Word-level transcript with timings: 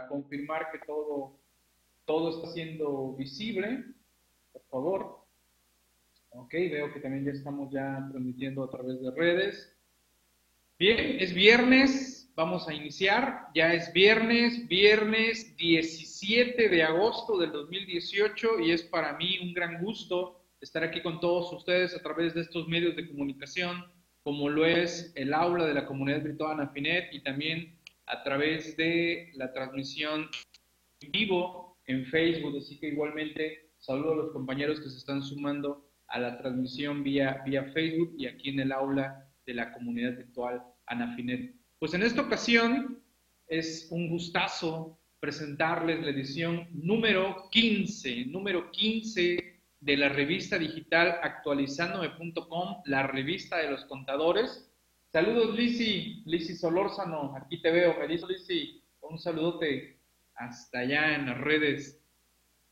confirmar 0.00 0.70
que 0.72 0.78
todo, 0.86 1.38
todo 2.06 2.30
está 2.30 2.52
siendo 2.52 3.14
visible, 3.14 3.84
por 4.52 4.62
favor. 4.70 5.18
Ok, 6.30 6.52
veo 6.52 6.92
que 6.92 7.00
también 7.00 7.26
ya 7.26 7.32
estamos 7.32 7.70
ya 7.70 8.08
transmitiendo 8.10 8.64
a 8.64 8.70
través 8.70 9.00
de 9.02 9.10
redes. 9.10 9.76
Bien, 10.78 11.18
es 11.20 11.34
viernes, 11.34 12.32
vamos 12.34 12.66
a 12.68 12.74
iniciar. 12.74 13.48
Ya 13.54 13.74
es 13.74 13.92
viernes, 13.92 14.66
viernes 14.66 15.54
17 15.58 16.68
de 16.70 16.82
agosto 16.82 17.38
del 17.38 17.52
2018 17.52 18.60
y 18.60 18.72
es 18.72 18.82
para 18.84 19.16
mí 19.18 19.38
un 19.42 19.52
gran 19.52 19.82
gusto 19.82 20.42
estar 20.60 20.82
aquí 20.82 21.02
con 21.02 21.20
todos 21.20 21.52
ustedes 21.52 21.94
a 21.94 22.02
través 22.02 22.34
de 22.34 22.40
estos 22.40 22.66
medios 22.66 22.96
de 22.96 23.06
comunicación, 23.08 23.84
como 24.22 24.48
lo 24.48 24.64
es 24.64 25.12
el 25.16 25.34
aula 25.34 25.66
de 25.66 25.74
la 25.74 25.84
comunidad 25.84 26.22
virtual 26.22 26.52
Anafinet 26.52 27.12
y 27.12 27.22
también 27.22 27.76
a 28.12 28.22
través 28.22 28.76
de 28.76 29.30
la 29.34 29.52
transmisión 29.52 30.28
vivo 31.10 31.78
en 31.86 32.04
Facebook. 32.06 32.58
Así 32.58 32.78
que 32.78 32.88
igualmente 32.88 33.70
saludo 33.78 34.12
a 34.12 34.16
los 34.16 34.32
compañeros 34.32 34.80
que 34.80 34.90
se 34.90 34.98
están 34.98 35.22
sumando 35.22 35.88
a 36.08 36.20
la 36.20 36.36
transmisión 36.36 37.02
vía, 37.02 37.42
vía 37.46 37.64
Facebook 37.72 38.14
y 38.18 38.26
aquí 38.26 38.50
en 38.50 38.60
el 38.60 38.72
aula 38.72 39.26
de 39.46 39.54
la 39.54 39.72
comunidad 39.72 40.16
virtual 40.16 40.62
Anafinet. 40.86 41.54
Pues 41.78 41.94
en 41.94 42.02
esta 42.02 42.22
ocasión 42.22 43.02
es 43.48 43.88
un 43.90 44.10
gustazo 44.10 44.98
presentarles 45.18 46.02
la 46.02 46.10
edición 46.10 46.68
número 46.72 47.48
15, 47.50 48.26
número 48.26 48.70
15 48.72 49.60
de 49.80 49.96
la 49.96 50.10
revista 50.10 50.58
digital 50.58 51.18
actualizandome.com, 51.22 52.82
la 52.84 53.06
revista 53.06 53.56
de 53.56 53.70
los 53.70 53.84
contadores. 53.86 54.70
Saludos, 55.12 55.54
Lisi, 55.54 56.22
Lisi 56.24 56.56
Solórzano, 56.56 57.36
aquí 57.36 57.60
te 57.60 57.70
veo. 57.70 57.92
Feliz, 57.96 58.22
Lisi, 58.26 58.82
un 59.02 59.18
saludote 59.18 59.98
hasta 60.36 60.78
allá 60.78 61.14
en 61.16 61.26
las 61.26 61.38
redes. 61.38 62.02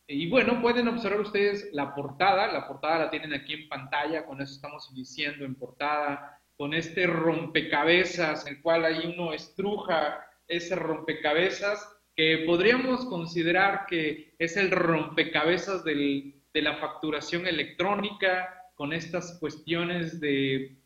Y 0.07 0.27
bueno, 0.31 0.63
pueden 0.63 0.89
observar 0.89 1.21
ustedes 1.21 1.69
la 1.75 1.95
portada, 1.95 2.51
la 2.51 2.67
portada 2.67 2.99
la 2.99 3.11
tienen 3.11 3.35
aquí 3.35 3.53
en 3.53 3.69
pantalla, 3.69 4.25
con 4.25 4.41
eso 4.41 4.55
estamos 4.55 4.91
iniciando 4.91 5.45
en 5.45 5.55
portada, 5.55 6.41
con 6.57 6.73
este 6.73 7.07
rompecabezas, 7.07 8.47
el 8.47 8.63
cual 8.63 8.87
ahí 8.87 9.15
uno 9.15 9.35
estruja 9.35 10.27
ese 10.49 10.77
rompecabezas, 10.77 11.87
que 12.17 12.45
podríamos 12.47 13.05
considerar 13.05 13.85
que 13.87 14.35
es 14.39 14.57
el 14.57 14.71
rompecabezas 14.71 15.85
del, 15.85 16.41
de 16.55 16.63
la 16.63 16.79
facturación 16.79 17.47
electrónica, 17.47 18.57
con 18.77 18.95
estas 18.95 19.39
cuestiones 19.39 20.21
de, 20.21 20.80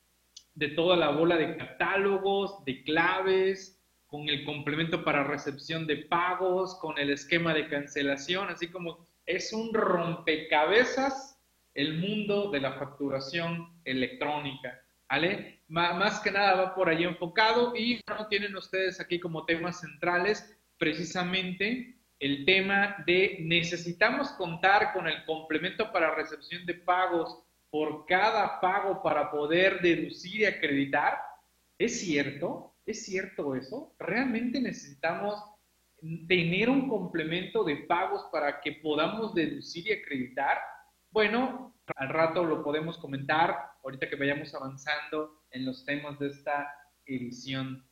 de 0.55 0.69
toda 0.69 0.97
la 0.97 1.11
bola 1.11 1.37
de 1.37 1.57
catálogos, 1.57 2.65
de 2.65 2.83
claves, 2.85 3.81
con 4.07 4.29
el 4.29 4.45
complemento 4.45 5.03
para 5.03 5.25
recepción 5.25 5.87
de 5.87 5.97
pagos, 5.97 6.77
con 6.77 6.99
el 6.99 7.11
esquema 7.11 7.53
de 7.53 7.69
cancelación, 7.69 8.49
así 8.49 8.69
como 8.69 9.07
es 9.27 9.53
un 9.53 9.75
rompecabezas 9.75 11.41
el 11.75 11.99
mundo 11.99 12.51
de 12.51 12.61
la 12.61 12.75
facturación 12.75 13.81
electrónica, 13.85 14.81
¿vale? 15.11 15.63
más 15.67 16.21
que 16.21 16.31
nada 16.31 16.55
va 16.55 16.75
por 16.75 16.89
ahí 16.89 17.03
enfocado 17.03 17.75
y 17.75 18.01
no 18.07 18.29
tienen 18.29 18.55
ustedes 18.55 19.01
aquí 19.01 19.19
como 19.19 19.45
temas 19.45 19.81
centrales 19.81 20.57
precisamente 20.79 21.97
el 22.21 22.45
tema 22.45 22.97
de 23.07 23.39
necesitamos 23.41 24.31
contar 24.33 24.93
con 24.93 25.09
el 25.09 25.25
complemento 25.25 25.91
para 25.93 26.15
recepción 26.15 26.65
de 26.67 26.75
pagos 26.75 27.43
por 27.75 28.07
cada 28.07 28.61
pago 28.61 29.03
para 29.03 29.33
poder 29.33 29.81
deducir 29.81 30.43
y 30.43 30.45
acreditar. 30.45 31.19
¿Es 31.77 31.99
cierto? 32.03 32.73
¿Es 32.87 33.05
cierto 33.05 33.57
eso? 33.57 33.97
¿Realmente 33.99 34.61
necesitamos 34.61 35.43
tener 36.29 36.71
un 36.71 36.89
complemento 36.89 37.65
de 37.65 37.79
pagos 37.79 38.27
para 38.31 38.61
que 38.61 38.79
podamos 38.81 39.35
deducir 39.35 39.89
y 39.89 39.93
acreditar? 39.93 40.57
Bueno, 41.11 41.75
al 41.97 42.11
rato 42.11 42.45
lo 42.45 42.63
podemos 42.63 42.97
comentar, 42.97 43.73
ahorita 43.83 44.09
que 44.09 44.15
vayamos 44.15 44.55
avanzando 44.55 45.43
en 45.51 45.67
los 45.67 45.85
temas 45.85 46.17
de 46.21 46.29
esta 46.29 46.73
edición. 47.07 47.85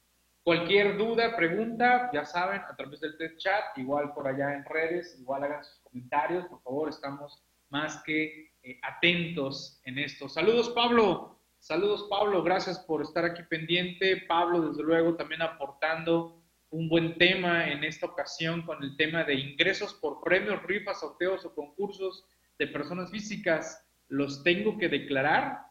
Cualquier 0.45 0.97
duda, 0.97 1.35
pregunta, 1.35 2.09
ya 2.15 2.25
saben, 2.25 2.61
a 2.61 2.77
través 2.77 3.01
del 3.01 3.37
chat, 3.37 3.77
igual 3.79 4.15
por 4.15 4.29
allá 4.29 4.55
en 4.55 4.65
redes, 4.65 5.19
igual 5.19 5.43
hagan 5.43 5.65
sus 5.65 5.81
comentarios, 5.81 6.47
por 6.47 6.63
favor, 6.63 6.89
estamos 6.89 7.43
más 7.69 8.01
que 8.05 8.52
eh, 8.63 8.79
atentos 8.83 9.81
en 9.85 9.99
esto. 9.99 10.29
Saludos, 10.29 10.71
Pablo. 10.71 11.39
Saludos, 11.59 12.07
Pablo. 12.09 12.43
Gracias 12.43 12.79
por 12.79 13.03
estar 13.03 13.25
aquí 13.25 13.43
pendiente. 13.49 14.25
Pablo, 14.29 14.69
desde 14.69 14.83
luego, 14.83 15.15
también 15.15 15.43
aportando 15.43 16.43
un 16.71 16.89
buen 16.89 17.19
tema 17.19 17.69
en 17.69 17.85
esta 17.85 18.07
ocasión 18.07 18.63
con 18.63 18.83
el 18.83 18.97
tema 18.97 19.25
de 19.25 19.35
ingresos 19.35 19.95
por 19.95 20.23
premios, 20.23 20.63
rifas, 20.63 21.01
sorteos 21.01 21.45
o 21.45 21.55
concursos 21.55 22.25
de 22.59 22.67
personas 22.67 23.11
físicas. 23.11 23.87
¿Los 24.09 24.43
tengo 24.43 24.79
que 24.79 24.89
declarar? 24.89 25.67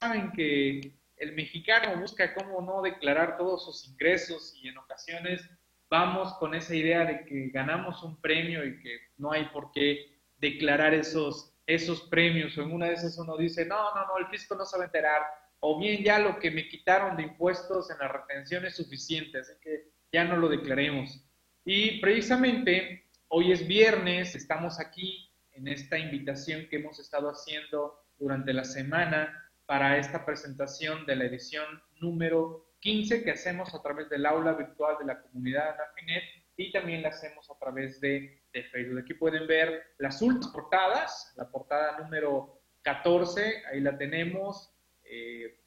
Saben 0.00 0.32
que 0.32 0.94
el 1.16 1.32
mexicano 1.34 2.00
busca 2.00 2.34
cómo 2.34 2.62
no 2.62 2.82
declarar 2.82 3.36
todos 3.36 3.64
sus 3.64 3.86
ingresos 3.88 4.54
y 4.62 4.68
en 4.68 4.78
ocasiones 4.78 5.48
vamos 5.90 6.32
con 6.34 6.54
esa 6.54 6.74
idea 6.74 7.04
de 7.04 7.24
que 7.26 7.48
ganamos 7.48 8.02
un 8.02 8.20
premio 8.20 8.64
y 8.64 8.80
que 8.80 8.96
no 9.18 9.32
hay 9.32 9.44
por 9.46 9.72
qué 9.72 10.18
declarar 10.38 10.94
esos, 10.94 11.49
esos 11.74 12.02
premios. 12.02 12.56
O 12.56 12.62
en 12.62 12.72
una 12.72 12.86
de 12.86 12.94
esas 12.94 13.18
uno 13.18 13.36
dice, 13.36 13.64
no, 13.64 13.94
no, 13.94 14.06
no, 14.06 14.18
el 14.18 14.26
fisco 14.26 14.54
no 14.54 14.64
se 14.64 14.76
va 14.76 14.84
a 14.84 14.86
enterar. 14.86 15.22
O 15.60 15.78
bien 15.78 16.02
ya 16.02 16.18
lo 16.18 16.38
que 16.38 16.50
me 16.50 16.68
quitaron 16.68 17.16
de 17.16 17.24
impuestos 17.24 17.90
en 17.90 17.98
la 17.98 18.08
retención 18.08 18.64
es 18.64 18.76
suficiente, 18.76 19.38
así 19.38 19.52
que 19.60 19.90
ya 20.12 20.24
no 20.24 20.36
lo 20.36 20.48
declaremos. 20.48 21.24
Y 21.64 22.00
precisamente 22.00 23.10
hoy 23.28 23.52
es 23.52 23.66
viernes, 23.66 24.34
estamos 24.34 24.80
aquí 24.80 25.30
en 25.52 25.68
esta 25.68 25.98
invitación 25.98 26.66
que 26.68 26.76
hemos 26.76 26.98
estado 26.98 27.28
haciendo 27.28 28.00
durante 28.18 28.52
la 28.52 28.64
semana 28.64 29.50
para 29.66 29.98
esta 29.98 30.24
presentación 30.24 31.06
de 31.06 31.16
la 31.16 31.24
edición 31.24 31.82
número 32.00 32.66
15 32.80 33.22
que 33.22 33.30
hacemos 33.30 33.74
a 33.74 33.82
través 33.82 34.08
del 34.08 34.26
aula 34.26 34.52
virtual 34.54 34.96
de 34.98 35.04
la 35.04 35.20
comunidad 35.20 35.74
Anafinet 35.74 36.24
y 36.56 36.72
también 36.72 37.02
la 37.02 37.10
hacemos 37.10 37.50
a 37.50 37.58
través 37.58 38.00
de, 38.00 38.39
Facebook. 38.52 39.00
Aquí 39.00 39.14
pueden 39.14 39.46
ver 39.46 39.94
las 39.98 40.20
últimas 40.22 40.48
portadas, 40.48 41.32
la 41.36 41.50
portada 41.50 41.98
número 41.98 42.60
14, 42.82 43.64
ahí 43.70 43.80
la 43.80 43.96
tenemos, 43.96 44.72
eh, 45.04 45.58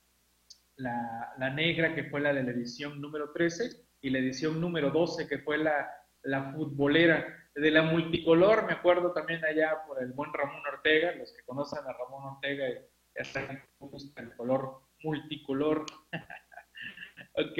la, 0.77 1.49
negra 1.53 1.93
que 1.93 2.05
fue 2.05 2.21
la 2.21 2.33
de 2.33 2.43
la 2.43 2.51
edición 2.51 2.99
número 2.99 3.31
13 3.31 3.85
y 4.01 4.09
la 4.09 4.19
edición 4.19 4.59
número 4.59 4.89
12 4.89 5.27
que 5.27 5.39
fue 5.39 5.57
la, 5.57 5.89
futbolera. 6.53 7.39
De 7.55 7.69
la 7.69 7.83
multicolor, 7.83 8.65
me 8.65 8.73
acuerdo 8.73 9.13
también 9.13 9.45
allá 9.45 9.83
por 9.85 10.01
el 10.01 10.11
buen 10.13 10.33
Ramón 10.33 10.63
Ortega, 10.73 11.13
los 11.13 11.31
que 11.33 11.43
conocen 11.43 11.85
a 11.85 11.93
Ramón 11.93 12.35
Ortega 12.35 12.65
el 14.15 14.35
color 14.35 14.81
multicolor. 15.03 15.85
ok, 17.35 17.59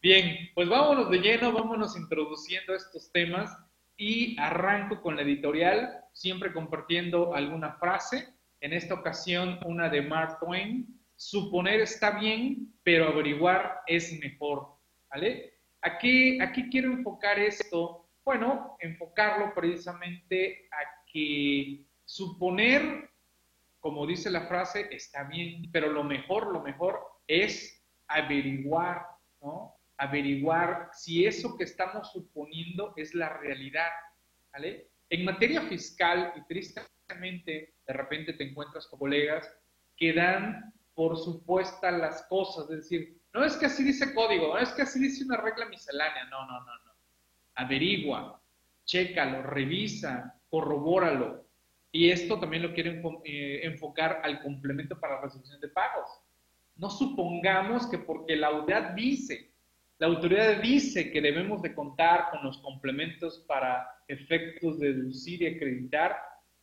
bien, 0.00 0.50
pues 0.54 0.68
vámonos 0.68 1.10
de 1.10 1.18
lleno, 1.18 1.50
vámonos 1.50 1.96
introduciendo 1.96 2.76
estos 2.76 3.10
temas 3.10 3.50
y 3.96 4.36
arranco 4.38 5.00
con 5.00 5.16
la 5.16 5.22
editorial, 5.22 6.04
siempre 6.12 6.52
compartiendo 6.52 7.34
alguna 7.34 7.72
frase. 7.74 8.28
En 8.60 8.72
esta 8.72 8.94
ocasión, 8.94 9.58
una 9.64 9.88
de 9.88 10.02
Mark 10.02 10.38
Twain. 10.40 11.00
Suponer 11.16 11.80
está 11.80 12.18
bien, 12.18 12.72
pero 12.82 13.08
averiguar 13.08 13.82
es 13.86 14.18
mejor. 14.20 14.74
¿Vale? 15.10 15.54
Aquí, 15.82 16.40
aquí 16.40 16.68
quiero 16.70 16.92
enfocar 16.92 17.38
esto. 17.38 18.08
Bueno, 18.24 18.76
enfocarlo 18.80 19.54
precisamente 19.54 20.66
a 20.72 21.04
que 21.12 21.84
suponer 22.04 23.10
como 23.84 24.06
dice 24.06 24.30
la 24.30 24.46
frase, 24.46 24.88
está 24.92 25.24
bien, 25.24 25.68
pero 25.70 25.92
lo 25.92 26.02
mejor, 26.02 26.50
lo 26.50 26.62
mejor 26.62 27.00
es 27.26 27.84
averiguar, 28.08 29.04
¿no? 29.42 29.74
Averiguar 29.96 30.90
si 30.92 31.24
eso 31.24 31.56
que 31.56 31.64
estamos 31.64 32.12
suponiendo 32.12 32.92
es 32.96 33.14
la 33.14 33.28
realidad, 33.38 33.90
¿vale? 34.52 34.88
En 35.08 35.24
materia 35.24 35.62
fiscal, 35.62 36.32
y 36.36 36.44
tristemente, 36.46 37.74
de 37.86 37.92
repente 37.92 38.32
te 38.32 38.48
encuentras 38.48 38.86
con 38.86 38.98
colegas 38.98 39.48
que 39.96 40.12
dan 40.12 40.72
por 40.94 41.16
supuesta 41.16 41.90
las 41.90 42.26
cosas, 42.28 42.70
es 42.70 42.76
decir, 42.76 43.20
no 43.32 43.44
es 43.44 43.56
que 43.56 43.66
así 43.66 43.82
dice 43.84 44.14
código, 44.14 44.54
no 44.54 44.58
es 44.58 44.70
que 44.72 44.82
así 44.82 45.00
dice 45.00 45.24
una 45.24 45.36
regla 45.36 45.66
miscelánea, 45.66 46.24
no, 46.24 46.46
no, 46.46 46.60
no, 46.60 46.84
no. 46.84 46.92
Averigua, 47.56 48.40
chécalo, 48.84 49.42
revisa, 49.42 50.40
corrobóralo, 50.48 51.44
y 51.94 52.10
esto 52.10 52.40
también 52.40 52.64
lo 52.64 52.74
quiero 52.74 53.22
eh, 53.24 53.60
enfocar 53.62 54.20
al 54.24 54.42
complemento 54.42 54.98
para 54.98 55.14
la 55.14 55.22
resolución 55.22 55.60
de 55.60 55.68
pagos. 55.68 56.10
No 56.74 56.90
supongamos 56.90 57.86
que 57.86 57.98
porque 57.98 58.34
la 58.34 58.48
autoridad 58.48 58.94
dice, 58.94 59.53
la 59.98 60.08
autoridad 60.08 60.60
dice 60.60 61.10
que 61.12 61.20
debemos 61.20 61.62
de 61.62 61.74
contar 61.74 62.30
con 62.30 62.42
los 62.42 62.58
complementos 62.58 63.44
para 63.46 63.88
efectos 64.08 64.78
de 64.78 64.92
deducir 64.92 65.42
y 65.42 65.46
acreditar 65.46 66.16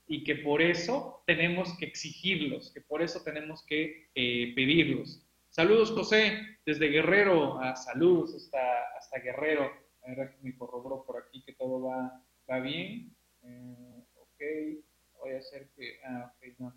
y 0.08 0.24
que 0.24 0.36
por 0.36 0.62
eso 0.62 1.24
tenemos 1.26 1.78
que 1.78 1.86
exigirlos, 1.86 2.72
que 2.74 2.82
por 2.82 3.02
eso 3.02 3.24
tenemos 3.24 3.64
que 3.66 4.10
eh, 4.14 4.54
pedirlos. 4.56 5.26
Saludos 5.50 5.92
José, 5.92 6.60
desde 6.66 6.90
Guerrero, 6.90 7.60
a 7.60 7.76
saludos 7.76 8.36
hasta, 8.36 8.60
hasta 8.98 9.20
Guerrero, 9.20 9.72
a 10.04 10.14
ver 10.14 10.36
me 10.42 10.58
corroboró 10.58 11.06
bien. 12.60 13.16
Eh, 13.44 14.04
ok, 14.16 14.42
voy 15.20 15.34
a 15.34 15.38
hacer 15.38 15.70
que, 15.76 16.00
ah, 16.04 16.34
ok, 16.36 16.60
no. 16.60 16.74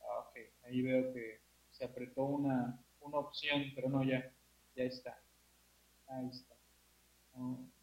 Ah, 0.00 0.28
ok, 0.28 0.38
ahí 0.64 0.82
veo 0.82 1.12
que 1.14 1.40
se 1.70 1.84
apretó 1.84 2.24
una, 2.24 2.78
una 3.00 3.18
opción, 3.18 3.72
pero 3.74 3.88
no, 3.88 4.04
ya, 4.04 4.30
ya 4.76 4.84
está. 4.84 5.18
Ahí 6.14 6.28
está. 6.30 6.54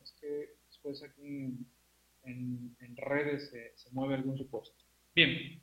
es 0.01 0.11
que 0.19 0.55
después 0.67 1.03
aquí 1.03 1.57
en, 2.23 2.95
redes 2.97 3.49
se, 3.49 3.73
se, 3.75 3.89
mueve 3.91 4.15
algún 4.15 4.37
supuesto. 4.37 4.75
Bien. 5.15 5.61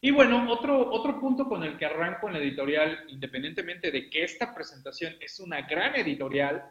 Y 0.00 0.10
bueno, 0.10 0.50
otro, 0.52 0.92
otro 0.92 1.18
punto 1.20 1.48
con 1.48 1.64
el 1.64 1.78
que 1.78 1.86
arranco 1.86 2.28
en 2.28 2.34
la 2.34 2.38
editorial, 2.38 3.04
independientemente 3.08 3.90
de 3.90 4.10
que 4.10 4.22
esta 4.22 4.54
presentación 4.54 5.14
es 5.20 5.40
una 5.40 5.62
gran 5.62 5.96
editorial, 5.96 6.62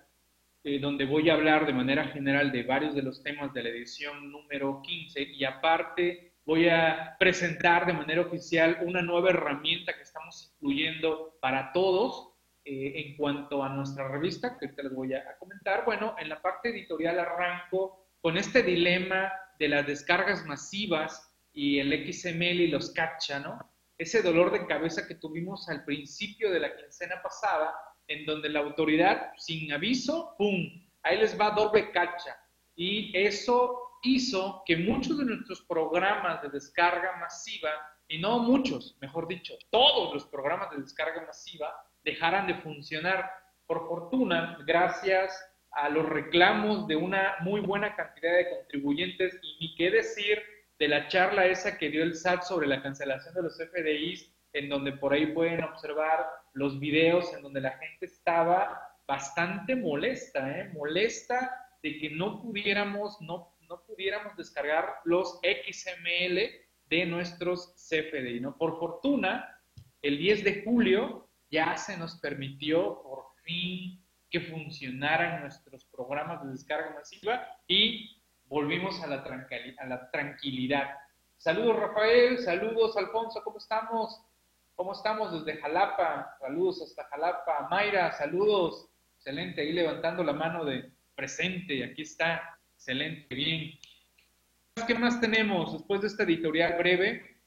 eh, 0.63 0.79
donde 0.79 1.05
voy 1.05 1.29
a 1.29 1.33
hablar 1.33 1.65
de 1.65 1.73
manera 1.73 2.07
general 2.07 2.51
de 2.51 2.63
varios 2.63 2.95
de 2.95 3.01
los 3.01 3.21
temas 3.21 3.53
de 3.53 3.63
la 3.63 3.69
edición 3.69 4.31
número 4.31 4.81
15 4.81 5.21
y 5.21 5.43
aparte 5.43 6.35
voy 6.45 6.69
a 6.69 7.17
presentar 7.19 7.85
de 7.85 7.93
manera 7.93 8.21
oficial 8.21 8.77
una 8.81 9.01
nueva 9.01 9.31
herramienta 9.31 9.95
que 9.95 10.03
estamos 10.03 10.53
incluyendo 10.53 11.37
para 11.41 11.71
todos 11.73 12.32
eh, 12.65 12.93
en 12.95 13.17
cuanto 13.17 13.61
a 13.61 13.69
nuestra 13.69 14.07
revista, 14.07 14.57
que 14.57 14.65
ahorita 14.65 14.83
les 14.83 14.93
voy 14.93 15.13
a, 15.13 15.37
comentar. 15.37 15.83
Bueno, 15.83 16.15
en 16.17 16.29
la 16.29 16.41
parte 16.41 16.69
editorial 16.69 17.19
arranco 17.19 18.07
con 18.21 18.37
este 18.37 18.63
dilema 18.63 19.33
de 19.59 19.67
las 19.67 19.85
descargas 19.85 20.45
masivas 20.45 21.29
y 21.51 21.79
el 21.79 21.91
XML 22.13 22.61
y 22.61 22.67
los 22.67 22.91
CAPTCHA, 22.91 23.39
¿no? 23.39 23.73
Ese 23.97 24.21
dolor 24.21 24.51
de 24.51 24.65
cabeza 24.65 25.05
que 25.05 25.15
tuvimos 25.15 25.67
al 25.67 25.83
principio 25.83 26.51
de 26.51 26.61
la 26.61 26.75
quincena 26.75 27.21
pasada, 27.21 27.75
en 28.07 28.25
donde 28.25 28.49
la 28.49 28.61
autoridad, 28.61 29.31
sin 29.37 29.71
aviso, 29.71 30.35
¡pum! 30.37 30.87
Ahí 31.03 31.17
les 31.17 31.39
va 31.39 31.51
doble 31.51 31.91
cacha. 31.91 32.37
Y 32.75 33.11
eso 33.17 33.99
hizo 34.03 34.63
que 34.65 34.77
muchos 34.77 35.17
de 35.17 35.25
nuestros 35.25 35.61
programas 35.63 36.41
de 36.41 36.49
descarga 36.49 37.17
masiva, 37.17 37.69
y 38.07 38.19
no 38.19 38.39
muchos, 38.39 38.97
mejor 39.01 39.27
dicho, 39.27 39.55
todos 39.69 40.13
los 40.13 40.25
programas 40.27 40.71
de 40.71 40.77
descarga 40.77 41.25
masiva, 41.25 41.73
dejaran 42.03 42.47
de 42.47 42.55
funcionar. 42.55 43.29
Por 43.65 43.87
fortuna, 43.87 44.57
gracias 44.65 45.37
a 45.71 45.89
los 45.89 46.07
reclamos 46.07 46.87
de 46.87 46.95
una 46.95 47.35
muy 47.41 47.61
buena 47.61 47.95
cantidad 47.95 48.37
de 48.37 48.49
contribuyentes, 48.49 49.39
y 49.41 49.57
ni 49.59 49.75
qué 49.75 49.89
decir 49.89 50.41
de 50.79 50.87
la 50.87 51.07
charla 51.07 51.45
esa 51.45 51.77
que 51.77 51.89
dio 51.89 52.03
el 52.03 52.15
SAT 52.15 52.43
sobre 52.43 52.67
la 52.67 52.81
cancelación 52.81 53.33
de 53.33 53.43
los 53.43 53.57
FDIs, 53.57 54.31
en 54.53 54.69
donde 54.69 54.91
por 54.93 55.13
ahí 55.13 55.27
pueden 55.27 55.63
observar 55.63 56.27
los 56.53 56.79
videos 56.79 57.33
en 57.33 57.41
donde 57.41 57.61
la 57.61 57.71
gente 57.71 58.05
estaba 58.05 58.79
bastante 59.07 59.75
molesta, 59.75 60.59
¿eh? 60.59 60.71
molesta 60.73 61.51
de 61.81 61.97
que 61.97 62.09
no 62.11 62.41
pudiéramos, 62.41 63.19
no, 63.21 63.55
no 63.67 63.83
pudiéramos 63.85 64.35
descargar 64.37 64.87
los 65.05 65.39
XML 65.41 66.39
de 66.85 67.05
nuestros 67.05 67.73
CFDI. 67.89 68.39
¿no? 68.39 68.57
Por 68.57 68.79
fortuna, 68.79 69.59
el 70.01 70.17
10 70.17 70.43
de 70.43 70.63
julio 70.63 71.29
ya 71.53 71.77
se 71.77 71.95
nos 71.97 72.15
permitió 72.15 72.99
por 73.03 73.25
fin 73.43 74.03
que 74.31 74.41
funcionaran 74.41 75.41
nuestros 75.41 75.85
programas 75.85 76.43
de 76.43 76.49
descarga 76.49 76.95
masiva 76.95 77.47
y 77.67 78.19
volvimos 78.45 78.99
a 79.03 79.07
la, 79.07 79.23
a 79.77 79.85
la 79.85 80.09
tranquilidad. 80.09 80.97
Saludos 81.37 81.77
Rafael, 81.77 82.39
saludos 82.39 82.97
Alfonso, 82.97 83.43
¿cómo 83.43 83.59
estamos? 83.59 84.19
¿Cómo 84.73 84.93
estamos 84.93 85.31
desde 85.31 85.61
Jalapa? 85.61 86.35
Saludos 86.39 86.81
hasta 86.81 87.03
Jalapa. 87.09 87.67
Mayra, 87.69 88.11
saludos. 88.13 88.89
Excelente, 89.17 89.61
ahí 89.61 89.73
levantando 89.73 90.23
la 90.23 90.33
mano 90.33 90.65
de 90.65 90.91
presente. 91.13 91.83
Aquí 91.83 92.01
está. 92.01 92.57
Excelente, 92.73 93.35
bien. 93.35 93.77
¿Qué 94.87 94.95
más 94.95 95.21
tenemos 95.21 95.73
después 95.73 96.01
de 96.01 96.07
esta 96.07 96.23
editorial 96.23 96.79
breve? 96.79 97.37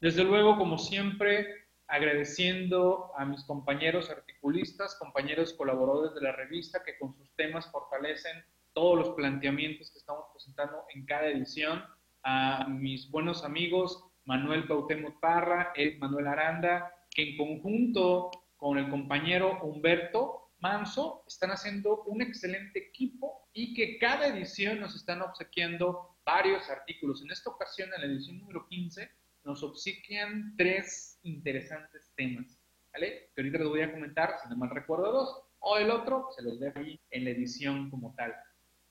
Desde 0.00 0.24
luego, 0.24 0.56
como 0.56 0.78
siempre, 0.78 1.61
agradeciendo 1.92 3.12
a 3.18 3.26
mis 3.26 3.44
compañeros 3.44 4.08
articulistas, 4.08 4.96
compañeros 4.98 5.52
colaboradores 5.52 6.14
de 6.14 6.22
la 6.22 6.32
revista 6.32 6.82
que 6.82 6.98
con 6.98 7.14
sus 7.14 7.30
temas 7.36 7.70
fortalecen 7.70 8.42
todos 8.72 8.96
los 8.96 9.10
planteamientos 9.10 9.90
que 9.92 9.98
estamos 9.98 10.24
presentando 10.32 10.86
en 10.94 11.04
cada 11.04 11.26
edición, 11.26 11.84
a 12.22 12.66
mis 12.66 13.10
buenos 13.10 13.44
amigos 13.44 14.02
Manuel 14.24 14.66
Cuauhtémoc 14.66 15.20
Parra, 15.20 15.74
Eric 15.76 15.98
Manuel 15.98 16.28
Aranda, 16.28 16.90
que 17.10 17.28
en 17.28 17.36
conjunto 17.36 18.30
con 18.56 18.78
el 18.78 18.88
compañero 18.88 19.60
Humberto 19.62 20.52
Manso 20.60 21.24
están 21.28 21.50
haciendo 21.50 22.04
un 22.04 22.22
excelente 22.22 22.78
equipo 22.78 23.50
y 23.52 23.74
que 23.74 23.98
cada 23.98 24.28
edición 24.28 24.80
nos 24.80 24.96
están 24.96 25.20
obsequiando 25.20 26.16
varios 26.24 26.70
artículos. 26.70 27.20
En 27.22 27.32
esta 27.32 27.50
ocasión, 27.50 27.90
en 27.94 28.00
la 28.00 28.06
edición 28.06 28.38
número 28.38 28.66
15, 28.66 29.10
nos 29.44 29.62
obsequian 29.62 30.54
tres 30.56 31.18
interesantes 31.22 32.12
temas, 32.16 32.58
¿vale? 32.92 33.30
Que 33.34 33.42
ahorita 33.42 33.58
les 33.58 33.68
voy 33.68 33.80
a 33.82 33.92
comentar, 33.92 34.36
si 34.42 34.48
no 34.48 34.56
mal 34.56 34.70
recuerdo 34.70 35.12
dos, 35.12 35.42
o 35.60 35.78
el 35.78 35.90
otro 35.90 36.28
se 36.36 36.42
los 36.42 36.58
dejo 36.60 36.78
ahí 36.78 37.00
en 37.10 37.24
la 37.24 37.30
edición 37.30 37.90
como 37.90 38.14
tal 38.14 38.34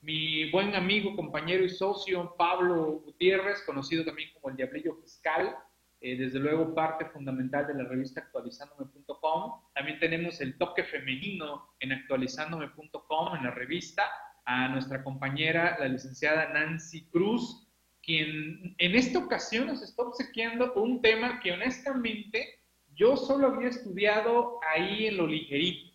mi 0.02 0.50
buen 0.50 0.74
amigo, 0.74 1.14
compañero 1.14 1.64
y 1.64 1.68
socio 1.68 2.34
Pablo 2.36 3.02
Gutiérrez, 3.04 3.62
conocido 3.62 4.04
también 4.04 4.30
como 4.34 4.50
el 4.50 4.56
Diablillo 4.56 4.96
Fiscal, 4.96 5.56
eh, 6.00 6.16
desde 6.16 6.40
luego 6.40 6.74
parte 6.74 7.06
fundamental 7.06 7.68
de 7.68 7.74
la 7.74 7.84
revista 7.84 8.20
actualizándome.com. 8.20 9.62
También 9.72 10.00
tenemos 10.00 10.40
el 10.40 10.58
toque 10.58 10.82
femenino 10.82 11.68
en 11.78 11.92
actualizándome.com 11.92 13.36
en 13.36 13.44
la 13.44 13.52
revista, 13.52 14.02
a 14.44 14.66
nuestra 14.70 15.04
compañera, 15.04 15.76
la 15.78 15.86
licenciada 15.86 16.52
Nancy 16.52 17.06
Cruz, 17.06 17.71
quien 18.02 18.74
en 18.78 18.94
esta 18.94 19.18
ocasión 19.18 19.68
nos 19.68 19.82
está 19.82 20.02
obsequiando 20.02 20.72
un 20.74 21.00
tema 21.00 21.40
que 21.40 21.52
honestamente 21.52 22.60
yo 22.94 23.16
solo 23.16 23.48
había 23.48 23.68
estudiado 23.68 24.58
ahí 24.74 25.06
en 25.06 25.16
lo 25.16 25.26
ligerito 25.26 25.92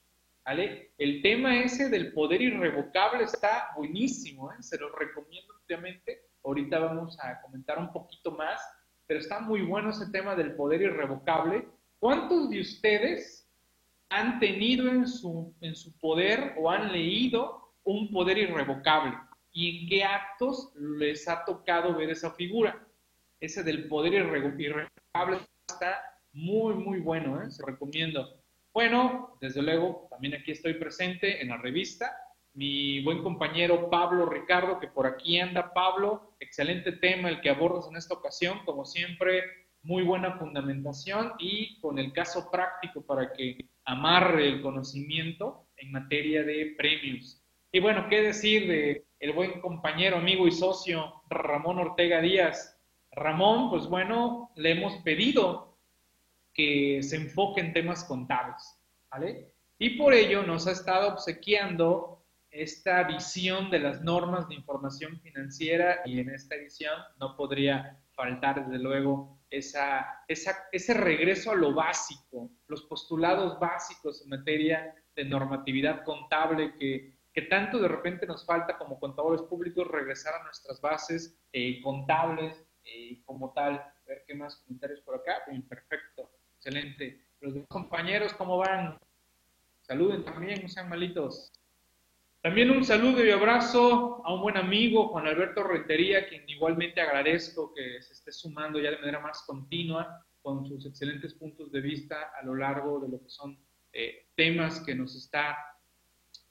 ¿vale? 0.48 0.94
El 0.98 1.22
tema 1.22 1.60
ese 1.60 1.90
del 1.90 2.14
poder 2.14 2.42
irrevocable 2.42 3.26
está 3.26 3.70
buenísimo, 3.76 4.50
¿eh? 4.54 4.56
se 4.62 4.78
lo 4.78 4.96
recomiendo 4.96 5.54
ampliamente. 5.54 6.22
Ahorita 6.46 6.80
vamos 6.80 7.20
a 7.20 7.42
comentar 7.42 7.78
un 7.78 7.92
poquito 7.92 8.32
más, 8.32 8.62
pero 9.06 9.20
está 9.20 9.42
muy 9.42 9.62
bueno 9.64 9.90
ese 9.90 10.10
tema 10.10 10.36
del 10.36 10.56
poder 10.56 10.82
irrevocable. 10.82 11.68
¿Cuántos 12.00 12.50
de 12.50 12.62
ustedes 12.62 13.52
han 14.08 14.40
tenido 14.40 14.88
en 14.88 15.06
su, 15.06 15.54
en 15.60 15.76
su 15.76 15.92
poder 16.00 16.56
o 16.58 16.72
han 16.72 16.94
leído 16.94 17.74
un 17.84 18.10
poder 18.10 18.38
irrevocable? 18.38 19.18
¿Y 19.58 19.80
en 19.80 19.90
qué 19.90 20.04
actos 20.04 20.72
les 20.76 21.28
ha 21.28 21.44
tocado 21.44 21.96
ver 21.96 22.12
esa 22.12 22.30
figura? 22.30 22.88
Ese 23.40 23.64
del 23.64 23.88
poder 23.88 24.14
irrevocable 24.14 25.40
está 25.68 26.00
muy, 26.32 26.76
muy 26.76 27.00
bueno, 27.00 27.42
¿eh? 27.42 27.50
se 27.50 27.66
recomiendo. 27.66 28.40
Bueno, 28.72 29.36
desde 29.42 29.64
luego, 29.64 30.06
también 30.12 30.36
aquí 30.36 30.52
estoy 30.52 30.76
presente 30.76 31.42
en 31.42 31.50
la 31.50 31.58
revista. 31.58 32.16
Mi 32.54 33.02
buen 33.04 33.24
compañero 33.24 33.90
Pablo 33.90 34.28
Ricardo, 34.28 34.80
que 34.80 34.90
por 34.90 35.08
aquí 35.08 35.40
anda. 35.40 35.74
Pablo, 35.74 36.36
excelente 36.40 36.92
tema 36.92 37.30
el 37.30 37.42
que 37.42 37.50
abordas 37.50 37.88
en 37.90 37.98
esta 37.98 38.14
ocasión. 38.14 38.60
Como 38.64 38.86
siempre, 38.86 39.42
muy 39.82 40.04
buena 40.04 40.38
fundamentación 40.38 41.34
y 41.40 41.80
con 41.80 41.98
el 41.98 42.14
caso 42.14 42.52
práctico 42.52 43.02
para 43.02 43.34
que 43.34 43.58
amarre 43.86 44.50
el 44.50 44.62
conocimiento 44.62 45.66
en 45.78 45.94
materia 45.94 46.44
de 46.44 46.76
premios. 46.78 47.42
Y 47.72 47.80
bueno, 47.80 48.08
¿qué 48.10 48.22
decir 48.22 48.68
de 48.68 49.06
el 49.20 49.34
buen 49.34 49.60
compañero, 49.60 50.18
amigo 50.18 50.48
y 50.48 50.52
socio 50.52 51.22
Ramón 51.30 51.80
Ortega 51.80 52.22
Díaz? 52.22 52.80
Ramón, 53.12 53.70
pues 53.70 53.88
bueno, 53.88 54.52
le 54.56 54.72
hemos 54.72 54.94
pedido 55.04 55.78
que 56.54 57.02
se 57.04 57.18
enfoque 57.18 57.62
en 57.62 57.74
temas 57.74 58.04
contables, 58.04 58.80
¿vale? 59.12 59.52
Y 59.80 59.92
por 59.92 60.14
ello 60.14 60.44
nos 60.44 60.68
ha 60.68 60.72
estado 60.72 61.14
obsequiando 61.14 62.24
esta 62.50 63.04
visión 63.04 63.70
de 63.70 63.80
las 63.80 64.02
normas 64.02 64.48
de 64.48 64.56
información 64.56 65.20
financiera 65.20 66.02
y 66.06 66.20
en 66.20 66.30
esta 66.30 66.56
edición 66.56 66.94
no 67.20 67.36
podría 67.36 68.00
faltar, 68.14 68.66
desde 68.66 68.82
luego, 68.82 69.38
esa, 69.50 70.24
ese 70.28 70.94
regreso 70.94 71.52
a 71.52 71.56
lo 71.56 71.74
básico, 71.74 72.50
los 72.68 72.84
postulados 72.84 73.60
básicos 73.60 74.24
en 74.24 74.30
materia 74.30 74.96
de 75.16 75.26
normatividad 75.26 76.04
contable 76.04 76.76
que, 76.80 77.17
que 77.38 77.44
tanto 77.44 77.78
de 77.78 77.88
repente 77.88 78.26
nos 78.26 78.44
falta 78.44 78.80
como 78.80 79.00
contadores 79.00 79.44
públicos 79.44 79.88
regresar 79.88 80.34
a 80.34 80.44
nuestras 80.46 80.82
bases 80.82 81.40
eh, 81.54 81.80
contables 81.84 82.66
eh, 82.84 83.22
como 83.26 83.54
tal. 83.54 83.76
A 83.76 83.94
ver 84.08 84.24
qué 84.26 84.34
más 84.34 84.56
comentarios 84.56 85.02
por 85.02 85.14
acá. 85.14 85.44
Bien, 85.48 85.62
perfecto. 85.62 86.32
Excelente. 86.56 87.28
Los 87.42 87.54
compañeros, 87.68 88.34
¿cómo 88.34 88.58
van? 88.58 88.98
Saluden 89.82 90.26
también, 90.26 90.64
no 90.64 90.68
sean 90.68 90.90
malitos. 90.90 91.52
También 92.42 92.72
un 92.72 92.84
saludo 92.84 93.24
y 93.24 93.30
abrazo 93.30 94.26
a 94.26 94.34
un 94.34 94.42
buen 94.42 94.58
amigo, 94.58 95.10
Juan 95.10 95.28
Alberto 95.28 95.62
Rentería, 95.64 96.28
quien 96.28 96.44
igualmente 96.50 97.02
agradezco 97.02 97.72
que 97.72 98.02
se 98.02 98.14
esté 98.14 98.32
sumando 98.32 98.80
ya 98.80 98.90
de 98.90 98.98
manera 98.98 99.20
más 99.20 99.44
continua 99.44 100.26
con 100.42 100.66
sus 100.66 100.88
excelentes 100.88 101.36
puntos 101.36 101.72
de 101.72 101.82
vista 101.82 102.32
a 102.42 102.44
lo 102.44 102.56
largo 102.56 103.00
de 103.00 103.10
lo 103.10 103.22
que 103.22 103.30
son 103.30 103.60
eh, 103.94 104.26
temas 104.36 104.80
que 104.80 104.96
nos 104.96 105.16
está 105.16 105.56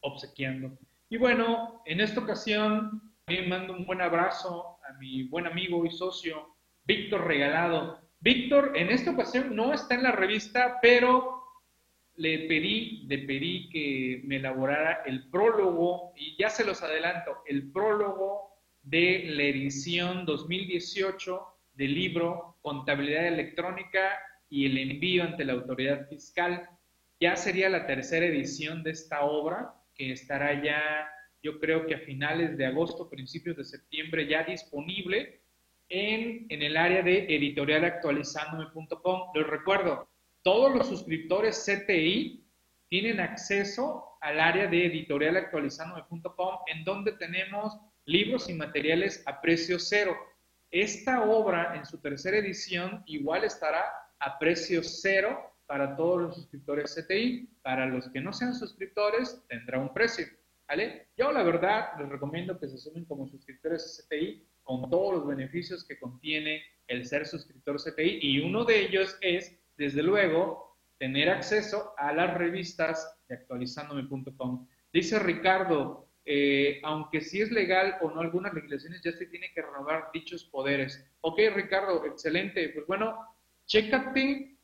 obsequiando. 0.06 0.78
Y 1.08 1.18
bueno, 1.18 1.82
en 1.84 2.00
esta 2.00 2.20
ocasión 2.20 3.12
también 3.24 3.48
mando 3.48 3.74
un 3.74 3.84
buen 3.86 4.00
abrazo 4.00 4.78
a 4.88 4.92
mi 4.98 5.24
buen 5.24 5.46
amigo 5.46 5.84
y 5.84 5.90
socio, 5.90 6.56
Víctor 6.84 7.26
Regalado. 7.26 8.00
Víctor, 8.20 8.72
en 8.74 8.90
esta 8.90 9.10
ocasión 9.10 9.54
no 9.54 9.72
está 9.72 9.94
en 9.94 10.04
la 10.04 10.12
revista, 10.12 10.78
pero 10.80 11.42
le 12.16 12.46
pedí, 12.48 13.04
le 13.06 13.18
pedí 13.18 13.68
que 13.68 14.22
me 14.24 14.36
elaborara 14.36 15.02
el 15.04 15.28
prólogo, 15.28 16.12
y 16.16 16.36
ya 16.38 16.48
se 16.48 16.64
los 16.64 16.82
adelanto, 16.82 17.42
el 17.46 17.70
prólogo 17.70 18.56
de 18.82 19.24
la 19.26 19.42
edición 19.42 20.24
2018 20.24 21.42
del 21.74 21.94
libro 21.94 22.56
Contabilidad 22.62 23.26
Electrónica 23.26 24.18
y 24.48 24.66
el 24.66 24.78
envío 24.78 25.24
ante 25.24 25.44
la 25.44 25.54
autoridad 25.54 26.08
fiscal. 26.08 26.68
Ya 27.20 27.36
sería 27.36 27.68
la 27.68 27.86
tercera 27.86 28.26
edición 28.26 28.82
de 28.82 28.92
esta 28.92 29.22
obra, 29.22 29.74
que 29.96 30.12
estará 30.12 30.62
ya, 30.62 31.08
yo 31.42 31.58
creo 31.58 31.86
que 31.86 31.94
a 31.94 32.00
finales 32.00 32.56
de 32.56 32.66
agosto, 32.66 33.08
principios 33.08 33.56
de 33.56 33.64
septiembre, 33.64 34.26
ya 34.28 34.44
disponible 34.44 35.40
en, 35.88 36.46
en 36.48 36.62
el 36.62 36.76
área 36.76 37.02
de 37.02 37.26
editorialactualizandome.com. 37.34 39.30
Les 39.34 39.46
recuerdo, 39.46 40.08
todos 40.42 40.74
los 40.74 40.88
suscriptores 40.88 41.64
CTI 41.64 42.44
tienen 42.88 43.20
acceso 43.20 44.16
al 44.20 44.40
área 44.40 44.66
de 44.66 44.86
editorialactualizandome.com, 44.86 46.58
en 46.66 46.84
donde 46.84 47.12
tenemos 47.12 47.76
libros 48.04 48.48
y 48.48 48.54
materiales 48.54 49.22
a 49.26 49.40
precio 49.40 49.78
cero. 49.78 50.16
Esta 50.70 51.22
obra 51.22 51.76
en 51.76 51.84
su 51.84 52.00
tercera 52.00 52.38
edición 52.38 53.02
igual 53.06 53.44
estará 53.44 53.84
a 54.18 54.38
precio 54.38 54.82
cero 54.82 55.52
para 55.66 55.96
todos 55.96 56.22
los 56.22 56.34
suscriptores 56.36 56.94
CTI. 56.94 57.48
Para 57.62 57.86
los 57.86 58.08
que 58.10 58.20
no 58.20 58.32
sean 58.32 58.54
suscriptores, 58.54 59.44
tendrá 59.48 59.78
un 59.78 59.92
precio. 59.92 60.26
¿vale? 60.68 61.08
Yo 61.16 61.32
la 61.32 61.42
verdad 61.42 61.90
les 61.98 62.08
recomiendo 62.08 62.58
que 62.58 62.68
se 62.68 62.78
sumen 62.78 63.04
como 63.04 63.26
suscriptores 63.26 64.06
CTI 64.08 64.46
con 64.62 64.90
todos 64.90 65.14
los 65.14 65.26
beneficios 65.26 65.84
que 65.86 65.98
contiene 65.98 66.62
el 66.88 67.04
ser 67.04 67.26
suscriptor 67.26 67.76
CTI 67.76 68.18
y 68.20 68.40
uno 68.40 68.64
de 68.64 68.80
ellos 68.80 69.16
es, 69.20 69.58
desde 69.76 70.02
luego, 70.02 70.76
tener 70.98 71.28
acceso 71.28 71.92
a 71.98 72.12
las 72.12 72.34
revistas 72.34 73.18
de 73.28 73.36
actualizandome.com. 73.36 74.66
Dice 74.92 75.18
Ricardo, 75.18 76.08
eh, 76.24 76.80
aunque 76.82 77.20
si 77.20 77.40
es 77.40 77.52
legal 77.52 77.96
o 78.00 78.10
no 78.10 78.20
algunas 78.20 78.52
legislaciones, 78.54 79.02
ya 79.02 79.12
se 79.12 79.26
tiene 79.26 79.52
que 79.54 79.62
renovar 79.62 80.10
dichos 80.12 80.44
poderes. 80.44 81.08
Ok, 81.20 81.38
Ricardo, 81.54 82.04
excelente. 82.04 82.70
Pues 82.70 82.86
bueno, 82.86 83.16
chécate 83.66 84.55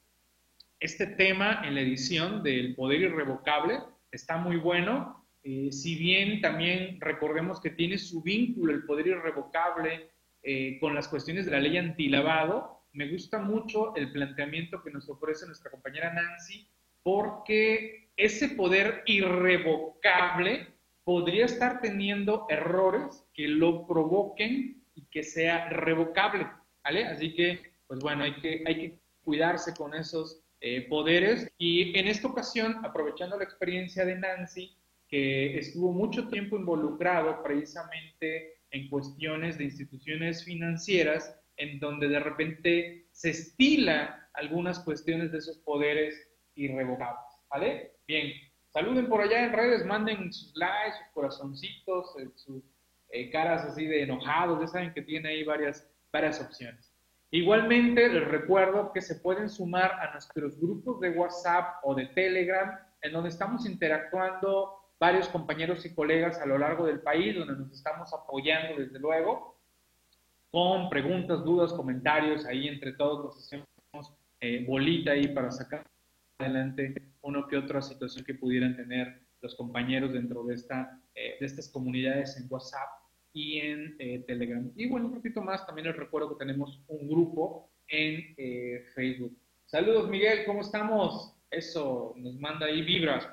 este 0.83 1.07
tema 1.07 1.63
en 1.65 1.77
la 1.77 1.81
edición 1.81 2.43
del 2.43 2.75
poder 2.75 3.03
irrevocable, 3.03 3.79
está 4.11 4.37
muy 4.37 4.57
bueno. 4.57 5.25
Eh, 5.45 5.71
si 5.71 5.95
bien 5.95 6.41
también 6.41 7.01
recordemos 7.01 7.61
que 7.61 7.71
tiene 7.71 7.99
su 7.99 8.21
vínculo 8.21 8.73
el 8.73 8.85
poder 8.85 9.07
irrevocable 9.07 10.11
eh, 10.43 10.79
con 10.81 10.93
las 10.93 11.07
cuestiones 11.07 11.47
de 11.47 11.53
la 11.53 11.61
ley 11.61 11.77
antilavado, 11.77 12.83
me 12.95 13.09
gusta 13.09 13.39
mucho 13.39 13.95
el 13.95 14.11
planteamiento 14.11 14.83
que 14.83 14.91
nos 14.91 15.09
ofrece 15.09 15.47
nuestra 15.47 15.71
compañera 15.71 16.13
Nancy, 16.13 16.69
porque 17.05 18.11
ese 18.17 18.49
poder 18.49 19.05
irrevocable 19.07 20.67
podría 21.05 21.45
estar 21.45 21.81
teniendo 21.81 22.47
errores 22.49 23.25
que 23.33 23.47
lo 23.47 23.87
provoquen 23.87 24.83
y 24.97 25.05
que 25.13 25.23
sea 25.23 25.69
revocable, 25.69 26.49
¿vale? 26.83 27.05
Así 27.05 27.35
que, 27.35 27.73
pues 27.87 28.01
bueno, 28.01 28.25
hay 28.25 28.35
que, 28.41 28.65
hay 28.67 28.75
que 28.77 28.99
cuidarse 29.23 29.75
con 29.75 29.95
esos 29.95 30.42
eh, 30.63 30.89
poderes. 30.89 31.53
Y 31.59 31.99
en 31.99 32.09
esta 32.09 32.29
ocasión, 32.29 32.83
aprovechando 32.85 33.37
la 33.37 33.45
experiencia 33.45 34.07
de 34.07 34.17
Nancy, 34.17 34.75
que 35.09 35.59
estuvo 35.59 35.93
mucho 35.93 36.29
tiempo 36.29 36.57
involucrado 36.57 37.43
precisamente 37.43 38.55
en 38.71 38.89
cuestiones 38.89 39.59
de 39.59 39.65
instituciones 39.65 40.43
financieras, 40.45 41.39
en 41.59 41.79
donde 41.79 42.09
de 42.09 42.21
repente 42.21 43.07
se 43.11 43.31
estila 43.31 44.31
algunas 44.33 44.79
cuestiones 44.81 45.31
de 45.31 45.39
esos 45.39 45.59
poderes 45.59 46.15
irrevocables, 46.55 47.27
¿vale? 47.51 47.93
Bien, 48.09 48.33
Saluden 48.73 49.07
por 49.07 49.21
allá 49.21 49.45
en 49.45 49.53
redes, 49.53 49.85
manden 49.85 50.33
sus 50.33 50.57
likes, 50.57 50.97
sus 50.97 51.13
corazoncitos, 51.13 52.07
eh, 52.19 52.29
sus 52.37 52.65
eh, 53.11 53.31
caras 53.31 53.65
así 53.67 53.85
de 53.85 54.05
enojados, 54.05 54.61
ya 54.61 54.67
saben 54.67 54.95
que 54.95 55.03
tiene 55.03 55.29
ahí 55.29 55.45
varias, 55.45 55.87
varias 56.11 56.41
opciones. 56.41 56.91
Igualmente, 57.35 58.11
les 58.11 58.29
recuerdo 58.29 58.93
que 58.93 59.01
se 59.01 59.15
pueden 59.15 59.49
sumar 59.49 59.93
a 59.93 60.13
nuestros 60.13 60.61
grupos 60.61 61.01
de 61.01 61.11
WhatsApp 61.11 61.77
o 61.83 61.95
de 61.95 62.05
Telegram, 62.09 62.79
en 63.01 63.11
donde 63.11 63.31
estamos 63.31 63.65
interactuando 63.65 64.93
varios 65.01 65.29
compañeros 65.31 65.87
y 65.87 65.95
colegas 65.95 66.39
a 66.39 66.45
lo 66.45 66.59
largo 66.59 66.85
del 66.85 67.01
país, 67.01 67.35
donde 67.35 67.57
nos 67.57 67.73
estamos 67.73 68.13
apoyando 68.13 68.79
desde 68.79 68.99
luego, 68.99 69.57
con 70.51 70.91
preguntas, 70.91 71.43
dudas, 71.43 71.73
comentarios, 71.73 72.45
ahí 72.45 72.69
entre 72.69 72.93
todos 72.93 73.25
nos 73.25 73.39
hacemos 73.39 74.15
eh, 74.39 74.67
bolita 74.69 75.13
ahí 75.13 75.29
para 75.29 75.51
sacar 75.51 75.87
adelante 76.39 76.95
uno 77.23 77.49
que 77.49 77.57
otra 77.57 77.81
situación 77.81 78.27
que 78.27 78.35
pudieran 78.35 78.77
tener 78.77 79.23
los 79.41 79.55
compañeros 79.55 80.13
dentro 80.13 80.45
de, 80.45 80.55
esta, 80.55 81.01
eh, 81.15 81.37
de 81.41 81.47
estas 81.47 81.71
comunidades 81.71 82.37
en 82.37 82.47
WhatsApp 82.51 83.02
y 83.33 83.59
en 83.59 83.97
eh, 83.99 84.25
Telegram. 84.27 84.71
Y 84.77 84.89
bueno, 84.89 85.07
un 85.07 85.15
poquito 85.15 85.43
más, 85.43 85.67
también 85.67 85.89
les 85.89 85.97
recuerdo 85.97 86.31
que 86.31 86.45
tenemos 86.45 86.83
un 86.89 87.09
grupo 87.09 87.71
en 87.89 88.35
eh, 88.37 88.85
Facebook. 88.95 89.37
Saludos, 89.67 90.09
Miguel, 90.09 90.45
¿cómo 90.45 90.61
estamos? 90.61 91.35
Eso, 91.51 92.15
nos 92.17 92.35
manda 92.39 92.67
ahí 92.67 92.83
vibras, 92.83 93.29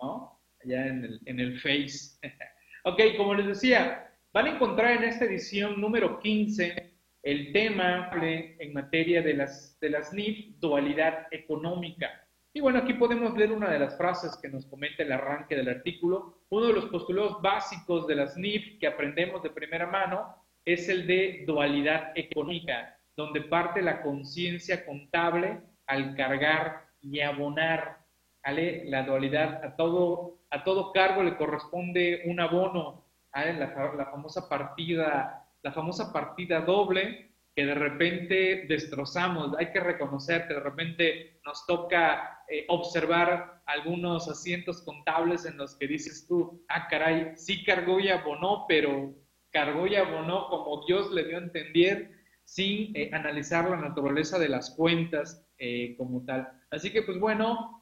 ¿no? 0.00 0.40
Allá 0.64 0.86
en 0.86 1.04
el, 1.04 1.20
en 1.26 1.40
el 1.40 1.58
Face. 1.60 2.18
ok, 2.84 3.00
como 3.16 3.34
les 3.34 3.46
decía, 3.46 4.10
van 4.32 4.46
a 4.46 4.54
encontrar 4.54 4.96
en 4.96 5.04
esta 5.04 5.24
edición 5.24 5.80
número 5.80 6.20
15 6.20 6.94
el 7.22 7.52
tema 7.52 8.08
en 8.12 8.72
materia 8.72 9.20
de 9.20 9.34
las, 9.34 9.78
de 9.80 9.90
las 9.90 10.12
NIF, 10.12 10.58
dualidad 10.60 11.26
económica. 11.32 12.25
Y 12.56 12.60
bueno, 12.60 12.78
aquí 12.78 12.94
podemos 12.94 13.36
leer 13.36 13.52
una 13.52 13.68
de 13.68 13.78
las 13.78 13.98
frases 13.98 14.34
que 14.40 14.48
nos 14.48 14.64
comenta 14.64 15.02
el 15.02 15.12
arranque 15.12 15.54
del 15.54 15.68
artículo. 15.68 16.38
Uno 16.48 16.68
de 16.68 16.72
los 16.72 16.86
postulados 16.86 17.42
básicos 17.42 18.06
de 18.06 18.14
las 18.14 18.34
NIF 18.38 18.78
que 18.80 18.86
aprendemos 18.86 19.42
de 19.42 19.50
primera 19.50 19.86
mano 19.86 20.42
es 20.64 20.88
el 20.88 21.06
de 21.06 21.44
dualidad 21.46 22.12
económica, 22.14 22.98
donde 23.14 23.42
parte 23.42 23.82
la 23.82 24.00
conciencia 24.00 24.86
contable 24.86 25.60
al 25.86 26.16
cargar 26.16 26.86
y 27.02 27.20
abonar. 27.20 27.98
¿vale? 28.42 28.84
La 28.86 29.02
dualidad, 29.02 29.62
a 29.62 29.76
todo, 29.76 30.38
a 30.48 30.64
todo 30.64 30.94
cargo 30.94 31.22
le 31.22 31.36
corresponde 31.36 32.22
un 32.24 32.40
abono, 32.40 33.04
¿vale? 33.34 33.52
la, 33.52 33.68
famosa 34.10 34.48
partida, 34.48 35.46
la 35.60 35.72
famosa 35.72 36.10
partida 36.10 36.60
doble 36.62 37.25
que 37.56 37.64
de 37.64 37.74
repente 37.74 38.66
destrozamos. 38.68 39.56
Hay 39.58 39.72
que 39.72 39.80
reconocer 39.80 40.46
que 40.46 40.54
de 40.54 40.60
repente 40.60 41.40
nos 41.44 41.64
toca 41.64 42.44
eh, 42.48 42.66
observar 42.68 43.62
algunos 43.64 44.28
asientos 44.28 44.82
contables 44.82 45.46
en 45.46 45.56
los 45.56 45.74
que 45.76 45.88
dices 45.88 46.26
tú, 46.28 46.62
ah, 46.68 46.86
caray, 46.86 47.32
sí 47.34 47.64
cargó 47.64 47.98
y 47.98 48.10
abonó, 48.10 48.66
pero 48.68 49.14
cargó 49.50 49.86
y 49.86 49.96
abonó 49.96 50.48
como 50.48 50.84
Dios 50.86 51.10
le 51.12 51.24
dio 51.24 51.38
a 51.38 51.44
entender, 51.44 52.10
sin 52.44 52.94
eh, 52.94 53.08
analizar 53.14 53.68
la 53.70 53.78
naturaleza 53.78 54.38
de 54.38 54.50
las 54.50 54.72
cuentas 54.76 55.48
eh, 55.56 55.96
como 55.96 56.26
tal. 56.26 56.46
Así 56.70 56.92
que, 56.92 57.02
pues 57.02 57.18
bueno, 57.18 57.72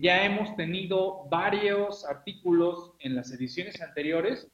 ya 0.00 0.24
hemos 0.24 0.54
tenido 0.54 1.28
varios 1.30 2.04
artículos 2.04 2.92
en 3.00 3.16
las 3.16 3.32
ediciones 3.32 3.82
anteriores 3.82 4.48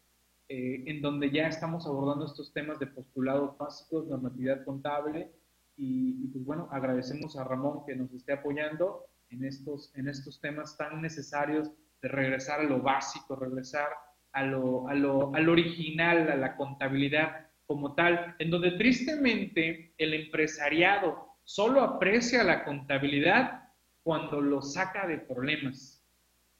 eh, 0.52 0.82
en 0.90 1.00
donde 1.00 1.30
ya 1.30 1.46
estamos 1.46 1.86
abordando 1.86 2.26
estos 2.26 2.52
temas 2.52 2.80
de 2.80 2.88
postulados 2.88 3.56
básicos, 3.56 4.08
normatividad 4.08 4.64
contable, 4.64 5.30
y, 5.76 6.26
pues 6.26 6.44
bueno, 6.44 6.68
agradecemos 6.72 7.36
a 7.36 7.44
Ramón 7.44 7.84
que 7.86 7.94
nos 7.94 8.12
esté 8.12 8.32
apoyando 8.32 9.06
en 9.28 9.44
estos, 9.44 9.92
en 9.94 10.08
estos 10.08 10.40
temas 10.40 10.76
tan 10.76 11.00
necesarios 11.00 11.70
de 12.02 12.08
regresar 12.08 12.58
a 12.58 12.64
lo 12.64 12.82
básico, 12.82 13.36
regresar 13.36 13.90
a 14.32 14.42
lo, 14.42 14.88
a 14.88 14.94
lo, 14.94 15.32
al 15.36 15.48
original, 15.48 16.28
a 16.28 16.34
la 16.34 16.56
contabilidad 16.56 17.46
como 17.64 17.94
tal, 17.94 18.34
en 18.40 18.50
donde 18.50 18.72
tristemente 18.72 19.94
el 19.98 20.14
empresariado 20.14 21.28
solo 21.44 21.80
aprecia 21.82 22.42
la 22.42 22.64
contabilidad 22.64 23.68
cuando 24.02 24.40
lo 24.40 24.62
saca 24.62 25.06
de 25.06 25.18
problemas. 25.18 26.04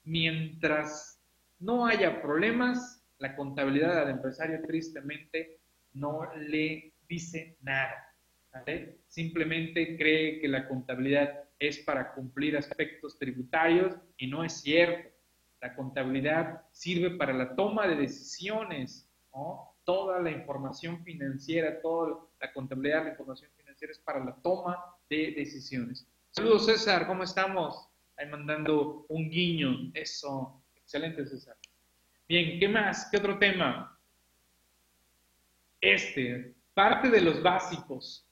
Mientras 0.05 1.21
no 1.59 1.85
haya 1.85 2.21
problemas, 2.21 3.00
la 3.21 3.35
contabilidad 3.35 3.99
al 3.99 4.09
empresario 4.09 4.61
tristemente 4.63 5.59
no 5.93 6.33
le 6.35 6.93
dice 7.07 7.55
nada. 7.61 8.13
Simplemente 9.07 9.95
cree 9.95 10.41
que 10.41 10.47
la 10.47 10.67
contabilidad 10.67 11.43
es 11.59 11.77
para 11.79 12.13
cumplir 12.13 12.57
aspectos 12.57 13.17
tributarios 13.19 13.95
y 14.17 14.27
no 14.27 14.43
es 14.43 14.53
cierto. 14.61 15.09
La 15.61 15.75
contabilidad 15.75 16.63
sirve 16.71 17.11
para 17.11 17.33
la 17.33 17.55
toma 17.55 17.87
de 17.87 17.95
decisiones, 17.95 19.07
Toda 19.83 20.19
la 20.19 20.29
información 20.29 21.03
financiera, 21.03 21.81
toda 21.81 22.19
la 22.39 22.51
contabilidad, 22.53 23.03
la 23.03 23.11
información 23.11 23.49
financiera 23.55 23.91
es 23.91 23.99
para 23.99 24.23
la 24.23 24.35
toma 24.35 24.77
de 25.09 25.33
decisiones. 25.35 26.05
Saludos 26.31 26.65
César, 26.65 27.07
¿cómo 27.07 27.23
estamos? 27.23 27.87
Ahí 28.17 28.27
mandando 28.27 29.05
un 29.09 29.29
guiño. 29.29 29.91
Eso, 29.93 30.61
excelente 30.75 31.25
César. 31.25 31.55
Bien, 32.31 32.57
¿qué 32.61 32.69
más? 32.69 33.09
¿Qué 33.11 33.17
otro 33.17 33.37
tema? 33.37 33.99
este, 35.81 36.53
parte 36.73 37.09
de 37.09 37.19
los 37.19 37.43
básicos, 37.43 38.25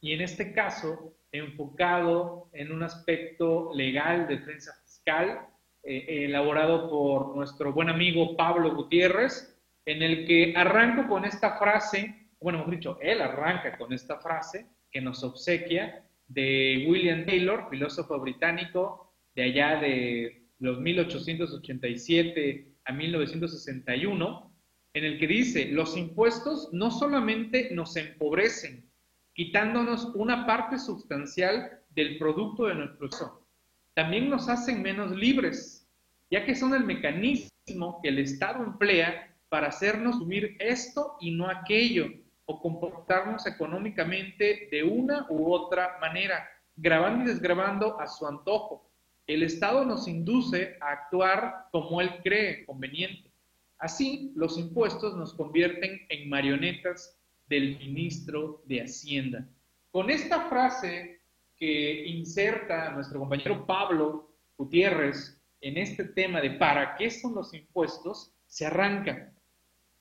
y 0.00 0.12
en 0.12 0.20
este 0.20 0.52
caso 0.52 1.16
enfocado 1.32 2.48
en 2.52 2.70
un 2.70 2.84
aspecto 2.84 3.72
legal, 3.74 4.28
defensa 4.28 4.72
fiscal, 4.84 5.40
eh, 5.82 6.26
elaborado 6.26 6.88
por 6.88 7.34
nuestro 7.34 7.72
buen 7.72 7.88
amigo 7.88 8.36
Pablo 8.36 8.76
Gutiérrez, 8.76 9.60
en 9.86 10.04
el 10.04 10.24
que 10.24 10.54
arranco 10.56 11.08
con 11.08 11.24
esta 11.24 11.58
frase, 11.58 12.28
bueno, 12.40 12.60
hemos 12.60 12.70
dicho, 12.70 12.96
él 13.02 13.20
arranca 13.22 13.76
con 13.76 13.92
esta 13.92 14.20
frase 14.20 14.68
que 14.88 15.00
nos 15.00 15.24
obsequia 15.24 16.06
de 16.28 16.86
William 16.88 17.26
Taylor, 17.26 17.66
filósofo 17.70 18.20
británico 18.20 19.12
de 19.34 19.42
allá 19.42 19.80
de 19.80 20.44
los 20.60 20.78
1887 20.78 22.69
a 22.90 22.92
1961, 22.92 24.52
en 24.94 25.04
el 25.04 25.20
que 25.20 25.28
dice, 25.28 25.66
los 25.66 25.96
impuestos 25.96 26.68
no 26.72 26.90
solamente 26.90 27.70
nos 27.72 27.94
empobrecen, 27.94 28.90
quitándonos 29.32 30.06
una 30.16 30.44
parte 30.44 30.76
sustancial 30.76 31.80
del 31.90 32.18
producto 32.18 32.66
de 32.66 32.74
nuestro 32.74 33.06
uso, 33.06 33.46
también 33.94 34.28
nos 34.28 34.48
hacen 34.48 34.82
menos 34.82 35.12
libres, 35.12 35.88
ya 36.32 36.44
que 36.44 36.56
son 36.56 36.74
el 36.74 36.84
mecanismo 36.84 38.00
que 38.02 38.08
el 38.08 38.18
Estado 38.18 38.64
emplea 38.64 39.36
para 39.48 39.68
hacernos 39.68 40.18
subir 40.18 40.56
esto 40.58 41.16
y 41.20 41.30
no 41.30 41.48
aquello, 41.48 42.08
o 42.46 42.60
comportarnos 42.60 43.46
económicamente 43.46 44.68
de 44.72 44.82
una 44.82 45.26
u 45.30 45.52
otra 45.52 45.98
manera, 46.00 46.48
grabando 46.74 47.22
y 47.22 47.28
desgrabando 47.28 48.00
a 48.00 48.08
su 48.08 48.26
antojo. 48.26 48.89
El 49.30 49.44
Estado 49.44 49.84
nos 49.84 50.08
induce 50.08 50.76
a 50.80 50.90
actuar 50.90 51.68
como 51.70 52.00
él 52.00 52.20
cree 52.24 52.64
conveniente. 52.66 53.30
Así, 53.78 54.32
los 54.34 54.58
impuestos 54.58 55.16
nos 55.16 55.34
convierten 55.34 56.00
en 56.08 56.28
marionetas 56.28 57.16
del 57.46 57.78
ministro 57.78 58.60
de 58.64 58.82
Hacienda. 58.82 59.46
Con 59.92 60.10
esta 60.10 60.48
frase 60.48 61.20
que 61.56 62.06
inserta 62.08 62.90
nuestro 62.90 63.20
compañero 63.20 63.64
Pablo 63.66 64.34
Gutiérrez 64.58 65.40
en 65.60 65.78
este 65.78 66.06
tema 66.06 66.40
de 66.40 66.50
para 66.50 66.96
qué 66.96 67.08
son 67.08 67.36
los 67.36 67.54
impuestos, 67.54 68.32
se 68.48 68.66
arranca. 68.66 69.32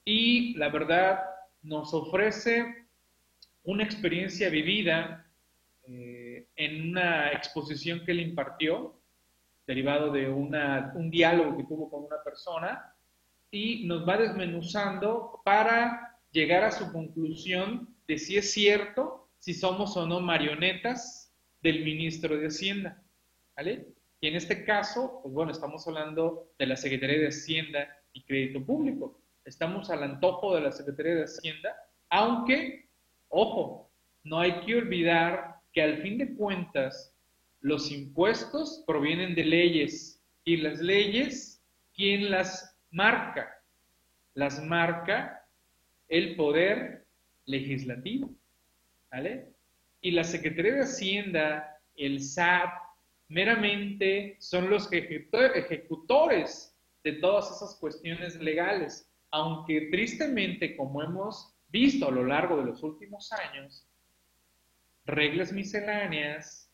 Y 0.06 0.56
la 0.56 0.70
verdad, 0.70 1.20
nos 1.62 1.94
ofrece 1.94 2.88
una 3.64 3.84
experiencia 3.84 4.50
vivida 4.50 5.24
eh, 5.84 6.48
en 6.56 6.90
una 6.90 7.32
exposición 7.32 8.04
que 8.04 8.12
él 8.14 8.22
impartió, 8.22 8.99
derivado 9.70 10.12
de 10.12 10.28
un 10.28 11.12
diálogo 11.12 11.56
que 11.56 11.64
tuvo 11.64 11.92
con 11.92 12.06
una 12.06 12.24
persona, 12.24 12.92
y 13.52 13.86
nos 13.86 14.08
va 14.08 14.18
desmenuzando 14.18 15.42
para 15.46 16.18
llegar 16.32 16.64
a 16.64 16.72
su 16.72 16.92
conclusión 16.92 17.96
de 18.08 18.18
si 18.18 18.38
es 18.38 18.52
cierto, 18.52 19.30
si 19.38 19.54
somos 19.54 19.96
o 19.96 20.08
no 20.08 20.22
marionetas 20.22 21.32
del 21.62 21.84
ministro 21.86 22.36
de 22.36 22.48
Hacienda. 22.48 23.00
¿Vale? 23.56 23.90
Y 24.22 24.28
en 24.30 24.36
este 24.38 24.66
caso, 24.66 25.20
pues 25.22 25.36
bueno, 25.36 25.52
estamos 25.52 25.88
hablando 25.88 26.50
de 26.58 26.66
la 26.66 26.76
Secretaría 26.76 27.20
de 27.20 27.28
Hacienda 27.28 27.88
y 28.14 28.24
Crédito 28.24 28.66
Público 28.66 29.20
estamos 29.46 29.92
al 29.92 30.04
antojo 30.04 30.56
de 30.56 30.62
la 30.62 30.72
Secretaría 30.72 31.16
de 31.16 31.24
Hacienda, 31.26 31.76
aunque, 32.10 32.88
ojo, 33.28 33.92
no 34.24 34.40
hay 34.40 34.62
que 34.62 34.78
olvidar 34.78 35.58
que 35.74 35.84
al 35.84 35.98
fin 36.02 36.18
de 36.18 36.36
cuentas 36.36 37.09
los 37.62 37.92
impuestos 37.92 38.84
provienen 38.88 39.36
de 39.36 39.44
leyes 39.44 40.22
y 40.44 40.58
las 40.58 40.80
leyes, 40.80 41.64
¿quién 41.94 42.32
las 42.32 42.78
marca? 42.92 43.62
Las 44.34 44.64
marca 44.64 45.46
el 46.08 46.36
poder 46.36 47.06
legislativo, 47.46 48.34
¿vale? 49.12 49.50
Y 50.02 50.12
la 50.12 50.24
Secretaría 50.24 50.74
de 50.74 50.84
Hacienda, 50.84 51.82
el 51.96 52.22
SAT, 52.22 52.72
meramente 53.28 54.38
son 54.40 54.70
los 54.70 54.92
ejecutores 54.92 56.76
de 57.04 57.14
todas 57.14 57.52
esas 57.52 57.76
cuestiones 57.76 58.36
legales 58.40 59.10
aunque 59.32 59.90
tristemente, 59.92 60.76
como 60.76 61.04
hemos 61.04 61.54
visto 61.70 62.08
a 62.08 62.12
lo 62.12 62.26
largo 62.26 62.58
de 62.58 62.66
los 62.66 62.82
últimos 62.84 63.32
años, 63.32 63.88
reglas 65.06 65.52
misceláneas 65.52 66.69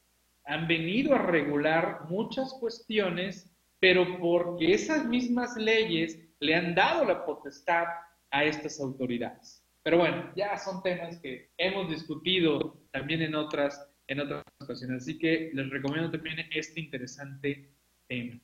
han 0.45 0.67
venido 0.67 1.15
a 1.15 1.19
regular 1.19 2.01
muchas 2.09 2.53
cuestiones, 2.59 3.51
pero 3.79 4.19
porque 4.19 4.73
esas 4.73 5.05
mismas 5.05 5.55
leyes 5.57 6.19
le 6.39 6.55
han 6.55 6.75
dado 6.75 7.05
la 7.05 7.25
potestad 7.25 7.85
a 8.31 8.43
estas 8.43 8.79
autoridades. 8.79 9.63
Pero 9.83 9.99
bueno, 9.99 10.31
ya 10.35 10.57
son 10.57 10.81
temas 10.81 11.19
que 11.19 11.51
hemos 11.57 11.89
discutido 11.89 12.77
también 12.91 13.21
en 13.21 13.35
otras, 13.35 13.87
en 14.07 14.19
otras 14.19 14.43
ocasiones, 14.59 15.03
así 15.03 15.17
que 15.17 15.51
les 15.53 15.69
recomiendo 15.69 16.11
también 16.11 16.37
este 16.51 16.79
interesante 16.79 17.69
tema. 18.07 18.39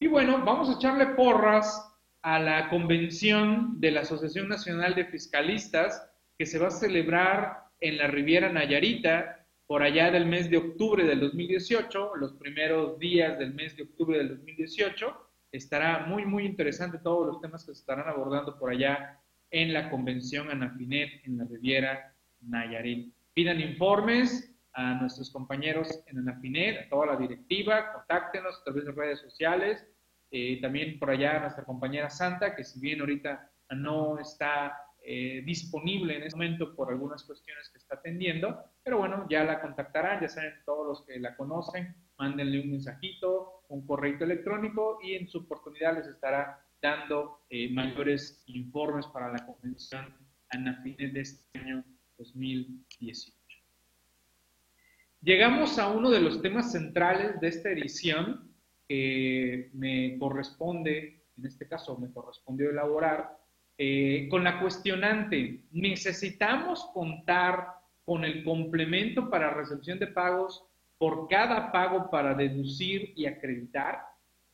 Y 0.00 0.06
bueno, 0.06 0.42
vamos 0.44 0.68
a 0.68 0.74
echarle 0.74 1.06
porras 1.14 1.92
a 2.22 2.38
la 2.38 2.68
convención 2.68 3.80
de 3.80 3.90
la 3.90 4.00
Asociación 4.00 4.48
Nacional 4.48 4.94
de 4.94 5.06
Fiscalistas 5.06 6.08
que 6.38 6.46
se 6.46 6.58
va 6.58 6.68
a 6.68 6.72
celebrar 6.72 7.64
en 7.80 7.98
la 7.98 8.06
Riviera 8.06 8.50
Nayarita 8.50 9.41
por 9.72 9.82
allá 9.82 10.10
del 10.10 10.26
mes 10.26 10.50
de 10.50 10.58
octubre 10.58 11.02
del 11.02 11.18
2018, 11.20 12.16
los 12.16 12.34
primeros 12.34 12.98
días 12.98 13.38
del 13.38 13.54
mes 13.54 13.74
de 13.74 13.84
octubre 13.84 14.18
del 14.18 14.28
2018. 14.28 15.16
Estará 15.50 16.04
muy, 16.04 16.26
muy 16.26 16.44
interesante 16.44 16.98
todos 16.98 17.26
los 17.26 17.40
temas 17.40 17.64
que 17.64 17.72
se 17.72 17.80
estarán 17.80 18.06
abordando 18.06 18.58
por 18.58 18.70
allá 18.70 19.18
en 19.50 19.72
la 19.72 19.88
convención 19.88 20.50
Anafinet 20.50 21.24
en 21.24 21.38
la 21.38 21.44
Riviera 21.44 22.14
Nayarit. 22.42 23.14
Pidan 23.32 23.62
informes 23.62 24.54
a 24.74 24.92
nuestros 25.00 25.30
compañeros 25.30 26.04
en 26.06 26.18
Anafinet, 26.18 26.84
a 26.84 26.88
toda 26.90 27.06
la 27.06 27.16
directiva, 27.16 27.94
contáctenos 27.94 28.60
a 28.60 28.64
través 28.64 28.84
de 28.84 28.92
redes 28.92 29.20
sociales, 29.20 29.88
eh, 30.32 30.60
también 30.60 30.98
por 30.98 31.08
allá 31.08 31.40
nuestra 31.40 31.64
compañera 31.64 32.10
Santa, 32.10 32.54
que 32.54 32.62
si 32.62 32.78
bien 32.78 33.00
ahorita 33.00 33.50
no 33.70 34.18
está 34.18 34.76
eh, 35.04 35.42
disponible 35.44 36.16
en 36.16 36.22
este 36.22 36.36
momento 36.36 36.76
por 36.76 36.88
algunas 36.88 37.24
cuestiones 37.24 37.68
que 37.70 37.78
está 37.78 37.96
atendiendo, 37.96 38.62
pero 38.84 38.98
bueno, 38.98 39.26
ya 39.28 39.42
la 39.42 39.60
contactarán, 39.60 40.20
ya 40.20 40.28
saben 40.28 40.54
todos 40.64 40.86
los 40.86 41.02
que 41.04 41.18
la 41.18 41.36
conocen, 41.36 41.96
mándenle 42.18 42.60
un 42.60 42.70
mensajito, 42.70 43.64
un 43.68 43.84
correo 43.84 44.16
electrónico 44.20 45.00
y 45.02 45.14
en 45.14 45.26
su 45.26 45.38
oportunidad 45.38 45.96
les 45.96 46.06
estará 46.06 46.64
dando 46.80 47.40
eh, 47.50 47.68
mayores 47.72 48.44
informes 48.46 49.06
para 49.08 49.32
la 49.32 49.44
convención 49.44 50.06
a 50.50 50.82
fines 50.82 51.12
de 51.12 51.20
este 51.20 51.58
año 51.58 51.84
2018. 52.18 53.36
Llegamos 55.22 55.78
a 55.80 55.88
uno 55.88 56.10
de 56.10 56.20
los 56.20 56.42
temas 56.42 56.70
centrales 56.70 57.40
de 57.40 57.48
esta 57.48 57.70
edición, 57.70 58.52
me 58.88 60.16
corresponde, 60.18 61.24
en 61.36 61.46
este 61.46 61.66
caso 61.66 61.96
me 61.98 62.12
correspondió 62.12 62.70
elaborar, 62.70 63.41
eh, 63.78 64.28
con 64.30 64.44
la 64.44 64.60
cuestionante, 64.60 65.60
¿necesitamos 65.72 66.88
contar 66.92 67.68
con 68.04 68.24
el 68.24 68.44
complemento 68.44 69.30
para 69.30 69.54
recepción 69.54 69.98
de 69.98 70.08
pagos 70.08 70.64
por 70.98 71.28
cada 71.28 71.72
pago 71.72 72.10
para 72.10 72.34
deducir 72.34 73.12
y 73.16 73.26
acreditar? 73.26 74.00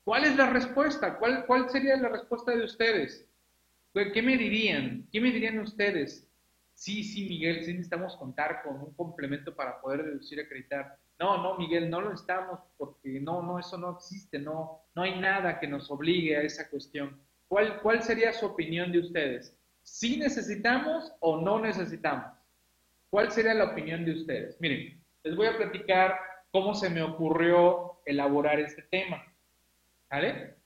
¿Cuál 0.05 0.25
es 0.25 0.37
la 0.37 0.49
respuesta? 0.49 1.19
¿Cuál, 1.19 1.69
sería 1.69 1.97
la 1.97 2.09
respuesta 2.09 2.53
de 2.53 2.65
ustedes? 2.65 3.27
¿Qué 3.93 4.23
me 4.23 4.39
dirían? 4.39 5.07
¿Qué 5.13 5.21
me 5.21 5.31
dirían 5.31 5.59
ustedes? 5.59 6.27
Sí, 6.73 7.03
sí, 7.03 7.29
Miguel, 7.29 7.65
sí 7.65 7.73
necesitamos 7.73 8.17
contar 8.17 8.63
con 8.63 8.81
un 8.81 8.95
complemento 8.95 9.55
para 9.55 9.81
poder 9.81 10.05
deducir 10.05 10.39
y 10.39 10.43
acreditar. 10.43 10.97
No, 11.19 11.43
no, 11.43 11.59
Miguel, 11.59 11.91
no 11.91 12.01
lo 12.01 12.15
estamos 12.15 12.61
porque 12.77 13.21
no, 13.21 13.43
no, 13.43 13.59
eso 13.59 13.77
no 13.77 13.91
existe, 13.97 14.39
no, 14.39 14.81
no 14.95 15.03
hay 15.03 15.21
nada 15.21 15.59
que 15.59 15.67
nos 15.67 15.91
obligue 15.91 16.37
a 16.37 16.43
esa 16.43 16.71
cuestión. 16.71 17.21
¿Cuál, 17.49 17.81
¿Cuál 17.81 18.03
sería 18.03 18.33
su 18.33 18.47
opinión 18.47 18.93
de 18.93 19.01
ustedes? 19.01 19.57
¿Sí 19.83 20.19
necesitamos 20.19 21.13
o 21.21 21.41
no 21.41 21.59
necesitamos? 21.59 22.39
¿Cuál 23.11 23.33
sería 23.33 23.55
la 23.55 23.73
opinión 23.73 24.05
de 24.05 24.13
ustedes? 24.13 24.61
Miren, 24.61 25.03
les 25.25 25.35
voy 25.35 25.47
a 25.47 25.57
platicar 25.57 26.19
cómo 26.53 26.75
se 26.75 26.91
me 26.91 27.03
ocurrió 27.03 28.01
elaborar 28.05 28.61
este 28.61 28.83
tema. 28.83 29.25
¿Vale? 30.11 30.57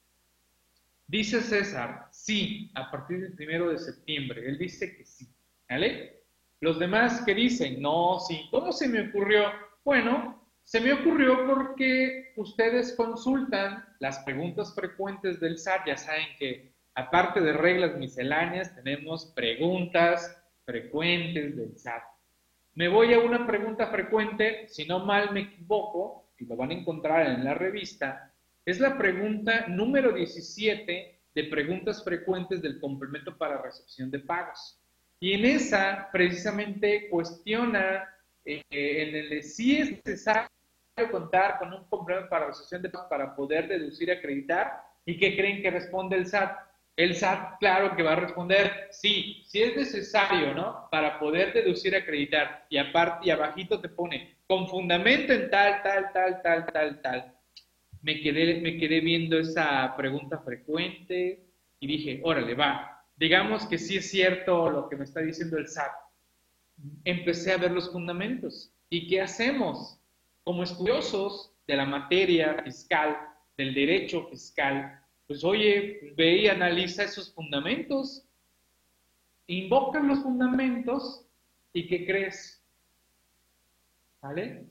Dice 1.07 1.41
César, 1.41 2.09
sí, 2.11 2.71
a 2.75 2.91
partir 2.91 3.21
del 3.21 3.35
primero 3.35 3.71
de 3.71 3.79
septiembre. 3.79 4.49
Él 4.49 4.59
dice 4.59 4.97
que 4.97 5.05
sí. 5.05 5.29
¿Vale? 5.69 6.23
Los 6.61 6.79
demás 6.79 7.23
que 7.25 7.35
dicen, 7.35 7.81
no, 7.81 8.19
sí. 8.21 8.49
¿Cómo 8.51 8.73
se 8.73 8.89
me 8.89 9.09
ocurrió? 9.09 9.53
Bueno, 9.85 10.43
se 10.65 10.81
me 10.81 10.93
ocurrió 10.93 11.47
porque 11.47 12.33
ustedes 12.37 12.95
consultan 12.95 13.85
las 13.99 14.21
preguntas 14.21 14.75
frecuentes 14.75 15.41
del 15.41 15.59
SAT, 15.59 15.87
ya 15.87 15.97
saben 15.97 16.27
que 16.39 16.72
aparte 16.95 17.41
de 17.41 17.53
reglas 17.53 17.97
misceláneas 17.97 18.75
tenemos 18.75 19.27
preguntas 19.35 20.37
frecuentes 20.65 21.57
del 21.57 21.79
SAT. 21.79 22.03
Me 22.75 22.89
voy 22.89 23.13
a 23.13 23.19
una 23.19 23.47
pregunta 23.47 23.89
frecuente, 23.89 24.67
si 24.69 24.87
no 24.87 25.05
mal 25.05 25.33
me 25.33 25.41
equivoco, 25.41 26.31
y 26.39 26.47
lo 26.47 26.57
van 26.57 26.71
a 26.71 26.75
encontrar 26.75 27.27
en 27.27 27.45
la 27.45 27.55
revista, 27.55 28.33
es 28.65 28.81
la 28.81 28.97
pregunta 28.97 29.67
número 29.69 30.13
17 30.13 31.21
de 31.35 31.45
preguntas 31.45 32.03
frecuentes 32.05 32.63
del 32.63 32.81
complemento 32.81 33.37
para 33.37 33.61
recepción 33.61 34.11
de 34.11 34.21
pagos. 34.21 34.79
Y 35.19 35.35
en 35.35 35.45
esa, 35.45 36.09
precisamente, 36.13 37.09
cuestiona 37.09 38.09
eh, 38.45 38.63
en 38.71 39.15
el 39.15 39.43
si 39.43 39.79
es 39.79 39.91
necesario 40.05 40.49
contar 41.11 41.59
con 41.59 41.73
un 41.73 41.85
complemento 41.85 42.29
para 42.29 42.47
resolución 42.47 42.83
de 42.83 42.91
para 42.91 43.35
poder 43.35 43.69
deducir 43.69 44.09
y 44.09 44.13
acreditar. 44.13 44.83
¿Y 45.05 45.19
qué 45.19 45.37
creen 45.37 45.63
que 45.63 45.71
responde 45.71 46.17
el 46.17 46.27
SAT? 46.27 46.57
El 46.95 47.15
SAT, 47.15 47.59
claro 47.59 47.97
que 47.97 48.03
va 48.03 48.13
a 48.13 48.17
responder, 48.17 48.89
sí, 48.91 49.43
si 49.47 49.63
es 49.63 49.77
necesario, 49.77 50.55
¿no? 50.55 50.89
Para 50.91 51.19
poder 51.19 51.53
deducir 51.55 51.97
acreditar. 51.97 52.67
Y 52.69 52.77
aparte, 52.77 53.27
y 53.27 53.31
abajito 53.31 53.81
te 53.81 53.89
pone, 53.89 54.37
con 54.47 54.69
fundamento 54.69 55.33
en 55.33 55.51
tal, 55.51 55.83
tal, 55.83 56.13
tal, 56.13 56.43
tal, 56.43 56.67
tal, 56.67 57.01
tal. 57.01 57.35
Me 58.03 58.21
quedé, 58.21 58.61
me 58.61 58.77
quedé 58.77 59.01
viendo 59.01 59.39
esa 59.39 59.95
pregunta 59.97 60.39
frecuente 60.39 61.47
y 61.81 61.87
dije, 61.87 62.21
órale, 62.25 62.55
va. 62.55 63.05
Digamos 63.17 63.67
que 63.67 63.79
sí 63.79 63.97
es 63.97 64.11
cierto 64.11 64.71
lo 64.71 64.89
que 64.89 64.97
me 64.97 65.05
está 65.05 65.21
diciendo 65.21 65.57
el 65.57 65.69
SAT. 65.69 65.93
Empecé 67.05 67.53
a 67.53 67.59
ver 67.59 67.71
los 67.71 67.91
fundamentos. 67.91 68.71
¿Y 68.91 69.07
qué 69.09 69.23
hacemos? 69.23 69.99
Como 70.45 70.63
estudiosos 70.63 71.55
de 71.67 71.77
la 71.77 71.87
materia 71.87 72.61
fiscal, 72.63 73.17
del 73.57 73.73
derecho 73.73 74.27
fiscal, 74.29 75.02
pues 75.27 75.45
oye, 75.45 76.13
ve 76.17 76.43
y 76.43 76.49
analiza 76.49 77.05
esos 77.05 77.33
fundamentos, 77.33 78.25
invoca 79.47 80.01
los 80.01 80.21
fundamentos 80.21 81.27
y 81.73 81.87
¿qué 81.87 82.05
crees? 82.05 82.63
¿Vale? 84.21 84.67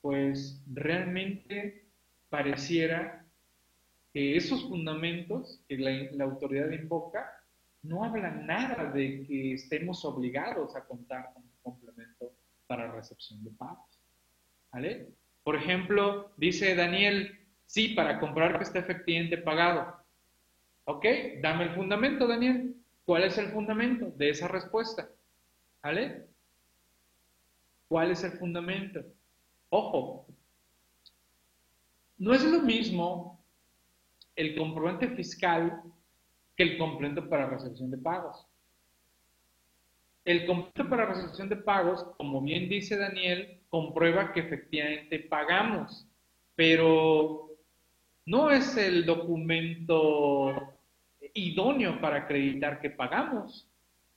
Pues 0.00 0.62
realmente 0.72 1.86
pareciera 2.28 3.24
que 4.12 4.36
esos 4.36 4.68
fundamentos 4.68 5.60
que 5.68 5.76
la, 5.76 6.24
autoridad 6.24 6.70
invoca 6.70 7.30
no 7.82 8.02
hablan 8.02 8.46
nada 8.46 8.90
de 8.90 9.26
que 9.26 9.52
estemos 9.52 10.04
obligados 10.04 10.74
a 10.74 10.84
contar 10.86 11.32
con 11.34 11.42
un 11.42 11.52
complemento 11.62 12.32
para 12.66 12.90
recepción 12.90 13.44
de 13.44 13.50
pagos. 13.50 14.00
¿Vale? 14.72 15.08
Por 15.44 15.54
ejemplo, 15.54 16.32
dice 16.36 16.74
Daniel, 16.74 17.45
Sí, 17.66 17.88
para 17.88 18.18
comprobar 18.20 18.58
que 18.58 18.64
está 18.64 18.78
efectivamente 18.78 19.38
pagado. 19.38 19.96
¿Ok? 20.84 21.04
Dame 21.42 21.64
el 21.64 21.74
fundamento, 21.74 22.26
Daniel. 22.26 22.76
¿Cuál 23.04 23.24
es 23.24 23.38
el 23.38 23.48
fundamento 23.48 24.06
de 24.16 24.30
esa 24.30 24.48
respuesta? 24.48 25.08
¿Vale? 25.82 26.26
¿Cuál 27.88 28.10
es 28.10 28.24
el 28.24 28.32
fundamento? 28.32 29.04
Ojo, 29.68 30.26
no 32.18 32.34
es 32.34 32.44
lo 32.44 32.60
mismo 32.60 33.44
el 34.34 34.56
comprobante 34.56 35.08
fiscal 35.08 35.82
que 36.56 36.62
el 36.62 36.78
complemento 36.78 37.28
para 37.28 37.48
recepción 37.48 37.90
de 37.90 37.98
pagos. 37.98 38.46
El 40.24 40.46
complemento 40.46 40.88
para 40.88 41.06
recepción 41.06 41.48
de 41.48 41.56
pagos, 41.56 42.04
como 42.16 42.40
bien 42.40 42.68
dice 42.68 42.96
Daniel, 42.96 43.60
comprueba 43.68 44.32
que 44.32 44.40
efectivamente 44.40 45.20
pagamos, 45.20 46.08
pero 46.54 47.45
no 48.26 48.50
es 48.50 48.76
el 48.76 49.06
documento 49.06 50.74
idóneo 51.32 52.00
para 52.00 52.18
acreditar 52.18 52.80
que 52.80 52.90
pagamos. 52.90 53.68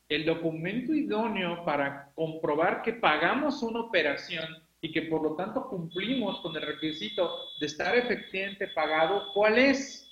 El 0.08 0.26
documento 0.26 0.94
idóneo 0.94 1.64
para 1.64 2.12
comprobar 2.16 2.82
que 2.82 2.94
pagamos 2.94 3.62
una 3.62 3.82
operación 3.82 4.64
y 4.82 4.92
que 4.92 5.04
por 5.04 5.22
lo 5.22 5.36
tanto 5.36 5.68
cumplimos 5.70 6.40
con 6.42 6.56
el 6.56 6.64
requisito 6.64 7.30
de 7.60 7.68
estar 7.68 7.96
efectivamente 7.96 8.68
pagado, 8.70 9.32
¿cuál 9.34 9.60
es? 9.60 10.10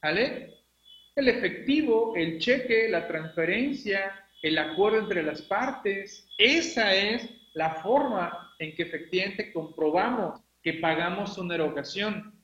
¿Vale? 0.00 0.54
El 1.16 1.28
efectivo, 1.28 2.14
el 2.14 2.38
cheque, 2.38 2.88
la 2.88 3.08
transferencia, 3.08 4.24
el 4.42 4.56
acuerdo 4.58 5.00
entre 5.00 5.24
las 5.24 5.42
partes. 5.42 6.28
Esa 6.38 6.94
es 6.94 7.28
la 7.54 7.70
forma 7.82 8.54
en 8.60 8.76
que 8.76 8.84
efectivamente 8.84 9.52
comprobamos 9.52 10.40
que 10.62 10.74
pagamos 10.74 11.36
una 11.38 11.56
erogación 11.56 12.37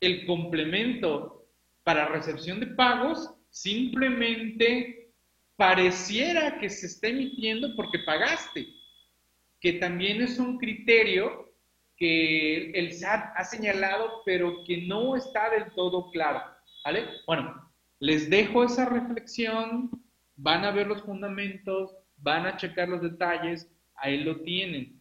el 0.00 0.26
complemento 0.26 1.46
para 1.84 2.08
recepción 2.08 2.60
de 2.60 2.66
pagos 2.66 3.30
simplemente 3.50 5.12
pareciera 5.56 6.58
que 6.58 6.68
se 6.68 6.86
está 6.86 7.08
emitiendo 7.08 7.74
porque 7.74 8.00
pagaste, 8.00 8.66
que 9.60 9.74
también 9.74 10.20
es 10.20 10.38
un 10.38 10.58
criterio 10.58 11.46
que 11.96 12.70
el 12.72 12.92
SAT 12.92 13.32
ha 13.36 13.44
señalado, 13.44 14.22
pero 14.26 14.64
que 14.64 14.86
no 14.86 15.16
está 15.16 15.50
del 15.50 15.72
todo 15.74 16.10
claro. 16.10 16.42
¿Vale? 16.84 17.06
Bueno, 17.26 17.72
les 17.98 18.28
dejo 18.28 18.64
esa 18.64 18.86
reflexión, 18.86 19.90
van 20.36 20.64
a 20.64 20.70
ver 20.70 20.86
los 20.86 21.02
fundamentos, 21.02 21.96
van 22.18 22.46
a 22.46 22.56
checar 22.56 22.88
los 22.88 23.00
detalles, 23.00 23.68
ahí 23.94 24.22
lo 24.22 24.40
tienen. 24.42 25.00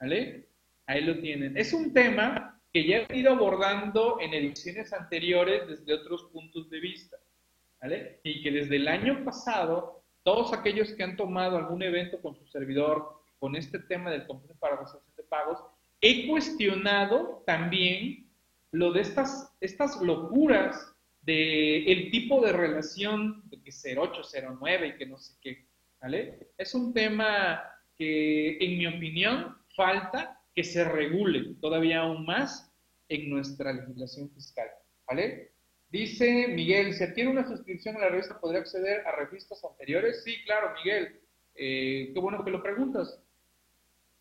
¿Vale? 0.00 0.48
Ahí 0.86 1.04
lo 1.04 1.18
tienen. 1.18 1.56
Es 1.56 1.72
un 1.72 1.92
tema 1.92 2.57
que 2.72 2.86
ya 2.86 3.06
he 3.08 3.18
ido 3.18 3.32
abordando 3.32 4.18
en 4.20 4.34
ediciones 4.34 4.92
anteriores 4.92 5.66
desde 5.68 5.94
otros 5.94 6.24
puntos 6.32 6.68
de 6.70 6.80
vista, 6.80 7.16
¿vale? 7.80 8.20
Y 8.22 8.42
que 8.42 8.50
desde 8.50 8.76
el 8.76 8.88
año 8.88 9.24
pasado, 9.24 10.02
todos 10.22 10.52
aquellos 10.52 10.92
que 10.92 11.02
han 11.02 11.16
tomado 11.16 11.56
algún 11.56 11.82
evento 11.82 12.20
con 12.20 12.36
su 12.36 12.46
servidor 12.46 13.22
con 13.38 13.56
este 13.56 13.78
tema 13.78 14.10
del 14.10 14.26
completo 14.26 14.54
para 14.58 14.76
resolución 14.76 15.14
de 15.16 15.22
pagos, 15.22 15.58
he 16.00 16.28
cuestionado 16.28 17.42
también 17.46 18.28
lo 18.72 18.92
de 18.92 19.00
estas, 19.00 19.54
estas 19.60 20.00
locuras 20.02 20.94
de 21.22 21.84
el 21.90 22.10
tipo 22.10 22.40
de 22.40 22.52
relación 22.52 23.42
de 23.48 23.62
que 23.62 23.70
08, 23.70 24.22
09 24.60 24.88
y 24.88 24.96
que 24.96 25.06
no 25.06 25.18
sé 25.18 25.34
qué, 25.40 25.66
¿vale? 26.00 26.50
Es 26.58 26.74
un 26.74 26.92
tema 26.92 27.62
que, 27.96 28.58
en 28.60 28.78
mi 28.78 28.86
opinión, 28.86 29.56
falta 29.74 30.37
que 30.54 30.64
se 30.64 30.84
regule 30.84 31.54
todavía 31.60 32.00
aún 32.00 32.24
más 32.26 32.72
en 33.08 33.30
nuestra 33.30 33.72
legislación 33.72 34.30
fiscal. 34.30 34.68
¿Vale? 35.06 35.52
Dice 35.90 36.48
Miguel, 36.48 36.92
si 36.92 37.04
adquiere 37.04 37.30
una 37.30 37.46
suscripción 37.46 37.96
a 37.96 38.00
la 38.00 38.08
revista, 38.10 38.38
¿podría 38.38 38.60
acceder 38.60 39.06
a 39.06 39.16
revistas 39.16 39.64
anteriores? 39.64 40.22
Sí, 40.22 40.36
claro, 40.44 40.74
Miguel. 40.74 41.20
Eh, 41.54 42.10
qué 42.12 42.20
bueno 42.20 42.44
que 42.44 42.50
lo 42.50 42.62
preguntas. 42.62 43.18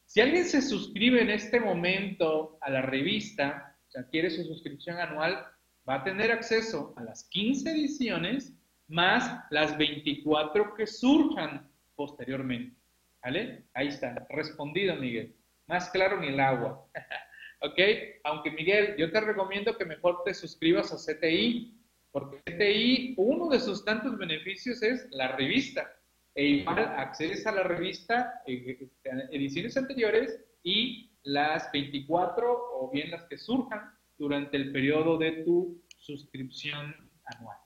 Si 0.06 0.22
alguien 0.22 0.46
se 0.46 0.62
suscribe 0.62 1.22
en 1.22 1.30
este 1.30 1.60
momento 1.60 2.58
a 2.62 2.70
la 2.70 2.82
revista, 2.82 3.76
o 3.88 3.92
sea, 3.92 4.02
adquiere 4.04 4.30
su 4.30 4.46
suscripción 4.46 4.98
anual, 4.98 5.46
va 5.88 5.96
a 5.96 6.04
tener 6.04 6.32
acceso 6.32 6.94
a 6.96 7.04
las 7.04 7.26
15 7.26 7.72
ediciones 7.72 8.54
más 8.88 9.44
las 9.50 9.78
24 9.78 10.74
que 10.76 10.88
surjan 10.88 11.70
posteriormente. 11.96 12.78
¿Vale? 13.22 13.66
Ahí 13.74 13.88
está, 13.90 14.26
respondido, 14.30 14.96
Miguel 14.96 15.37
más 15.68 15.90
claro 15.90 16.20
ni 16.20 16.28
el 16.28 16.40
agua. 16.40 16.86
¿Ok? 17.62 17.80
Aunque 18.24 18.52
Miguel, 18.52 18.96
yo 18.98 19.12
te 19.12 19.20
recomiendo 19.22 19.78
que 19.78 19.86
mejor 19.86 20.24
te 20.24 20.34
suscribas 20.34 20.92
a 20.92 20.98
CTI, 20.98 21.74
porque 22.12 22.42
CTI, 22.46 23.16
uno 23.18 23.50
de 23.50 23.60
sus 23.60 23.84
tantos 23.84 24.18
beneficios 24.18 24.82
es 24.82 25.08
la 25.12 25.36
revista. 25.36 25.92
E 26.36 26.46
igual 26.46 26.80
accedes 26.80 27.48
a 27.48 27.52
la 27.52 27.64
revista, 27.64 28.42
eh, 28.46 28.78
este, 28.80 29.10
ediciones 29.36 29.76
anteriores 29.76 30.40
y 30.64 31.12
las 31.24 31.72
24 31.72 32.48
o 32.74 32.92
bien 32.92 33.12
las 33.12 33.24
que 33.24 33.38
surjan 33.38 33.92
durante 34.18 34.58
el 34.58 34.72
periodo 34.72 35.18
de 35.18 35.44
tu 35.44 35.82
suscripción 35.98 36.96
anual. 37.26 37.58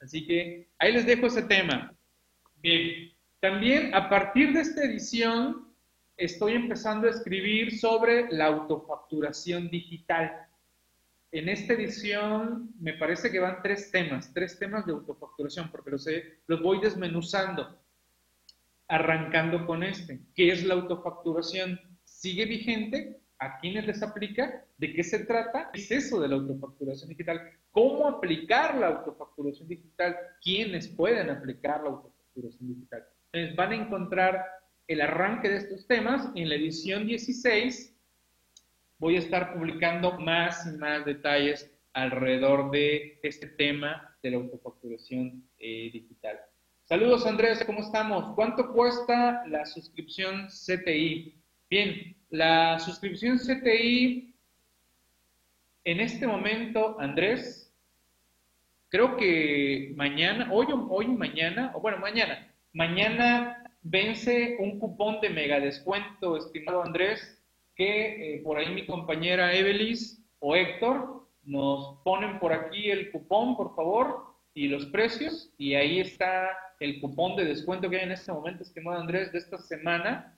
Así 0.00 0.26
que 0.26 0.68
ahí 0.78 0.92
les 0.92 1.06
dejo 1.06 1.26
ese 1.26 1.42
tema. 1.42 1.94
Bien, 2.56 3.12
también 3.40 3.94
a 3.94 4.08
partir 4.08 4.52
de 4.52 4.60
esta 4.60 4.84
edición 4.84 5.69
estoy 6.20 6.52
empezando 6.52 7.06
a 7.06 7.10
escribir 7.10 7.78
sobre 7.78 8.30
la 8.30 8.46
autofacturación 8.46 9.70
digital. 9.70 10.46
En 11.32 11.48
esta 11.48 11.72
edición 11.72 12.74
me 12.78 12.92
parece 12.92 13.30
que 13.30 13.40
van 13.40 13.62
tres 13.62 13.90
temas, 13.90 14.32
tres 14.34 14.58
temas 14.58 14.84
de 14.84 14.92
autofacturación, 14.92 15.70
porque 15.70 15.90
los, 15.90 16.06
los 16.46 16.62
voy 16.62 16.80
desmenuzando, 16.80 17.80
arrancando 18.86 19.66
con 19.66 19.82
este. 19.82 20.20
¿Qué 20.34 20.52
es 20.52 20.62
la 20.62 20.74
autofacturación? 20.74 21.80
¿Sigue 22.04 22.44
vigente? 22.44 23.18
¿A 23.38 23.58
quiénes 23.58 23.86
les 23.86 24.02
aplica? 24.02 24.66
¿De 24.76 24.92
qué 24.92 25.02
se 25.02 25.20
trata? 25.20 25.70
¿Qué 25.72 25.80
es 25.80 25.90
eso 25.90 26.20
de 26.20 26.28
la 26.28 26.34
autofacturación 26.34 27.08
digital? 27.08 27.40
¿Cómo 27.70 28.06
aplicar 28.06 28.76
la 28.76 28.88
autofacturación 28.88 29.68
digital? 29.68 30.14
¿Quiénes 30.42 30.86
pueden 30.88 31.30
aplicar 31.30 31.82
la 31.82 31.90
autofacturación 31.90 32.74
digital? 32.74 33.06
Entonces 33.32 33.56
van 33.56 33.72
a 33.72 33.76
encontrar 33.76 34.59
el 34.90 35.00
arranque 35.00 35.48
de 35.48 35.56
estos 35.56 35.86
temas. 35.86 36.30
En 36.34 36.48
la 36.48 36.56
edición 36.56 37.06
16 37.06 37.96
voy 38.98 39.14
a 39.14 39.20
estar 39.20 39.54
publicando 39.54 40.18
más 40.18 40.66
y 40.66 40.76
más 40.78 41.04
detalles 41.04 41.70
alrededor 41.92 42.72
de 42.72 43.20
este 43.22 43.46
tema 43.46 44.16
de 44.20 44.32
la 44.32 44.38
autofacturación 44.38 45.48
eh, 45.58 45.90
digital. 45.92 46.40
Saludos 46.82 47.24
Andrés, 47.24 47.62
¿cómo 47.64 47.82
estamos? 47.82 48.34
¿Cuánto 48.34 48.72
cuesta 48.72 49.46
la 49.46 49.64
suscripción 49.64 50.48
CTI? 50.48 51.40
Bien, 51.70 52.16
la 52.30 52.80
suscripción 52.80 53.38
CTI 53.38 54.34
en 55.84 56.00
este 56.00 56.26
momento, 56.26 56.98
Andrés, 56.98 57.72
creo 58.88 59.16
que 59.16 59.92
mañana, 59.94 60.48
hoy, 60.52 60.66
hoy 60.88 61.06
mañana, 61.06 61.70
o 61.76 61.80
bueno, 61.80 61.98
mañana, 61.98 62.52
mañana 62.72 63.59
vence 63.82 64.56
un 64.58 64.78
cupón 64.78 65.20
de 65.20 65.30
mega 65.30 65.60
descuento, 65.60 66.36
estimado 66.36 66.82
Andrés, 66.82 67.42
que 67.74 68.36
eh, 68.36 68.42
por 68.42 68.58
ahí 68.58 68.74
mi 68.74 68.86
compañera 68.86 69.54
Evelis 69.54 70.22
o 70.38 70.54
Héctor 70.54 71.26
nos 71.44 71.98
ponen 72.04 72.38
por 72.38 72.52
aquí 72.52 72.90
el 72.90 73.10
cupón, 73.10 73.56
por 73.56 73.74
favor, 73.74 74.26
y 74.52 74.68
los 74.68 74.86
precios, 74.86 75.52
y 75.56 75.74
ahí 75.74 76.00
está 76.00 76.50
el 76.80 77.00
cupón 77.00 77.36
de 77.36 77.44
descuento 77.44 77.88
que 77.88 77.98
hay 77.98 78.04
en 78.04 78.12
este 78.12 78.32
momento, 78.32 78.62
estimado 78.62 79.00
Andrés, 79.00 79.32
de 79.32 79.38
esta 79.38 79.58
semana. 79.58 80.36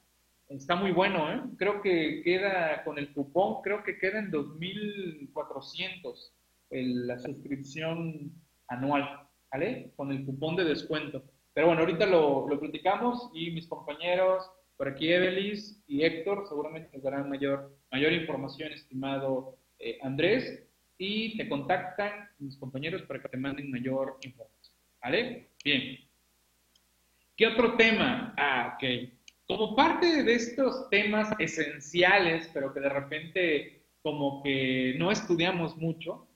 Está 0.49 0.77
muy 0.77 0.91
bueno, 0.91 1.33
¿eh? 1.33 1.41
Creo 1.57 1.81
que 1.81 2.23
queda 2.23 2.85
con 2.85 2.99
el 2.99 3.13
cupón, 3.13 3.63
creo 3.63 3.83
que 3.83 3.99
queda 3.99 4.19
en 4.19 4.31
2.400 4.31 6.33
la 6.71 7.19
suscripción 7.19 8.33
anual, 8.69 9.29
¿vale? 9.51 9.93
Con 9.97 10.13
el 10.13 10.25
cupón 10.25 10.57
de 10.57 10.65
descuento. 10.65 11.23
Pero 11.55 11.67
bueno, 11.67 11.83
ahorita 11.83 12.07
lo, 12.07 12.49
lo 12.49 12.59
platicamos 12.59 13.31
y 13.35 13.51
mis 13.51 13.67
compañeros, 13.67 14.51
por 14.77 14.89
aquí 14.89 15.13
Evelis 15.13 15.83
y 15.87 16.03
Héctor, 16.03 16.47
seguramente 16.49 16.91
nos 16.93 17.03
darán 17.03 17.29
mayor, 17.29 17.77
mayor 17.91 18.13
información, 18.13 18.73
estimado 18.73 19.59
eh, 19.79 19.99
Andrés, 20.03 20.65
y 20.99 21.37
te 21.37 21.49
contactan 21.49 22.29
mis 22.39 22.57
compañeros 22.57 23.03
para 23.03 23.21
que 23.21 23.29
te 23.29 23.37
manden 23.37 23.71
mayor 23.71 24.19
información. 24.23 24.77
¿Vale? 25.03 25.51
Bien. 25.65 25.99
¿Qué 27.37 27.47
otro 27.49 27.77
tema? 27.77 28.35
Ah, 28.39 28.77
ok. 28.77 29.11
Como 29.47 29.75
parte 29.75 30.23
de 30.23 30.35
estos 30.35 30.89
temas 30.91 31.35
esenciales, 31.39 32.49
pero 32.55 32.73
que 32.73 32.81
de 32.81 32.89
repente 32.89 33.83
como 34.01 34.43
que 34.43 34.95
no 34.99 35.11
estudiamos 35.11 35.77
mucho, 35.77 36.29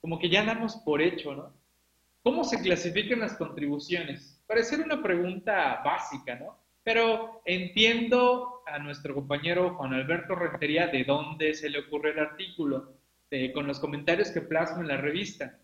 como 0.00 0.18
que 0.18 0.28
ya 0.28 0.44
damos 0.44 0.76
por 0.76 1.02
hecho, 1.02 1.34
¿no? 1.34 1.52
¿Cómo 2.22 2.44
se 2.44 2.60
clasifican 2.60 3.20
las 3.20 3.36
contribuciones? 3.36 4.31
Parece 4.52 4.76
una 4.76 5.02
pregunta 5.02 5.80
básica, 5.82 6.34
¿no? 6.34 6.58
Pero 6.84 7.40
entiendo 7.46 8.62
a 8.66 8.78
nuestro 8.78 9.14
compañero 9.14 9.76
Juan 9.76 9.94
Alberto 9.94 10.34
Rentería 10.34 10.88
de 10.88 11.04
dónde 11.04 11.54
se 11.54 11.70
le 11.70 11.78
ocurre 11.78 12.10
el 12.10 12.18
artículo, 12.18 12.92
con 13.54 13.66
los 13.66 13.80
comentarios 13.80 14.30
que 14.30 14.42
plasma 14.42 14.82
en 14.82 14.88
la 14.88 14.98
revista. 14.98 15.58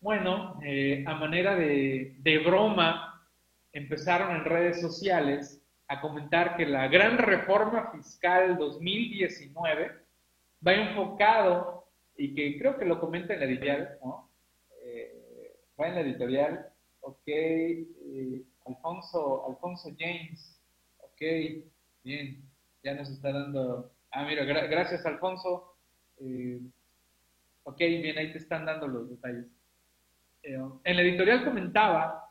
Bueno, 0.00 0.58
eh, 0.64 1.04
a 1.06 1.14
manera 1.14 1.54
de, 1.54 2.16
de 2.18 2.38
broma, 2.38 3.24
empezaron 3.72 4.34
en 4.34 4.44
redes 4.44 4.80
sociales 4.80 5.62
a 5.86 6.00
comentar 6.00 6.56
que 6.56 6.66
la 6.66 6.88
gran 6.88 7.18
reforma 7.18 7.92
fiscal 7.92 8.58
2019 8.58 9.92
va 10.66 10.72
enfocado, 10.72 11.86
y 12.16 12.34
que 12.34 12.58
creo 12.58 12.76
que 12.76 12.86
lo 12.86 12.98
comenta 12.98 13.34
en 13.34 13.38
la 13.38 13.46
editorial, 13.46 13.98
¿no? 14.04 14.28
Eh, 14.84 15.54
va 15.80 15.86
en 15.86 15.94
la 15.94 16.00
editorial, 16.00 16.71
ok, 17.02 17.26
eh, 17.26 18.42
Alfonso, 18.66 19.46
Alfonso 19.48 19.90
James, 19.98 20.60
ok, 20.98 21.20
bien, 22.02 22.42
ya 22.82 22.94
nos 22.94 23.10
está 23.10 23.32
dando, 23.32 23.92
ah, 24.10 24.24
mira, 24.24 24.44
gracias 24.44 25.04
Alfonso, 25.04 25.76
eh, 26.20 26.60
ok, 27.64 27.78
bien, 27.78 28.18
ahí 28.18 28.32
te 28.32 28.38
están 28.38 28.64
dando 28.64 28.88
los 28.88 29.10
detalles. 29.10 29.46
en 30.42 30.96
la 30.96 31.02
editorial 31.02 31.44
comentaba 31.44 32.30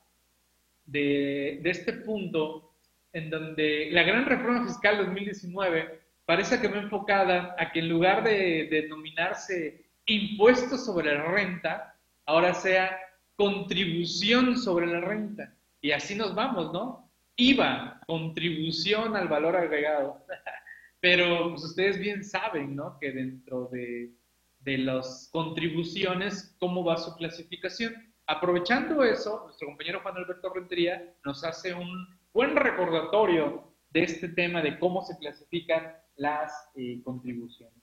de, 0.85 1.59
de 1.61 1.69
este 1.69 1.93
punto 1.93 2.73
en 3.13 3.29
donde 3.29 3.89
la 3.91 4.03
gran 4.03 4.25
reforma 4.25 4.65
fiscal 4.65 4.97
2019 4.97 6.01
parece 6.25 6.59
que 6.61 6.67
va 6.67 6.77
enfocada 6.77 7.55
a 7.57 7.71
que 7.71 7.79
en 7.79 7.89
lugar 7.89 8.23
de 8.23 8.67
denominarse 8.71 9.85
impuesto 10.05 10.77
sobre 10.77 11.13
la 11.13 11.23
renta, 11.23 11.95
ahora 12.25 12.53
sea 12.53 12.97
contribución 13.35 14.57
sobre 14.57 14.87
la 14.87 15.01
renta. 15.01 15.55
Y 15.81 15.91
así 15.91 16.15
nos 16.15 16.35
vamos, 16.35 16.71
¿no? 16.71 17.09
IVA, 17.35 18.01
contribución 18.05 19.15
al 19.15 19.27
valor 19.27 19.55
agregado. 19.55 20.25
Pero 20.99 21.49
pues, 21.49 21.63
ustedes 21.63 21.99
bien 21.99 22.23
saben, 22.23 22.75
¿no? 22.75 22.97
Que 22.99 23.11
dentro 23.11 23.67
de, 23.71 24.11
de 24.59 24.77
las 24.77 25.29
contribuciones, 25.31 26.55
¿cómo 26.59 26.83
va 26.83 26.97
su 26.97 27.15
clasificación? 27.15 27.93
Aprovechando 28.27 29.03
eso, 29.03 29.41
nuestro 29.45 29.67
compañero 29.67 30.01
Juan 30.01 30.17
Alberto 30.17 30.53
Rentería 30.53 31.13
nos 31.25 31.43
hace 31.43 31.73
un 31.73 32.07
buen 32.33 32.55
recordatorio 32.55 33.73
de 33.89 34.03
este 34.03 34.29
tema 34.29 34.61
de 34.61 34.79
cómo 34.79 35.01
se 35.01 35.17
clasifican 35.17 35.95
las 36.15 36.69
eh, 36.75 37.01
contribuciones. 37.03 37.75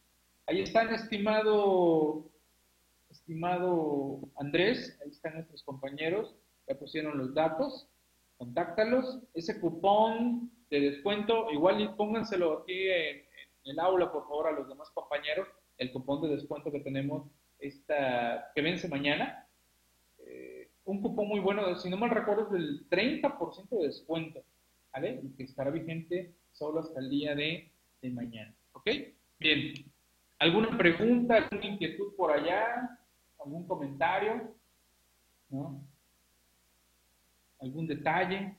Ahí 0.47 0.63
están, 0.63 0.95
estimado, 0.95 2.31
estimado 3.29 4.21
Andrés, 4.37 4.99
ahí 5.05 5.11
están 5.11 5.35
nuestros 5.35 5.63
compañeros, 5.63 6.35
ya 6.67 6.79
pusieron 6.79 7.19
los 7.19 7.35
datos, 7.35 7.87
contáctalos. 8.39 9.21
Ese 9.35 9.61
cupón 9.61 10.51
de 10.71 10.81
descuento, 10.81 11.51
igual 11.53 11.79
y 11.79 11.89
pónganselo 11.89 12.61
aquí 12.61 12.89
en, 12.89 13.29
el 13.65 13.79
aula, 13.81 14.11
por 14.11 14.23
favor, 14.23 14.47
a 14.47 14.53
los 14.53 14.67
demás 14.67 14.91
compañeros, 14.95 15.47
el 15.77 15.93
cupón 15.93 16.23
de 16.23 16.29
descuento 16.29 16.73
que 16.73 16.81
tenemos 16.81 17.31
esta, 17.59 18.51
que 18.55 18.63
vence 18.63 18.89
mañana. 18.89 19.47
Eh, 20.21 20.71
un 20.87 21.03
cupón 21.03 21.29
muy 21.29 21.41
bueno, 21.41 21.77
si 21.77 21.91
no 21.91 21.99
mal 21.99 22.09
recuerdo, 22.09 22.45
es 22.45 22.51
del 22.53 22.89
30% 22.89 23.69
de 23.69 23.87
descuento. 23.89 24.43
¿vale? 24.91 25.21
Y 25.23 25.37
que 25.37 25.43
estará 25.43 25.71
vigente 25.71 26.33
solo 26.53 26.81
hasta 26.81 26.99
el 26.99 27.11
día 27.11 27.35
de, 27.35 27.71
mañana. 28.11 28.55
¿Ok? 28.73 28.89
Bien. 29.39 29.75
¿Alguna 30.39 30.79
pregunta, 30.79 31.37
alguna 31.37 31.67
inquietud 31.67 32.15
por 32.17 32.31
allá? 32.31 32.99
¿Algún 33.39 33.67
comentario? 33.67 34.55
¿No? 35.49 35.85
¿Algún 37.61 37.87
detalle? 37.87 38.57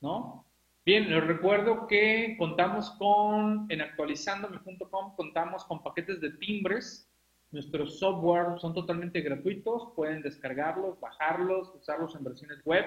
¿No? 0.00 0.44
Bien, 0.84 1.10
les 1.10 1.26
recuerdo 1.26 1.86
que 1.86 2.36
contamos 2.38 2.90
con, 2.92 3.66
en 3.70 3.80
actualizandome.com, 3.80 5.16
contamos 5.16 5.64
con 5.64 5.82
paquetes 5.82 6.20
de 6.20 6.30
timbres. 6.30 7.10
Nuestros 7.50 7.98
software 7.98 8.58
son 8.60 8.74
totalmente 8.74 9.20
gratuitos, 9.20 9.92
pueden 9.94 10.22
descargarlos, 10.22 11.00
bajarlos, 11.00 11.72
usarlos 11.74 12.14
en 12.16 12.24
versiones 12.24 12.64
web 12.64 12.84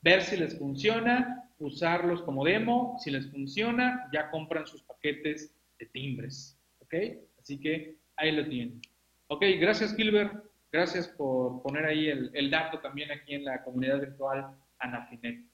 ver 0.00 0.22
si 0.22 0.36
les 0.36 0.58
funciona, 0.58 1.50
usarlos 1.58 2.22
como 2.22 2.44
demo, 2.44 2.96
si 3.00 3.10
les 3.10 3.30
funciona, 3.30 4.08
ya 4.12 4.30
compran 4.30 4.66
sus 4.66 4.82
paquetes 4.82 5.54
de 5.78 5.86
timbres, 5.86 6.58
¿ok? 6.80 6.94
Así 7.40 7.58
que 7.58 7.96
ahí 8.16 8.32
lo 8.32 8.48
tienen. 8.48 8.80
Ok, 9.30 9.44
gracias 9.60 9.94
Gilbert, 9.94 10.42
gracias 10.72 11.06
por 11.06 11.60
poner 11.60 11.84
ahí 11.84 12.08
el, 12.08 12.50
dato 12.50 12.78
también 12.78 13.10
aquí 13.12 13.34
en 13.34 13.44
la 13.44 13.62
comunidad 13.62 14.00
virtual 14.00 14.56
Anafinet. 14.78 15.44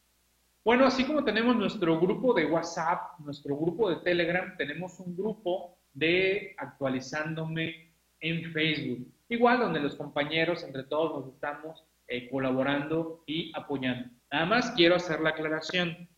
Bueno, 0.64 0.86
así 0.86 1.04
como 1.04 1.24
tenemos 1.24 1.56
nuestro 1.56 1.98
grupo 1.98 2.32
de 2.34 2.46
WhatsApp, 2.46 3.18
nuestro 3.18 3.56
grupo 3.56 3.90
de 3.90 3.96
Telegram, 3.96 4.56
tenemos 4.56 5.00
un 5.00 5.16
grupo 5.16 5.76
de 5.92 6.54
actualizándome 6.56 7.90
en 8.20 8.52
Facebook. 8.52 9.12
Igual 9.28 9.58
donde 9.58 9.80
los 9.80 9.96
compañeros, 9.96 10.62
entre 10.62 10.84
todos, 10.84 11.24
nos 11.24 11.34
estamos 11.34 11.84
eh, 12.06 12.30
colaborando 12.30 13.24
y 13.26 13.50
apoyando. 13.56 14.08
Nada 14.30 14.46
más 14.46 14.70
quiero 14.70 14.94
hacer 14.94 15.18
la 15.20 15.30
aclaración. 15.30 16.08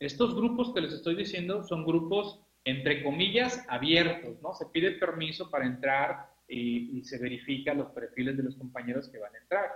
Estos 0.00 0.34
grupos 0.34 0.72
que 0.72 0.80
les 0.80 0.94
estoy 0.94 1.16
diciendo 1.16 1.62
son 1.64 1.84
grupos, 1.84 2.40
entre 2.64 3.02
comillas, 3.02 3.62
abiertos, 3.68 4.40
¿no? 4.40 4.54
Se 4.54 4.64
pide 4.64 4.92
permiso 4.92 5.50
para 5.50 5.66
entrar 5.66 6.35
y, 6.48 7.02
se 7.02 7.18
verifica 7.18 7.74
los 7.74 7.90
perfiles 7.90 8.36
de 8.36 8.42
los 8.42 8.56
compañeros 8.56 9.08
que 9.08 9.18
van 9.18 9.34
a 9.34 9.38
entrar. 9.38 9.70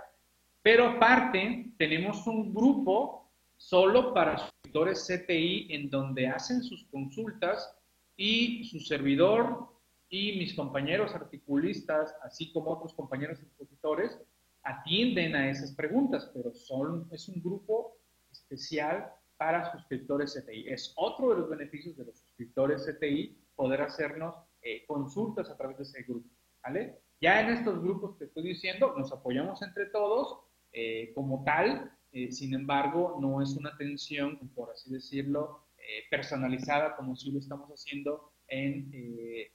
Pero 0.61 0.87
aparte, 0.87 1.73
tenemos 1.77 2.25
un 2.27 2.53
grupo 2.53 3.31
solo 3.57 4.13
para 4.13 4.37
suscriptores 4.37 5.07
CTI 5.07 5.67
en 5.73 5.89
donde 5.89 6.27
hacen 6.27 6.63
sus 6.63 6.85
consultas 6.85 7.75
y 8.15 8.65
su 8.65 8.79
servidor 8.79 9.67
y 10.09 10.37
mis 10.37 10.53
compañeros 10.53 11.15
articulistas, 11.15 12.15
así 12.23 12.51
como 12.51 12.71
otros 12.71 12.93
compañeros 12.93 13.39
expositores, 13.39 14.19
atienden 14.63 15.35
a 15.35 15.49
esas 15.49 15.73
preguntas, 15.73 16.29
pero 16.33 16.53
son, 16.53 17.07
es 17.11 17.27
un 17.29 17.41
grupo 17.41 17.97
especial 18.31 19.11
para 19.37 19.71
suscriptores 19.71 20.33
CTI. 20.33 20.67
Es 20.67 20.93
otro 20.97 21.29
de 21.29 21.39
los 21.39 21.49
beneficios 21.49 21.97
de 21.97 22.05
los 22.05 22.19
suscriptores 22.19 22.85
CTI 22.85 23.37
poder 23.55 23.81
hacernos 23.81 24.35
eh, 24.61 24.85
consultas 24.85 25.49
a 25.49 25.57
través 25.57 25.77
de 25.77 25.83
ese 25.83 26.03
grupo. 26.03 26.29
¿Vale? 26.63 26.99
Ya 27.19 27.41
en 27.41 27.49
estos 27.49 27.81
grupos 27.81 28.17
que 28.17 28.25
estoy 28.25 28.43
diciendo, 28.43 28.93
nos 28.97 29.11
apoyamos 29.11 29.61
entre 29.61 29.85
todos 29.87 30.39
eh, 30.73 31.11
como 31.13 31.43
tal, 31.43 31.91
eh, 32.11 32.31
sin 32.31 32.53
embargo, 32.53 33.17
no 33.21 33.41
es 33.41 33.55
una 33.55 33.69
atención, 33.69 34.37
por 34.55 34.71
así 34.71 34.91
decirlo, 34.91 35.65
personalizada 36.09 36.95
como 36.95 37.17
si 37.17 37.31
lo 37.31 37.39
estamos 37.39 37.69
haciendo 37.69 38.31
en, 38.47 38.89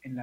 en, 0.02 0.16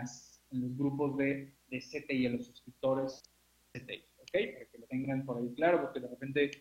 los 0.52 0.78
grupos 0.78 1.18
de, 1.18 1.56
de 1.70 1.80
CTI, 1.80 2.28
en 2.28 2.38
los 2.38 2.46
suscriptores 2.46 3.24
CTI. 3.72 4.04
Para 4.32 4.66
que 4.66 4.78
lo 4.78 4.86
tengan 4.88 5.26
por 5.26 5.38
ahí 5.38 5.54
claro, 5.56 5.82
porque 5.82 6.00
de 6.00 6.08
repente 6.08 6.52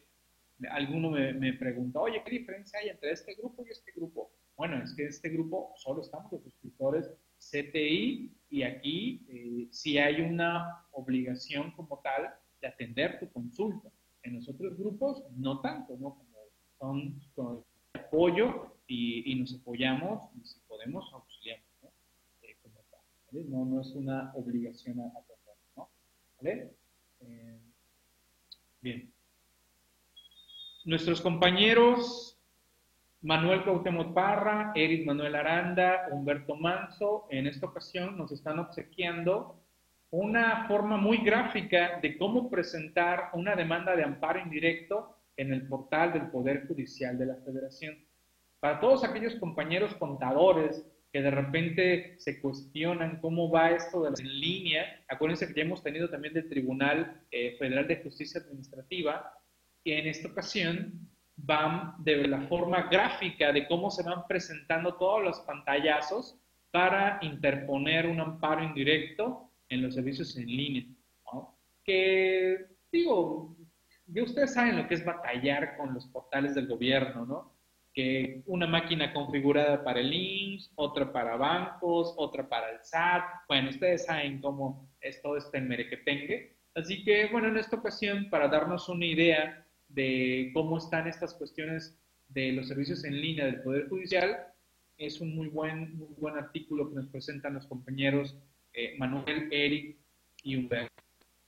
alguno 0.70 1.10
me, 1.10 1.32
me 1.32 1.52
pregunta, 1.54 2.00
oye, 2.00 2.22
¿qué 2.24 2.30
diferencia 2.30 2.78
hay 2.78 2.88
entre 2.90 3.12
este 3.12 3.34
grupo 3.34 3.64
y 3.66 3.70
este 3.70 3.92
grupo? 3.92 4.30
Bueno, 4.56 4.82
es 4.82 4.94
que 4.94 5.06
este 5.06 5.30
grupo 5.30 5.72
solo 5.76 6.02
estamos 6.02 6.30
los 6.32 6.42
suscriptores 6.42 7.10
CTI 7.50 8.32
y 8.50 8.62
aquí 8.62 9.24
eh, 9.28 9.68
si 9.70 9.98
hay 9.98 10.20
una 10.20 10.86
obligación 10.92 11.72
como 11.72 12.00
tal 12.00 12.34
de 12.60 12.68
atender 12.68 13.18
tu 13.18 13.30
consulta. 13.32 13.90
En 14.22 14.34
los 14.36 14.48
otros 14.48 14.78
grupos, 14.78 15.24
no 15.36 15.60
tanto, 15.60 15.96
¿no? 15.98 16.14
Como 16.14 16.32
son 16.78 17.20
con 17.34 17.64
apoyo 17.94 18.76
y, 18.86 19.34
nos 19.36 19.54
apoyamos 19.54 20.30
y 20.36 20.46
si 20.46 20.60
podemos, 20.60 21.12
auxiliamos, 21.12 21.66
¿no? 21.82 21.88
Eh, 22.42 22.56
¿no? 23.48 23.64
¿no? 23.64 23.80
es 23.80 23.88
una 23.94 24.32
obligación 24.34 25.00
a, 25.00 25.06
atender, 25.06 25.56
¿no? 25.76 25.88
¿Vale? 26.38 26.70
Eh, 27.20 27.58
bien. 28.80 29.12
Nuestros 30.84 31.20
compañeros 31.20 32.38
Manuel 33.22 33.62
Cuauhtémoc 33.62 34.14
Parra, 34.14 34.72
Eric 34.74 35.06
Manuel 35.06 35.36
Aranda, 35.36 36.08
Humberto 36.10 36.56
Manso, 36.56 37.26
en 37.30 37.46
esta 37.46 37.66
ocasión 37.66 38.18
nos 38.18 38.32
están 38.32 38.58
obsequiando 38.58 39.62
una 40.10 40.66
forma 40.66 40.96
muy 40.96 41.18
gráfica 41.18 42.00
de 42.02 42.18
cómo 42.18 42.50
presentar 42.50 43.30
una 43.34 43.54
demanda 43.54 43.94
de 43.94 44.02
amparo 44.02 44.40
indirecto 44.40 45.16
en 45.36 45.52
el 45.52 45.68
portal 45.68 46.12
del 46.12 46.30
Poder 46.30 46.66
Judicial 46.66 47.16
de 47.16 47.26
la 47.26 47.36
Federación. 47.36 47.96
Para 48.58 48.80
todos 48.80 49.04
aquellos 49.04 49.36
compañeros 49.36 49.94
contadores 49.94 50.84
que 51.12 51.22
de 51.22 51.30
repente 51.30 52.16
se 52.18 52.40
cuestionan 52.40 53.20
cómo 53.20 53.50
va 53.50 53.70
esto 53.70 54.02
de 54.02 54.10
la 54.10 54.16
en 54.18 54.40
línea, 54.40 55.04
acuérdense 55.08 55.46
que 55.46 55.54
ya 55.54 55.62
hemos 55.62 55.82
tenido 55.82 56.10
también 56.10 56.34
del 56.34 56.48
Tribunal 56.48 57.22
eh, 57.30 57.54
Federal 57.58 57.86
de 57.86 58.02
Justicia 58.02 58.40
Administrativa, 58.40 59.32
y 59.84 59.92
en 59.92 60.06
esta 60.08 60.28
ocasión 60.28 61.11
van 61.42 61.94
de 61.98 62.28
la 62.28 62.40
forma 62.42 62.82
gráfica 62.82 63.52
de 63.52 63.66
cómo 63.66 63.90
se 63.90 64.02
van 64.02 64.26
presentando 64.28 64.94
todos 64.94 65.22
los 65.22 65.40
pantallazos 65.40 66.38
para 66.70 67.18
interponer 67.22 68.06
un 68.06 68.20
amparo 68.20 68.62
indirecto 68.62 69.50
en 69.68 69.82
los 69.82 69.94
servicios 69.94 70.36
en 70.36 70.46
línea. 70.46 70.84
Que, 71.84 72.66
digo, 72.92 73.56
ya 74.06 74.22
ustedes 74.22 74.54
saben 74.54 74.76
lo 74.76 74.86
que 74.86 74.94
es 74.94 75.04
batallar 75.04 75.76
con 75.76 75.92
los 75.92 76.06
portales 76.06 76.54
del 76.54 76.68
gobierno, 76.68 77.26
¿no? 77.26 77.52
Que 77.92 78.42
una 78.46 78.68
máquina 78.68 79.12
configurada 79.12 79.82
para 79.82 79.98
el 79.98 80.14
IMSS, 80.14 80.72
otra 80.76 81.12
para 81.12 81.36
bancos, 81.36 82.14
otra 82.16 82.48
para 82.48 82.70
el 82.70 82.78
SAT. 82.82 83.24
Bueno, 83.48 83.70
ustedes 83.70 84.06
saben 84.06 84.40
cómo 84.40 84.88
es 85.00 85.20
todo 85.20 85.36
este 85.36 85.60
merequetengue. 85.60 86.56
Así 86.74 87.02
que, 87.04 87.26
bueno, 87.26 87.48
en 87.48 87.58
esta 87.58 87.76
ocasión, 87.76 88.30
para 88.30 88.48
darnos 88.48 88.88
una 88.88 89.04
idea 89.04 89.61
de 89.94 90.50
cómo 90.54 90.78
están 90.78 91.06
estas 91.06 91.34
cuestiones 91.34 91.98
de 92.28 92.52
los 92.52 92.68
servicios 92.68 93.04
en 93.04 93.20
línea 93.20 93.46
del 93.46 93.62
Poder 93.62 93.88
Judicial. 93.88 94.46
Es 94.98 95.20
un 95.20 95.34
muy 95.34 95.48
buen, 95.48 95.96
muy 95.98 96.14
buen 96.16 96.36
artículo 96.36 96.88
que 96.88 96.96
nos 96.96 97.08
presentan 97.08 97.54
los 97.54 97.66
compañeros 97.66 98.36
eh, 98.72 98.94
Manuel, 98.98 99.48
Eric 99.50 99.96
y 100.42 100.56
Humberto. 100.56 100.92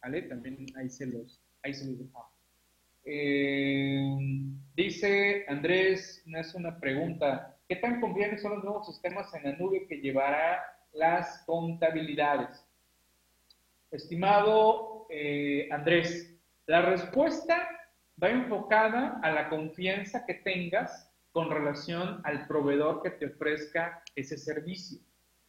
¿Vale? 0.03 0.23
También 0.23 0.67
ahí 0.77 0.91
se 0.91 1.07
los, 1.07 1.41
ahí 1.63 1.73
se 1.73 1.87
los 1.87 1.99
dejamos. 1.99 2.31
Eh, 3.07 4.17
dice 4.75 5.45
Andrés, 5.49 6.23
me 6.27 6.41
hace 6.41 6.57
una 6.57 6.79
pregunta. 6.79 7.57
¿Qué 7.69 7.77
tan 7.77 8.01
conviene 8.01 8.39
son 8.39 8.57
los 8.57 8.65
nuevos 8.65 8.87
sistemas 8.87 9.33
en 9.35 9.45
la 9.45 9.57
nube 9.57 9.87
que 9.89 9.97
llevará 9.97 10.63
las 10.93 11.43
contabilidades? 11.47 12.65
Estimado 13.91 15.07
eh, 15.09 15.69
Andrés, 15.71 16.35
la 16.67 16.83
respuesta 16.83 17.69
va 18.23 18.31
enfocada 18.31 19.21
a 19.23 19.31
la 19.31 19.49
confianza 19.49 20.25
que 20.27 20.35
tengas 20.35 21.11
con 21.33 21.51
relación 21.51 22.21
al 22.25 22.47
proveedor 22.47 23.03
que 23.03 23.11
te 23.11 23.27
ofrezca 23.27 24.03
ese 24.15 24.39
servicio. 24.39 25.01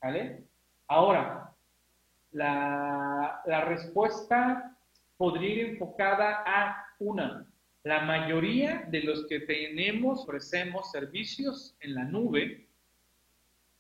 ¿Vale? 0.02 0.44
Ahora, 0.88 1.56
la, 2.32 3.42
respuesta 3.66 4.76
podría 5.18 5.50
ir 5.50 5.60
enfocada 5.72 6.44
a 6.46 6.86
una. 7.00 7.46
La 7.84 8.02
mayoría 8.02 8.86
de 8.90 9.02
los 9.02 9.28
que 9.28 9.42
tenemos, 9.42 10.24
ofrecemos 10.24 10.92
servicios 10.92 11.76
en 11.80 11.96
la 11.96 12.04
nube, 12.04 12.68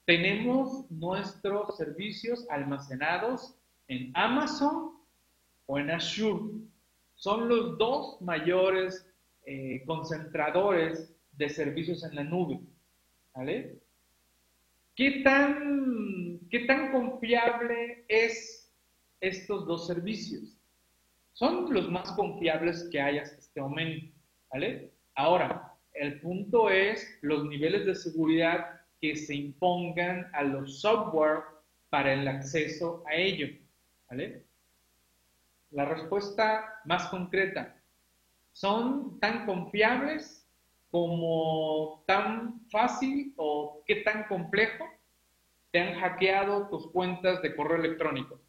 tenemos 0.05 0.89
nuestros 0.91 1.75
servicios 1.75 2.45
almacenados 2.49 3.55
en 3.87 4.11
Amazon 4.15 4.91
o 5.65 5.79
en 5.79 5.89
Azure 5.89 6.43
son 7.25 7.49
los 7.49 7.79
dos 7.79 8.21
mayores 8.21 9.11
eh, 9.47 9.81
concentradores 9.87 11.11
de 11.31 11.49
servicios 11.49 12.03
en 12.03 12.13
la 12.13 12.23
nube. 12.23 12.59
¿Qué 14.95 15.21
tan, 15.23 16.39
¿Qué 16.51 16.59
tan 16.67 16.91
confiable 16.91 18.05
es 18.09 18.71
estos 19.21 19.65
dos 19.65 19.87
servicios? 19.87 20.55
Son 21.33 21.73
los 21.73 21.89
más 21.89 22.11
confiables 22.11 22.87
que 22.91 23.01
hay 23.01 23.17
hasta 23.17 23.39
este 23.39 23.59
momento. 23.59 24.15
¿Vale? 24.51 24.91
Ahora, 25.15 25.73
el 25.93 26.21
punto 26.21 26.69
es 26.69 27.17
los 27.23 27.45
niveles 27.45 27.87
de 27.87 27.95
seguridad 27.95 28.81
que 29.01 29.15
se 29.15 29.33
impongan 29.33 30.29
a 30.31 30.43
los 30.43 30.79
software 30.79 31.39
para 31.89 32.13
el 32.13 32.27
acceso 32.27 33.03
a 33.07 33.15
ello. 33.15 33.47
¿Vale? 34.11 34.44
La 35.75 35.83
respuesta 35.83 36.79
más 36.85 37.09
concreta, 37.09 37.75
¿son 38.53 39.19
tan 39.19 39.45
confiables 39.45 40.49
como 40.89 42.01
tan 42.07 42.61
fácil 42.69 43.33
o 43.35 43.83
qué 43.85 43.97
tan 43.97 44.23
complejo 44.29 44.85
te 45.71 45.81
han 45.81 45.99
hackeado 45.99 46.69
tus 46.69 46.89
cuentas 46.91 47.41
de 47.41 47.53
correo 47.53 47.75
electrónico? 47.75 48.39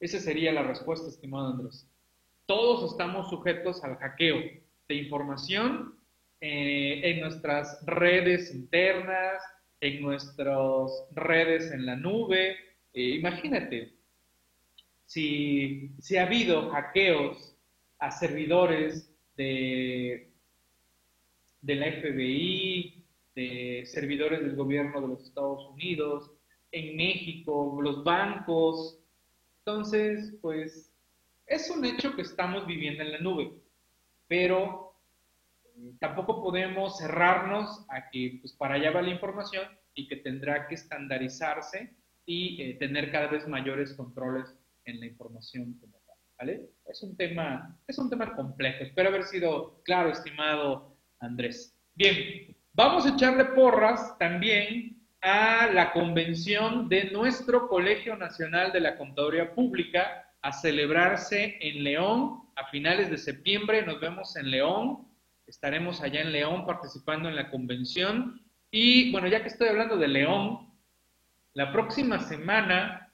Esa 0.00 0.20
sería 0.20 0.52
la 0.52 0.64
respuesta, 0.64 1.08
estimado 1.08 1.48
Andrés. 1.48 1.88
Todos 2.44 2.92
estamos 2.92 3.30
sujetos 3.30 3.82
al 3.82 3.96
hackeo 3.96 4.36
de 4.86 4.94
información 4.94 5.98
eh, 6.42 7.00
en 7.04 7.20
nuestras 7.22 7.82
redes 7.86 8.54
internas, 8.54 9.42
en 9.80 10.02
nuestras 10.02 10.90
redes 11.12 11.72
en 11.72 11.86
la 11.86 11.96
nube. 11.96 12.54
Eh, 12.92 13.14
imagínate, 13.16 13.97
si, 15.08 16.18
ha 16.18 16.22
habido 16.22 16.70
hackeos 16.70 17.56
a 17.98 18.10
servidores 18.10 19.10
de, 19.36 20.30
de 21.62 21.74
la 21.74 21.86
FBI, 21.86 23.04
de 23.34 23.84
servidores 23.86 24.40
del 24.40 24.54
gobierno 24.54 25.00
de 25.00 25.08
los 25.08 25.24
Estados 25.24 25.66
Unidos, 25.70 26.30
en 26.72 26.94
México, 26.96 27.78
los 27.80 28.04
bancos. 28.04 29.00
Entonces, 29.60 30.36
pues 30.42 30.92
es 31.46 31.70
un 31.70 31.86
hecho 31.86 32.14
que 32.14 32.22
estamos 32.22 32.66
viviendo 32.66 33.02
en 33.02 33.12
la 33.12 33.18
nube, 33.18 33.54
pero 34.26 34.92
eh, 35.64 35.94
tampoco 35.98 36.42
podemos 36.42 36.98
cerrarnos 36.98 37.86
a 37.88 38.10
que 38.10 38.38
pues 38.42 38.52
para 38.52 38.74
allá 38.74 38.90
va 38.90 39.00
la 39.00 39.10
información 39.10 39.66
y 39.94 40.06
que 40.06 40.16
tendrá 40.16 40.68
que 40.68 40.74
estandarizarse 40.74 41.94
y 42.26 42.60
eh, 42.60 42.74
tener 42.74 43.10
cada 43.10 43.28
vez 43.28 43.48
mayores 43.48 43.94
controles 43.94 44.54
en 44.88 45.00
la 45.00 45.06
información 45.06 45.74
como 45.80 46.00
tal, 46.06 46.16
¿vale? 46.38 46.70
Es 46.86 47.02
un 47.02 47.16
tema, 47.16 47.78
es 47.86 47.98
un 47.98 48.08
tema 48.08 48.34
complejo. 48.34 48.84
Espero 48.84 49.10
haber 49.10 49.24
sido 49.24 49.82
claro, 49.84 50.10
estimado 50.10 50.96
Andrés. 51.20 51.76
Bien, 51.94 52.56
vamos 52.72 53.04
a 53.04 53.10
echarle 53.10 53.44
porras 53.46 54.16
también 54.18 55.06
a 55.20 55.66
la 55.72 55.92
convención 55.92 56.88
de 56.88 57.10
nuestro 57.10 57.68
Colegio 57.68 58.16
Nacional 58.16 58.72
de 58.72 58.80
la 58.80 58.96
Contaduría 58.96 59.54
Pública 59.54 60.32
a 60.42 60.52
celebrarse 60.52 61.58
en 61.60 61.84
León 61.84 62.44
a 62.56 62.68
finales 62.68 63.10
de 63.10 63.18
septiembre. 63.18 63.84
Nos 63.84 64.00
vemos 64.00 64.36
en 64.36 64.50
León. 64.50 65.08
Estaremos 65.46 66.00
allá 66.02 66.20
en 66.20 66.32
León 66.32 66.66
participando 66.66 67.28
en 67.28 67.36
la 67.36 67.50
convención. 67.50 68.40
Y 68.70 69.10
bueno, 69.12 69.28
ya 69.28 69.42
que 69.42 69.48
estoy 69.48 69.68
hablando 69.68 69.96
de 69.96 70.08
León, 70.08 70.72
la 71.54 71.72
próxima 71.72 72.20
semana 72.20 73.07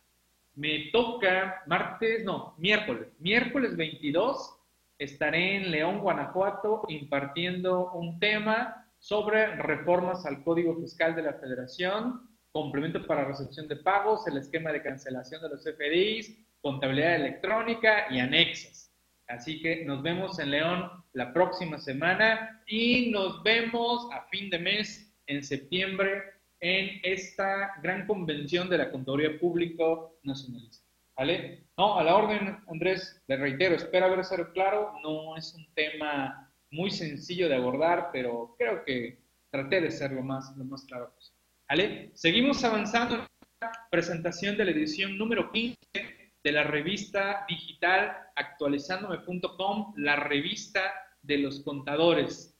me 0.54 0.90
toca 0.92 1.62
martes, 1.66 2.24
no, 2.24 2.55
miércoles, 2.59 3.09
miércoles 3.18 3.76
22 3.76 4.61
estaré 4.98 5.57
en 5.57 5.70
León, 5.70 5.98
Guanajuato, 6.00 6.82
impartiendo 6.88 7.92
un 7.92 8.18
tema 8.20 8.86
sobre 8.98 9.57
reformas 9.57 10.24
al 10.24 10.42
Código 10.44 10.76
Fiscal 10.76 11.14
de 11.14 11.22
la 11.22 11.34
Federación, 11.34 12.28
complemento 12.52 13.05
para 13.07 13.24
recepción 13.24 13.66
de 13.68 13.76
pagos, 13.76 14.26
el 14.26 14.36
esquema 14.36 14.72
de 14.72 14.82
cancelación 14.82 15.42
de 15.42 15.48
los 15.48 15.64
FDIs, 15.64 16.38
contabilidad 16.61 17.16
electrónica 17.16 18.07
y 18.11 18.20
anexos. 18.20 18.90
Así 19.26 19.61
que 19.61 19.84
nos 19.84 20.02
vemos 20.02 20.38
en 20.38 20.50
León 20.50 20.90
la 21.12 21.32
próxima 21.32 21.78
semana 21.78 22.62
y 22.66 23.11
nos 23.11 23.42
vemos 23.42 24.09
a 24.12 24.22
fin 24.28 24.50
de 24.50 24.59
mes 24.59 25.12
en 25.26 25.42
septiembre 25.42 26.22
en 26.64 26.98
esta 27.02 27.74
gran 27.82 28.06
convención 28.06 28.70
de 28.70 28.78
la 28.78 28.90
Contaduría 28.90 29.38
Público 29.38 30.18
Nacionalista. 30.22 30.88
¿Vale? 31.14 31.66
No, 31.76 31.98
a 31.98 32.02
la 32.02 32.16
orden, 32.16 32.58
Andrés, 32.68 33.22
le 33.28 33.36
reitero, 33.36 33.74
espero 33.74 34.06
haber 34.06 34.24
sido 34.24 34.50
claro, 34.52 34.94
no 35.02 35.36
es 35.36 35.52
un 35.54 35.66
tema 35.74 36.50
muy 36.70 36.90
sencillo 36.90 37.50
de 37.50 37.56
abordar, 37.56 38.08
pero 38.14 38.56
creo 38.58 38.82
que 38.82 39.18
traté 39.50 39.82
de 39.82 39.90
ser 39.90 40.12
lo 40.12 40.22
más, 40.22 40.56
lo 40.56 40.64
más 40.64 40.86
claro 40.86 41.14
posible. 41.14 41.38
¿Vale? 41.68 42.10
Seguimos 42.14 42.64
avanzando 42.64 43.16
en 43.16 43.28
la 43.60 43.72
presentación 43.90 44.56
de 44.56 44.64
la 44.64 44.70
edición 44.70 45.18
número 45.18 45.52
15 45.52 45.76
de 45.92 46.52
la 46.52 46.64
revista 46.64 47.44
digital 47.46 48.16
actualizándome.com, 48.36 49.92
la 49.98 50.16
revista 50.16 50.80
de 51.20 51.38
los 51.38 51.60
contadores. 51.60 52.53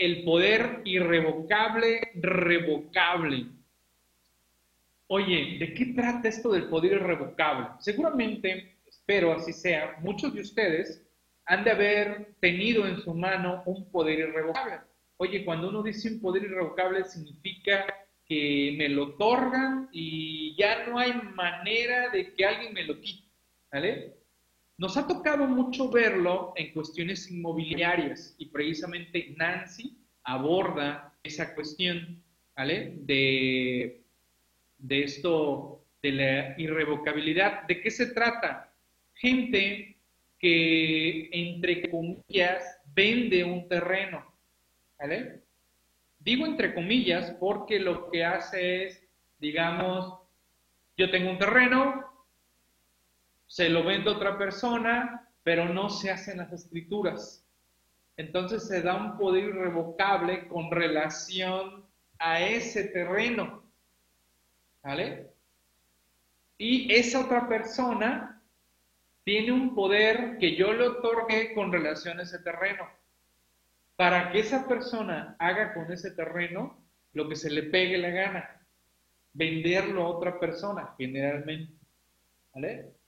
El 0.00 0.24
poder 0.24 0.80
irrevocable, 0.86 2.00
revocable. 2.14 3.48
Oye, 5.08 5.58
¿de 5.58 5.74
qué 5.74 5.92
trata 5.94 6.26
esto 6.26 6.52
del 6.52 6.70
poder 6.70 6.92
irrevocable? 6.92 7.66
Seguramente, 7.80 8.78
espero 8.86 9.30
así 9.34 9.52
sea, 9.52 9.98
muchos 10.00 10.32
de 10.32 10.40
ustedes 10.40 11.06
han 11.44 11.64
de 11.64 11.72
haber 11.72 12.34
tenido 12.40 12.86
en 12.86 12.96
su 12.96 13.12
mano 13.12 13.62
un 13.66 13.90
poder 13.90 14.20
irrevocable. 14.20 14.78
Oye, 15.18 15.44
cuando 15.44 15.68
uno 15.68 15.82
dice 15.82 16.10
un 16.14 16.20
poder 16.22 16.44
irrevocable 16.44 17.04
significa 17.04 17.84
que 18.24 18.74
me 18.78 18.88
lo 18.88 19.02
otorgan 19.02 19.90
y 19.92 20.56
ya 20.56 20.86
no 20.86 20.98
hay 20.98 21.12
manera 21.12 22.08
de 22.08 22.32
que 22.32 22.46
alguien 22.46 22.72
me 22.72 22.84
lo 22.84 22.98
quite, 22.98 23.28
¿vale? 23.70 24.14
Nos 24.80 24.96
ha 24.96 25.06
tocado 25.06 25.46
mucho 25.46 25.90
verlo 25.90 26.54
en 26.56 26.72
cuestiones 26.72 27.30
inmobiliarias 27.30 28.34
y 28.38 28.46
precisamente 28.46 29.34
Nancy 29.36 29.94
aborda 30.24 31.12
esa 31.22 31.54
cuestión, 31.54 32.22
¿vale? 32.56 32.94
De, 33.02 34.00
de 34.78 35.04
esto, 35.04 35.84
de 36.02 36.12
la 36.12 36.54
irrevocabilidad. 36.58 37.64
¿De 37.66 37.82
qué 37.82 37.90
se 37.90 38.06
trata? 38.14 38.72
Gente 39.16 39.98
que, 40.38 41.28
entre 41.30 41.90
comillas, 41.90 42.80
vende 42.94 43.44
un 43.44 43.68
terreno, 43.68 44.32
¿vale? 44.98 45.42
Digo 46.20 46.46
entre 46.46 46.72
comillas 46.72 47.32
porque 47.32 47.78
lo 47.78 48.10
que 48.10 48.24
hace 48.24 48.86
es, 48.86 49.06
digamos, 49.38 50.20
yo 50.96 51.10
tengo 51.10 51.32
un 51.32 51.38
terreno, 51.38 52.09
se 53.50 53.68
lo 53.68 53.82
vendo 53.82 54.12
a 54.12 54.14
otra 54.14 54.38
persona, 54.38 55.28
pero 55.42 55.68
no 55.68 55.90
se 55.90 56.08
hacen 56.12 56.38
las 56.38 56.52
escrituras. 56.52 57.44
Entonces 58.16 58.68
se 58.68 58.80
da 58.80 58.94
un 58.94 59.18
poder 59.18 59.42
irrevocable 59.42 60.46
con 60.46 60.70
relación 60.70 61.84
a 62.20 62.40
ese 62.42 62.84
terreno. 62.84 63.64
¿Vale? 64.84 65.32
Y 66.58 66.94
esa 66.94 67.24
otra 67.24 67.48
persona 67.48 68.40
tiene 69.24 69.50
un 69.50 69.74
poder 69.74 70.38
que 70.38 70.54
yo 70.54 70.72
le 70.72 70.86
otorgué 70.86 71.52
con 71.52 71.72
relación 71.72 72.20
a 72.20 72.22
ese 72.22 72.38
terreno. 72.38 72.88
Para 73.96 74.30
que 74.30 74.38
esa 74.38 74.68
persona 74.68 75.34
haga 75.40 75.74
con 75.74 75.90
ese 75.90 76.12
terreno 76.12 76.78
lo 77.14 77.28
que 77.28 77.34
se 77.34 77.50
le 77.50 77.64
pegue 77.64 77.98
la 77.98 78.10
gana, 78.10 78.64
venderlo 79.32 80.04
a 80.04 80.08
otra 80.08 80.38
persona, 80.38 80.94
generalmente. 80.96 81.74
¿Vale? 82.54 82.99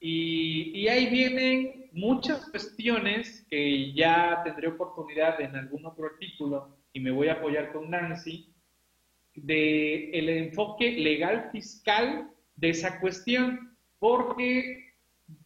Y, 0.00 0.72
y, 0.74 0.88
ahí 0.88 1.10
vienen 1.10 1.90
muchas 1.92 2.48
cuestiones 2.50 3.46
que 3.50 3.92
ya 3.92 4.40
tendré 4.42 4.68
oportunidad 4.68 5.38
en 5.40 5.54
algún 5.54 5.84
otro 5.84 6.06
artículo 6.06 6.74
y 6.92 7.00
me 7.00 7.10
voy 7.10 7.28
a 7.28 7.34
apoyar 7.34 7.72
con 7.72 7.90
Nancy, 7.90 8.50
de 9.34 10.10
el 10.10 10.28
enfoque 10.28 10.92
legal 10.92 11.50
fiscal 11.52 12.30
de 12.56 12.70
esa 12.70 12.98
cuestión, 13.00 13.76
porque 13.98 14.94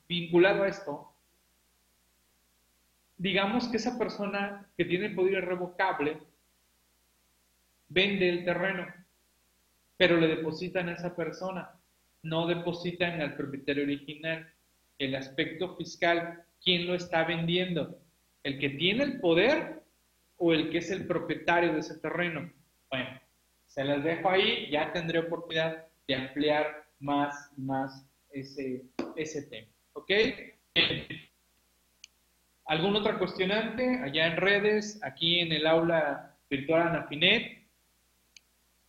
vinculado 0.08 0.62
a 0.62 0.68
esto, 0.68 1.12
digamos 3.16 3.68
que 3.68 3.76
esa 3.76 3.98
persona 3.98 4.68
que 4.76 4.84
tiene 4.84 5.06
el 5.06 5.14
poder 5.14 5.34
irrevocable 5.34 6.18
vende 7.88 8.28
el 8.28 8.44
terreno, 8.44 8.86
pero 9.96 10.16
le 10.16 10.28
depositan 10.28 10.88
a 10.88 10.94
esa 10.94 11.14
persona, 11.14 11.73
no 12.24 12.46
depositan 12.46 13.20
al 13.20 13.36
propietario 13.36 13.84
original. 13.84 14.50
El 14.98 15.14
aspecto 15.14 15.76
fiscal, 15.76 16.42
¿quién 16.62 16.86
lo 16.86 16.94
está 16.94 17.24
vendiendo? 17.24 17.98
¿El 18.42 18.58
que 18.58 18.70
tiene 18.70 19.04
el 19.04 19.20
poder 19.20 19.82
o 20.38 20.52
el 20.52 20.70
que 20.70 20.78
es 20.78 20.90
el 20.90 21.06
propietario 21.06 21.72
de 21.72 21.80
ese 21.80 21.98
terreno? 21.98 22.50
Bueno, 22.90 23.20
se 23.66 23.84
las 23.84 24.02
dejo 24.02 24.30
ahí, 24.30 24.70
ya 24.70 24.92
tendré 24.92 25.18
oportunidad 25.20 25.84
de 26.08 26.14
ampliar 26.14 26.86
más, 26.98 27.52
más 27.56 28.06
ese, 28.30 28.84
ese 29.16 29.42
tema. 29.42 29.68
¿Ok? 29.92 30.10
¿Algún 32.66 32.96
otro 32.96 33.18
cuestionante 33.18 34.00
allá 34.02 34.26
en 34.28 34.36
redes, 34.38 34.98
aquí 35.02 35.40
en 35.40 35.52
el 35.52 35.66
aula 35.66 36.34
virtual 36.48 36.88
Anafinet? 36.88 37.62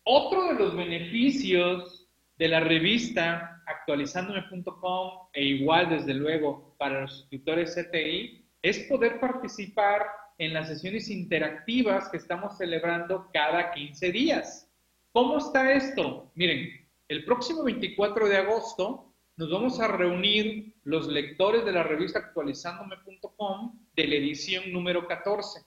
Otro 0.03 0.47
de 0.47 0.53
los 0.53 0.75
beneficios 0.75 2.04
de 2.37 2.47
la 2.47 2.59
revista 2.59 3.63
actualizandome.com 3.65 5.29
e 5.33 5.43
igual 5.43 5.89
desde 5.89 6.13
luego 6.13 6.75
para 6.77 7.01
los 7.01 7.19
suscriptores 7.19 7.75
CTI 7.75 8.45
es 8.61 8.79
poder 8.89 9.19
participar 9.19 10.05
en 10.37 10.53
las 10.53 10.67
sesiones 10.67 11.09
interactivas 11.09 12.09
que 12.09 12.17
estamos 12.17 12.57
celebrando 12.57 13.29
cada 13.33 13.71
15 13.71 14.11
días. 14.11 14.69
¿Cómo 15.11 15.37
está 15.37 15.71
esto? 15.71 16.31
Miren, 16.35 16.69
el 17.07 17.23
próximo 17.23 17.63
24 17.63 18.27
de 18.27 18.37
agosto 18.37 19.13
nos 19.37 19.49
vamos 19.49 19.79
a 19.79 19.87
reunir 19.87 20.73
los 20.83 21.07
lectores 21.07 21.63
de 21.63 21.71
la 21.71 21.83
revista 21.83 22.19
actualizándome.com 22.19 23.79
de 23.95 24.07
la 24.07 24.15
edición 24.15 24.73
número 24.73 25.07
14. 25.07 25.61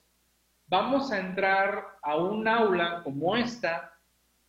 Vamos 0.67 1.11
a 1.11 1.19
entrar 1.19 1.97
a 2.03 2.17
un 2.17 2.47
aula 2.47 3.01
como 3.03 3.35
esta 3.35 3.91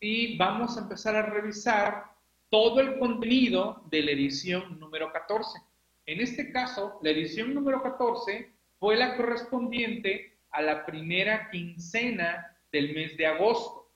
y 0.01 0.37
vamos 0.37 0.77
a 0.77 0.81
empezar 0.81 1.17
a 1.17 1.23
revisar 1.23 2.10
todo 2.51 2.81
el 2.81 2.99
contenido 2.99 3.83
de 3.91 4.03
la 4.03 4.11
edición 4.11 4.79
número 4.79 5.13
14. 5.13 5.61
En 6.07 6.21
este 6.21 6.53
caso, 6.53 6.99
la 7.03 7.11
edición 7.11 7.55
número 7.55 7.83
14 7.83 8.53
fue 8.79 8.97
la 8.97 9.17
correspondiente 9.17 10.37
a 10.51 10.61
la 10.61 10.85
primera 10.85 11.49
quincena 11.51 12.57
del 12.73 12.93
mes 12.93 13.17
de 13.17 13.27
agosto. 13.27 13.89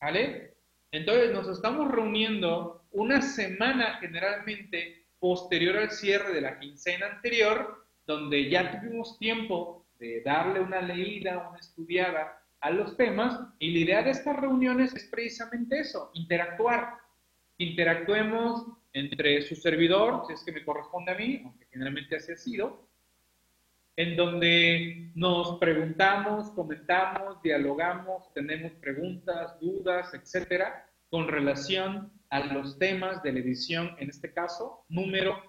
¿Vale? 0.00 0.54
Entonces 0.90 1.32
nos 1.32 1.48
estamos 1.48 1.90
reuniendo 1.90 2.82
una 2.92 3.22
semana 3.22 3.98
generalmente 4.00 5.04
posterior 5.20 5.76
al 5.76 5.90
cierre 5.90 6.32
de 6.32 6.40
la 6.40 6.58
quincena 6.58 7.06
anterior, 7.06 7.86
donde 8.06 8.50
ya 8.50 8.80
tuvimos 8.80 9.18
tiempo 9.18 9.86
de 9.98 10.20
darle 10.22 10.60
una 10.60 10.82
leída, 10.82 11.48
una 11.48 11.58
estudiada 11.58 12.42
a 12.60 12.70
los 12.70 12.96
temas, 12.96 13.38
y 13.58 13.72
la 13.72 13.78
idea 13.78 14.02
de 14.02 14.10
estas 14.10 14.36
reuniones 14.36 14.94
es 14.94 15.04
precisamente 15.04 15.80
eso, 15.80 16.10
interactuar. 16.14 17.01
Interactuemos 17.62 18.66
entre 18.92 19.40
su 19.42 19.54
servidor, 19.54 20.24
si 20.26 20.32
es 20.32 20.42
que 20.42 20.50
me 20.50 20.64
corresponde 20.64 21.12
a 21.12 21.14
mí, 21.14 21.42
aunque 21.44 21.66
generalmente 21.66 22.16
así 22.16 22.32
ha 22.32 22.36
sido, 22.36 22.88
en 23.94 24.16
donde 24.16 25.12
nos 25.14 25.58
preguntamos, 25.58 26.50
comentamos, 26.50 27.40
dialogamos, 27.40 28.32
tenemos 28.34 28.72
preguntas, 28.72 29.60
dudas, 29.60 30.12
etcétera, 30.12 30.88
con 31.08 31.28
relación 31.28 32.10
a 32.30 32.40
los 32.52 32.78
temas 32.80 33.22
de 33.22 33.32
la 33.32 33.38
edición, 33.38 33.94
en 33.98 34.10
este 34.10 34.32
caso, 34.32 34.84
número 34.88 35.40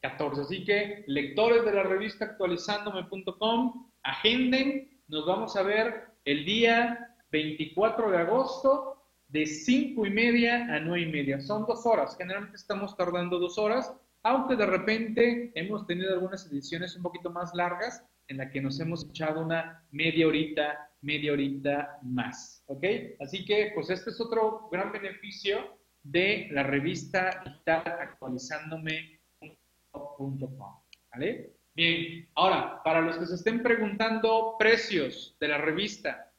14. 0.00 0.40
Así 0.40 0.64
que, 0.64 1.04
lectores 1.06 1.64
de 1.64 1.74
la 1.74 1.84
revista 1.84 2.24
actualizándome.com, 2.24 3.88
agenden, 4.02 5.00
nos 5.06 5.26
vamos 5.26 5.54
a 5.54 5.62
ver 5.62 6.06
el 6.24 6.44
día 6.44 7.14
24 7.30 8.10
de 8.10 8.18
agosto 8.18 8.91
de 9.32 9.46
5 9.46 10.06
y 10.06 10.10
media 10.10 10.66
a 10.74 10.78
9 10.78 11.00
y 11.00 11.06
media. 11.10 11.40
Son 11.40 11.64
dos 11.66 11.86
horas, 11.86 12.16
generalmente 12.16 12.56
estamos 12.56 12.96
tardando 12.96 13.38
dos 13.38 13.58
horas, 13.58 13.92
aunque 14.22 14.54
de 14.56 14.66
repente 14.66 15.50
hemos 15.54 15.86
tenido 15.86 16.12
algunas 16.12 16.46
ediciones 16.46 16.94
un 16.96 17.02
poquito 17.02 17.30
más 17.30 17.54
largas 17.54 18.04
en 18.28 18.36
la 18.36 18.50
que 18.50 18.60
nos 18.60 18.78
hemos 18.78 19.08
echado 19.08 19.40
una 19.40 19.84
media 19.90 20.28
horita, 20.28 20.90
media 21.00 21.32
horita 21.32 21.98
más. 22.02 22.62
¿Ok? 22.66 22.84
Así 23.20 23.44
que, 23.44 23.72
pues 23.74 23.90
este 23.90 24.10
es 24.10 24.20
otro 24.20 24.68
gran 24.70 24.92
beneficio 24.92 25.78
de 26.02 26.48
la 26.52 26.62
revista 26.62 27.42
digital 27.44 27.82
actualizándome.com. 28.00 30.82
¿Vale? 31.12 31.56
Bien, 31.74 32.28
ahora, 32.34 32.82
para 32.84 33.00
los 33.00 33.16
que 33.16 33.26
se 33.26 33.36
estén 33.36 33.62
preguntando 33.62 34.56
precios 34.58 35.36
de 35.40 35.48
la 35.48 35.56
revista, 35.58 36.31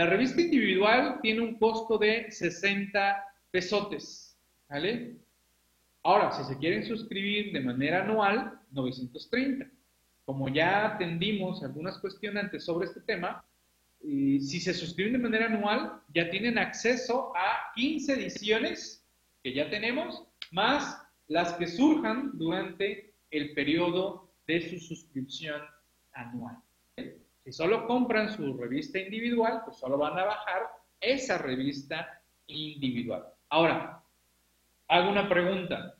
la 0.00 0.06
revista 0.06 0.40
individual 0.40 1.18
tiene 1.20 1.42
un 1.42 1.58
costo 1.58 1.98
de 1.98 2.30
60 2.30 3.22
pesotes, 3.50 4.34
¿vale? 4.66 5.18
Ahora, 6.02 6.32
si 6.32 6.42
se 6.42 6.56
quieren 6.56 6.86
suscribir 6.86 7.52
de 7.52 7.60
manera 7.60 8.02
anual, 8.02 8.58
930. 8.70 9.70
Como 10.24 10.48
ya 10.48 10.94
atendimos 10.94 11.62
algunas 11.62 11.98
cuestionantes 11.98 12.64
sobre 12.64 12.86
este 12.86 13.02
tema, 13.02 13.44
si 14.00 14.58
se 14.58 14.72
suscriben 14.72 15.12
de 15.12 15.18
manera 15.18 15.44
anual, 15.44 16.00
ya 16.14 16.30
tienen 16.30 16.56
acceso 16.56 17.36
a 17.36 17.70
15 17.74 18.14
ediciones 18.14 19.06
que 19.42 19.52
ya 19.52 19.68
tenemos, 19.68 20.24
más 20.50 20.96
las 21.28 21.52
que 21.52 21.66
surjan 21.66 22.38
durante 22.38 23.12
el 23.30 23.52
periodo 23.52 24.32
de 24.46 24.62
su 24.66 24.78
suscripción 24.78 25.60
anual. 26.14 26.56
Si 27.44 27.52
solo 27.52 27.86
compran 27.86 28.30
su 28.30 28.56
revista 28.56 28.98
individual, 28.98 29.62
pues 29.64 29.78
solo 29.78 29.96
van 29.98 30.18
a 30.18 30.24
bajar 30.24 30.62
esa 31.00 31.38
revista 31.38 32.22
individual. 32.46 33.24
Ahora, 33.48 34.02
hago 34.88 35.10
una 35.10 35.28
pregunta. 35.28 35.94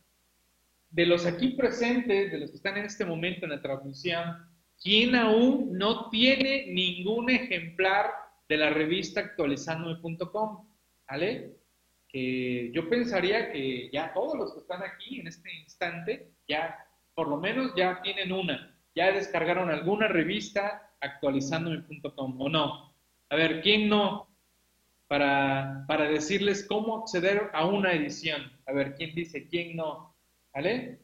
de 0.91 1.05
los 1.05 1.25
aquí 1.25 1.51
presentes, 1.51 2.31
de 2.33 2.37
los 2.37 2.49
que 2.49 2.57
están 2.57 2.77
en 2.77 2.83
este 2.85 3.05
momento 3.05 3.45
en 3.45 3.51
la 3.51 3.61
transmisión, 3.61 4.45
¿quién 4.83 5.15
aún 5.15 5.77
no 5.77 6.09
tiene 6.09 6.65
ningún 6.67 7.29
ejemplar 7.29 8.11
de 8.49 8.57
la 8.57 8.71
revista 8.71 9.21
actualizandome.com? 9.21 10.67
¿Vale? 11.09 11.55
Que 12.09 12.71
yo 12.73 12.89
pensaría 12.89 13.53
que 13.53 13.89
ya 13.91 14.13
todos 14.13 14.37
los 14.37 14.53
que 14.53 14.59
están 14.59 14.83
aquí 14.83 15.21
en 15.21 15.27
este 15.27 15.49
instante, 15.61 16.33
ya 16.45 16.77
por 17.15 17.29
lo 17.29 17.37
menos 17.37 17.73
ya 17.73 18.01
tienen 18.01 18.33
una, 18.33 18.77
ya 18.93 19.13
descargaron 19.13 19.69
alguna 19.69 20.09
revista 20.09 20.90
actualizandome.com 21.01 22.41
o 22.41 22.49
no. 22.49 22.93
A 23.29 23.35
ver, 23.35 23.61
¿quién 23.61 23.89
no? 23.89 24.29
Para, 25.07 25.83
para 25.87 26.07
decirles 26.07 26.65
cómo 26.67 26.97
acceder 26.97 27.49
a 27.53 27.65
una 27.65 27.93
edición. 27.93 28.51
A 28.65 28.71
ver, 28.71 28.95
¿quién 28.95 29.13
dice? 29.13 29.47
¿Quién 29.47 29.75
no? 29.75 30.15
¿Vale? 30.53 30.99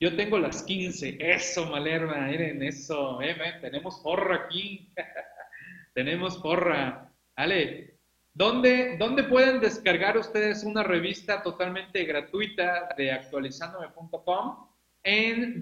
Yo 0.00 0.16
tengo 0.16 0.36
las 0.38 0.64
15. 0.64 1.18
Eso, 1.20 1.66
Malerva, 1.66 2.16
miren, 2.22 2.60
eso. 2.62 3.22
Eh, 3.22 3.36
tenemos 3.60 4.00
porra 4.00 4.46
aquí. 4.46 4.92
tenemos 5.94 6.38
porra. 6.38 7.08
¿Vale? 7.36 7.94
¿Dónde, 8.34 8.96
¿Dónde 8.96 9.24
pueden 9.24 9.60
descargar 9.60 10.16
ustedes 10.18 10.64
una 10.64 10.82
revista 10.82 11.42
totalmente 11.42 12.04
gratuita 12.04 12.88
de 12.96 13.12
actualizandome.com? 13.12 14.66
En 15.04 15.60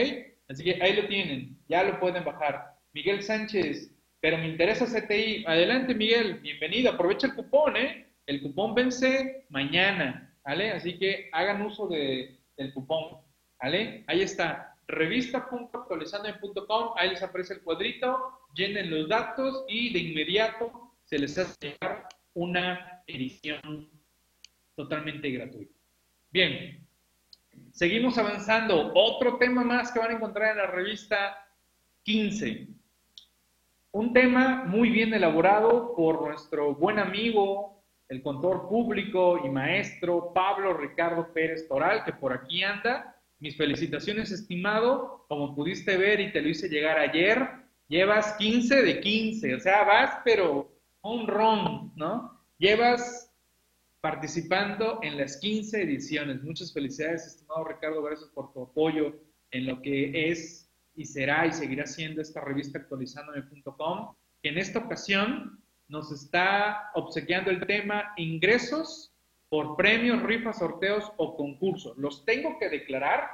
Así 0.48 0.64
que 0.64 0.82
ahí 0.82 1.00
lo 1.00 1.06
tienen, 1.06 1.56
ya 1.68 1.84
lo 1.84 2.00
pueden 2.00 2.24
bajar. 2.24 2.74
Miguel 2.92 3.22
Sánchez, 3.22 3.92
pero 4.20 4.36
me 4.38 4.48
interesa 4.48 4.86
CTI. 4.86 5.44
Adelante, 5.46 5.94
Miguel, 5.94 6.40
bienvenido. 6.40 6.90
Aprovecha 6.90 7.28
el 7.28 7.34
cupón, 7.34 7.76
¿eh? 7.76 8.08
El 8.26 8.42
cupón 8.42 8.74
vence 8.74 9.46
mañana, 9.50 10.34
¿vale? 10.44 10.72
Así 10.72 10.98
que 10.98 11.28
hagan 11.32 11.62
uso 11.62 11.86
de, 11.88 12.36
del 12.56 12.72
cupón, 12.72 13.18
Ahí 13.58 14.20
está, 14.20 14.76
revista.actualizando.com, 14.86 16.92
ahí 16.96 17.10
les 17.10 17.22
aparece 17.22 17.54
el 17.54 17.62
cuadrito, 17.62 18.40
llenen 18.54 18.90
los 18.90 19.08
datos 19.08 19.64
y 19.68 19.92
de 19.92 19.98
inmediato 19.98 20.92
se 21.04 21.18
les 21.18 21.36
hace 21.38 21.68
llegar 21.68 22.08
una 22.34 23.02
edición 23.06 23.88
totalmente 24.74 25.30
gratuita. 25.30 25.72
Bien, 26.30 26.86
seguimos 27.72 28.18
avanzando. 28.18 28.92
Otro 28.94 29.38
tema 29.38 29.64
más 29.64 29.90
que 29.90 29.98
van 29.98 30.10
a 30.10 30.14
encontrar 30.14 30.52
en 30.52 30.58
la 30.58 30.66
revista 30.66 31.48
15. 32.02 32.68
Un 33.92 34.12
tema 34.12 34.64
muy 34.64 34.90
bien 34.90 35.14
elaborado 35.14 35.94
por 35.96 36.28
nuestro 36.28 36.74
buen 36.74 36.98
amigo, 36.98 37.82
el 38.08 38.22
contador 38.22 38.68
público 38.68 39.40
y 39.44 39.48
maestro 39.48 40.32
Pablo 40.34 40.74
Ricardo 40.74 41.32
Pérez 41.32 41.66
Toral, 41.66 42.04
que 42.04 42.12
por 42.12 42.32
aquí 42.32 42.62
anda. 42.62 43.15
Mis 43.38 43.56
felicitaciones, 43.56 44.30
estimado. 44.30 45.24
Como 45.28 45.54
pudiste 45.54 45.96
ver 45.96 46.20
y 46.20 46.32
te 46.32 46.40
lo 46.40 46.48
hice 46.48 46.68
llegar 46.68 46.98
ayer, 46.98 47.48
llevas 47.88 48.34
15 48.34 48.82
de 48.82 49.00
15. 49.00 49.54
O 49.54 49.60
sea, 49.60 49.84
vas, 49.84 50.18
pero 50.24 50.72
un 51.02 51.26
ron, 51.26 51.92
¿no? 51.96 52.40
Llevas 52.58 53.32
participando 54.00 55.00
en 55.02 55.16
las 55.16 55.36
15 55.38 55.82
ediciones. 55.82 56.42
Muchas 56.42 56.72
felicidades, 56.72 57.26
estimado 57.26 57.64
Ricardo, 57.64 58.02
gracias 58.02 58.30
por 58.30 58.52
tu 58.52 58.62
apoyo 58.62 59.14
en 59.50 59.66
lo 59.66 59.82
que 59.82 60.30
es 60.30 60.70
y 60.94 61.04
será 61.04 61.46
y 61.46 61.52
seguirá 61.52 61.86
siendo 61.86 62.22
esta 62.22 62.40
revista 62.40 62.78
actualizandome.com, 62.78 64.14
que 64.42 64.48
en 64.48 64.58
esta 64.58 64.78
ocasión 64.78 65.60
nos 65.88 66.10
está 66.10 66.90
obsequiando 66.94 67.50
el 67.50 67.66
tema 67.66 68.12
ingresos 68.16 69.12
por 69.48 69.76
premios, 69.76 70.22
rifas, 70.22 70.58
sorteos 70.58 71.12
o 71.16 71.36
concursos. 71.36 71.96
¿Los 71.98 72.24
tengo 72.24 72.58
que 72.58 72.68
declarar? 72.68 73.28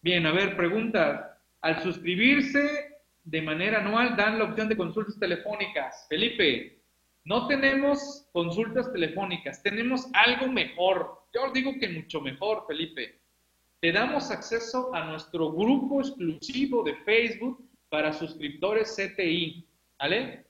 Bien, 0.00 0.26
a 0.26 0.32
ver, 0.32 0.56
pregunta. 0.56 1.40
Al 1.60 1.82
suscribirse 1.82 3.00
de 3.24 3.42
manera 3.42 3.80
anual 3.80 4.16
dan 4.16 4.38
la 4.38 4.44
opción 4.44 4.68
de 4.68 4.76
consultas 4.76 5.18
telefónicas. 5.18 6.06
Felipe, 6.08 6.80
no 7.24 7.46
tenemos 7.46 8.26
consultas 8.32 8.90
telefónicas, 8.92 9.62
tenemos 9.62 10.08
algo 10.14 10.46
mejor. 10.46 11.24
Yo 11.34 11.44
os 11.44 11.52
digo 11.52 11.74
que 11.78 11.88
mucho 11.88 12.20
mejor, 12.20 12.64
Felipe. 12.66 13.20
Te 13.80 13.92
damos 13.92 14.30
acceso 14.30 14.94
a 14.94 15.04
nuestro 15.04 15.52
grupo 15.52 16.00
exclusivo 16.00 16.82
de 16.82 16.94
Facebook 17.04 17.62
para 17.90 18.12
suscriptores 18.12 18.96
CTI, 18.96 19.66
¿vale? 19.98 20.46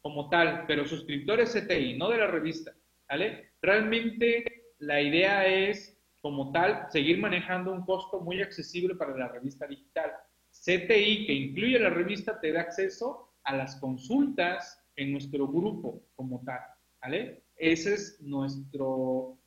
Como 0.00 0.30
tal, 0.30 0.64
pero 0.66 0.86
suscriptores 0.86 1.52
CTI, 1.52 1.98
no 1.98 2.08
de 2.08 2.18
la 2.18 2.28
revista, 2.28 2.72
¿vale? 3.08 3.49
Realmente 3.62 4.44
la 4.78 5.00
idea 5.00 5.46
es, 5.46 5.98
como 6.20 6.52
tal, 6.52 6.86
seguir 6.90 7.18
manejando 7.18 7.72
un 7.72 7.84
costo 7.84 8.20
muy 8.20 8.42
accesible 8.42 8.94
para 8.94 9.16
la 9.16 9.28
revista 9.28 9.66
digital. 9.66 10.12
CTI, 10.50 11.26
que 11.26 11.32
incluye 11.32 11.78
la 11.78 11.90
revista, 11.90 12.40
te 12.40 12.52
da 12.52 12.62
acceso 12.62 13.32
a 13.44 13.56
las 13.56 13.76
consultas, 13.76 14.80
en 15.00 15.12
nuestro 15.12 15.48
grupo 15.48 16.02
como 16.14 16.42
tal, 16.44 16.60
¿vale? 17.00 17.42
Ese 17.56 17.94
es 17.94 18.20
nuestro, 18.20 19.38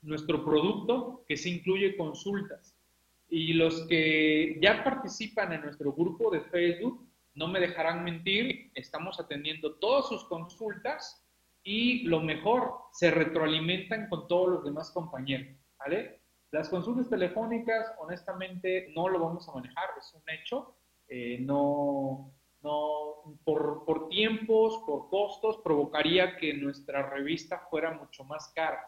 nuestro 0.00 0.42
producto 0.44 1.24
que 1.28 1.36
se 1.36 1.50
incluye 1.50 1.96
consultas. 1.96 2.74
Y 3.28 3.52
los 3.52 3.86
que 3.88 4.58
ya 4.62 4.82
participan 4.82 5.52
en 5.52 5.62
nuestro 5.62 5.92
grupo 5.92 6.30
de 6.30 6.40
Facebook, 6.42 7.06
no 7.34 7.48
me 7.48 7.60
dejarán 7.60 8.04
mentir, 8.04 8.70
estamos 8.74 9.20
atendiendo 9.20 9.74
todas 9.74 10.08
sus 10.08 10.24
consultas 10.24 11.22
y 11.66 12.04
lo 12.04 12.20
mejor, 12.20 12.74
se 12.92 13.10
retroalimentan 13.10 14.08
con 14.08 14.28
todos 14.28 14.48
los 14.50 14.64
demás 14.64 14.92
compañeros, 14.92 15.48
¿vale? 15.76 16.22
Las 16.52 16.68
consultas 16.68 17.10
telefónicas, 17.10 17.92
honestamente, 17.98 18.92
no 18.94 19.08
lo 19.08 19.18
vamos 19.18 19.48
a 19.48 19.52
manejar, 19.52 19.88
es 19.98 20.14
un 20.14 20.22
hecho. 20.30 20.76
Eh, 21.08 21.38
no, 21.40 22.32
no, 22.62 23.36
por, 23.44 23.84
por, 23.84 24.08
tiempos, 24.08 24.80
por 24.86 25.10
costos, 25.10 25.58
provocaría 25.64 26.36
que 26.36 26.54
nuestra 26.54 27.10
revista 27.10 27.66
fuera 27.68 27.90
mucho 27.94 28.22
más 28.22 28.52
cara. 28.54 28.80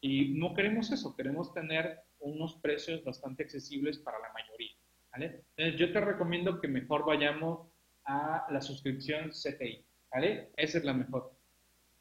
Y 0.00 0.34
no 0.36 0.54
queremos 0.54 0.90
eso, 0.90 1.14
queremos 1.14 1.54
tener 1.54 2.00
unos 2.18 2.56
precios 2.56 3.04
bastante 3.04 3.44
accesibles 3.44 3.98
para 4.00 4.18
la 4.18 4.32
mayoría. 4.32 4.74
¿vale? 5.12 5.44
Entonces 5.56 5.78
yo 5.78 5.92
te 5.92 6.00
recomiendo 6.00 6.60
que 6.60 6.66
mejor 6.66 7.06
vayamos 7.06 7.68
a 8.04 8.48
la 8.50 8.60
suscripción 8.60 9.30
CTI. 9.30 9.86
¿vale? 10.10 10.50
Esa 10.56 10.78
es 10.78 10.84
la 10.84 10.92
mejor. 10.92 11.37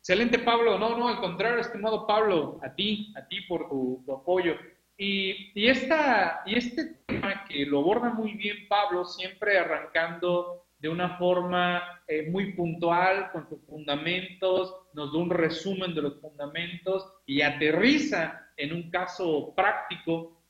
Excelente, 0.09 0.39
Pablo. 0.39 0.79
No, 0.79 0.97
no, 0.97 1.09
al 1.09 1.19
contrario, 1.19 1.59
estimado 1.59 2.07
Pablo, 2.07 2.61
a 2.63 2.73
ti, 2.73 3.13
a 3.17 3.27
ti 3.27 3.41
por 3.41 3.67
tu, 3.67 4.05
apoyo. 4.09 4.55
Y, 4.97 5.51
y, 5.53 5.67
esta, 5.67 6.43
y 6.45 6.55
este 6.55 6.93
tema 7.05 7.43
que 7.43 7.65
lo 7.65 7.79
aborda 7.79 8.13
muy 8.13 8.31
bien 8.35 8.69
Pablo, 8.69 9.03
siempre 9.03 9.57
arrancando 9.57 10.65
de 10.79 10.87
una 10.87 11.17
forma 11.17 12.01
eh, 12.07 12.29
muy 12.29 12.53
puntual 12.53 13.33
con 13.33 13.49
sus 13.49 13.59
fundamentos, 13.65 14.73
nos 14.93 15.11
da 15.11 15.19
un 15.19 15.29
resumen 15.29 15.93
de 15.93 16.03
los 16.03 16.21
fundamentos 16.21 17.05
y 17.25 17.41
aterriza 17.41 18.47
en 18.55 18.71
un 18.71 18.89
caso 18.89 19.53
práctico 19.57 20.41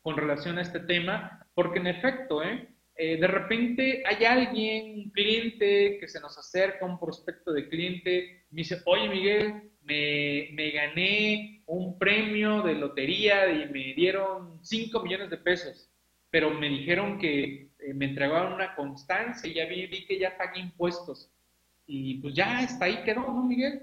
con 0.00 0.16
relación 0.16 0.56
a 0.56 0.62
este 0.62 0.80
tema, 0.80 1.46
porque 1.52 1.78
en 1.78 1.88
efecto, 1.88 2.42
¿eh? 2.42 2.66
Eh, 2.96 3.18
de 3.20 3.26
repente 3.26 4.02
hay 4.06 4.24
alguien, 4.24 5.04
un 5.04 5.10
cliente 5.10 5.98
que 6.00 6.08
se 6.08 6.20
nos 6.20 6.38
acerca, 6.38 6.86
un 6.86 6.98
prospecto 6.98 7.52
de 7.52 7.68
cliente, 7.68 8.37
me 8.50 8.58
dice, 8.58 8.80
oye 8.86 9.08
Miguel, 9.08 9.70
me, 9.82 10.48
me 10.52 10.70
gané 10.70 11.62
un 11.68 11.98
premio 11.98 12.62
de 12.62 12.74
lotería 12.74 13.50
y 13.52 13.70
me 13.70 13.94
dieron 13.94 14.58
5 14.62 15.02
millones 15.02 15.30
de 15.30 15.36
pesos, 15.36 15.90
pero 16.30 16.50
me 16.50 16.68
dijeron 16.68 17.18
que 17.18 17.68
eh, 17.78 17.94
me 17.94 18.06
entregaron 18.06 18.54
una 18.54 18.74
constancia 18.74 19.48
y 19.48 19.54
ya 19.54 19.66
vi, 19.66 19.88
que 20.06 20.18
ya 20.18 20.36
pagué 20.36 20.60
impuestos. 20.60 21.30
Y 21.86 22.18
pues 22.18 22.34
ya 22.34 22.62
está 22.62 22.86
ahí 22.86 23.02
quedó, 23.04 23.20
¿no, 23.20 23.44
Miguel? 23.44 23.82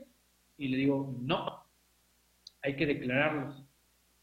Y 0.57 0.67
le 0.67 0.77
digo, 0.77 1.15
no, 1.21 1.63
hay 2.61 2.75
que 2.75 2.85
declararlos. 2.85 3.63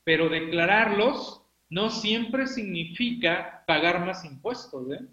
Pero 0.04 0.28
declararlos 0.28 1.42
no 1.70 1.90
siempre 1.90 2.46
significa 2.48 3.64
pagar 3.66 4.04
más 4.04 4.24
impuestos, 4.24 4.90
¿eh? 4.92 5.06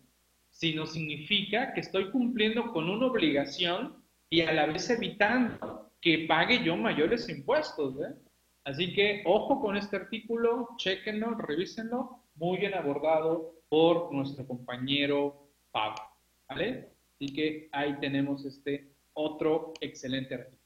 sino 0.50 0.86
significa 0.86 1.74
que 1.74 1.82
estoy 1.82 2.10
cumpliendo 2.10 2.72
con 2.74 2.90
una 2.90 3.06
obligación 3.06 3.99
y 4.30 4.42
a 4.42 4.54
la 4.54 4.66
vez 4.68 4.90
evitando 4.90 5.92
que 6.02 6.26
pague 6.28 6.64
yo 6.64 6.78
mayores 6.78 7.28
impuestos. 7.30 7.96
¿eh? 8.02 8.16
Así 8.64 8.94
que 8.94 9.24
ojo 9.26 9.60
con 9.60 9.76
este 9.76 9.98
artículo, 9.98 10.70
chequenlo, 10.78 11.36
revísenlo, 11.36 12.24
muy 12.36 12.58
bien 12.58 12.74
abordado 12.74 13.56
por 13.70 14.14
nuestro 14.14 14.46
compañero 14.48 15.50
Pablo. 15.72 16.02
¿Vale? 16.48 16.90
Así 17.16 17.34
que 17.34 17.70
ahí 17.72 17.98
tenemos 18.00 18.46
este 18.46 18.94
otro 19.14 19.74
excelente 19.82 20.36
artículo. 20.36 20.60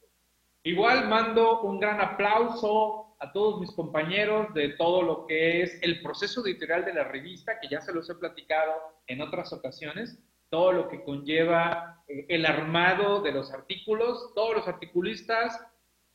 Igual 0.63 1.09
mando 1.09 1.61
un 1.61 1.79
gran 1.79 1.99
aplauso 1.99 3.15
a 3.19 3.31
todos 3.31 3.59
mis 3.59 3.71
compañeros 3.71 4.53
de 4.53 4.69
todo 4.69 5.01
lo 5.01 5.25
que 5.25 5.61
es 5.61 5.79
el 5.81 6.01
proceso 6.01 6.45
editorial 6.45 6.85
de 6.85 6.93
la 6.93 7.03
revista, 7.05 7.59
que 7.59 7.67
ya 7.69 7.81
se 7.81 7.93
los 7.93 8.09
he 8.09 8.15
platicado 8.15 8.73
en 9.07 9.21
otras 9.21 9.51
ocasiones, 9.51 10.19
todo 10.53 10.71
lo 10.71 10.87
que 10.87 11.03
conlleva 11.03 12.03
eh, 12.07 12.27
el 12.29 12.45
armado 12.45 13.23
de 13.23 13.31
los 13.31 13.51
artículos, 13.51 14.35
todos 14.35 14.57
los 14.57 14.67
articulistas 14.67 15.59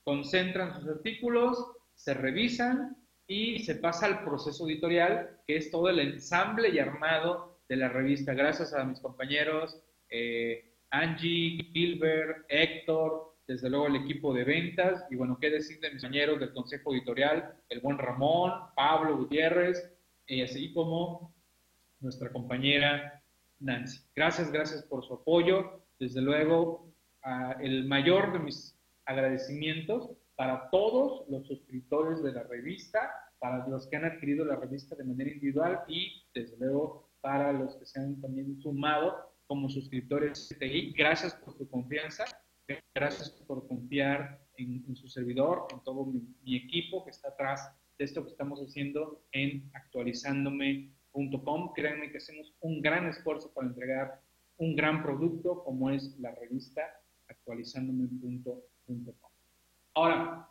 concentran 0.04 0.74
sus 0.74 0.88
artículos, 0.88 1.58
se 1.96 2.14
revisan 2.14 2.96
y 3.26 3.58
se 3.64 3.74
pasa 3.74 4.06
al 4.06 4.22
proceso 4.22 4.68
editorial, 4.68 5.40
que 5.44 5.56
es 5.56 5.72
todo 5.72 5.88
el 5.88 5.98
ensamble 5.98 6.68
y 6.68 6.78
armado 6.78 7.58
de 7.68 7.78
la 7.78 7.88
revista. 7.88 8.32
Gracias 8.32 8.72
a 8.72 8.84
mis 8.84 9.00
compañeros 9.00 9.82
eh, 10.08 10.72
Angie, 10.90 11.72
Gilbert, 11.72 12.46
Héctor, 12.48 13.34
desde 13.48 13.68
luego 13.68 13.88
el 13.88 13.96
equipo 13.96 14.32
de 14.32 14.44
ventas, 14.44 15.04
y 15.10 15.16
bueno, 15.16 15.36
qué 15.40 15.50
decir 15.50 15.80
de 15.80 15.90
mis 15.90 16.02
compañeros 16.02 16.38
del 16.38 16.52
consejo 16.52 16.94
editorial, 16.94 17.56
el 17.70 17.80
buen 17.80 17.98
Ramón, 17.98 18.52
Pablo 18.76 19.16
Gutiérrez, 19.16 19.92
y 20.28 20.42
así 20.42 20.72
como 20.72 21.34
nuestra 21.98 22.30
compañera 22.30 23.17
Nancy. 23.60 24.00
Gracias, 24.14 24.50
gracias 24.52 24.82
por 24.84 25.04
su 25.04 25.14
apoyo. 25.14 25.82
Desde 25.98 26.20
luego, 26.20 26.92
el 27.60 27.86
mayor 27.86 28.32
de 28.32 28.38
mis 28.38 28.78
agradecimientos 29.04 30.10
para 30.36 30.70
todos 30.70 31.28
los 31.28 31.46
suscriptores 31.46 32.22
de 32.22 32.32
la 32.32 32.44
revista, 32.44 33.10
para 33.40 33.66
los 33.66 33.88
que 33.88 33.96
han 33.96 34.04
adquirido 34.04 34.44
la 34.44 34.56
revista 34.56 34.94
de 34.94 35.04
manera 35.04 35.30
individual 35.30 35.80
y, 35.88 36.22
desde 36.34 36.56
luego, 36.58 37.10
para 37.20 37.52
los 37.52 37.74
que 37.76 37.86
se 37.86 37.98
han 38.00 38.20
también 38.20 38.60
sumado 38.60 39.34
como 39.46 39.68
suscriptores 39.68 40.48
de 40.60 40.92
Gracias 40.96 41.34
por 41.34 41.56
su 41.56 41.68
confianza, 41.68 42.24
gracias 42.94 43.30
por 43.30 43.66
confiar 43.66 44.40
en, 44.56 44.94
su 44.94 45.08
servidor, 45.08 45.66
en 45.72 45.80
todo 45.84 46.06
mi, 46.06 46.56
equipo 46.56 47.04
que 47.04 47.10
está 47.10 47.28
atrás 47.28 47.72
de 47.98 48.04
esto 48.04 48.22
que 48.22 48.30
estamos 48.30 48.60
haciendo 48.60 49.24
en 49.32 49.70
Créanme 51.74 52.10
que 52.10 52.18
hacemos 52.18 52.54
un 52.60 52.80
gran 52.80 53.06
esfuerzo 53.06 53.52
para 53.52 53.68
entregar 53.68 54.20
un 54.58 54.76
gran 54.76 55.02
producto 55.02 55.62
como 55.64 55.90
es 55.90 56.18
la 56.18 56.34
revista 56.34 56.82
actualizándome.com. 57.28 58.60
Ahora, 59.94 60.48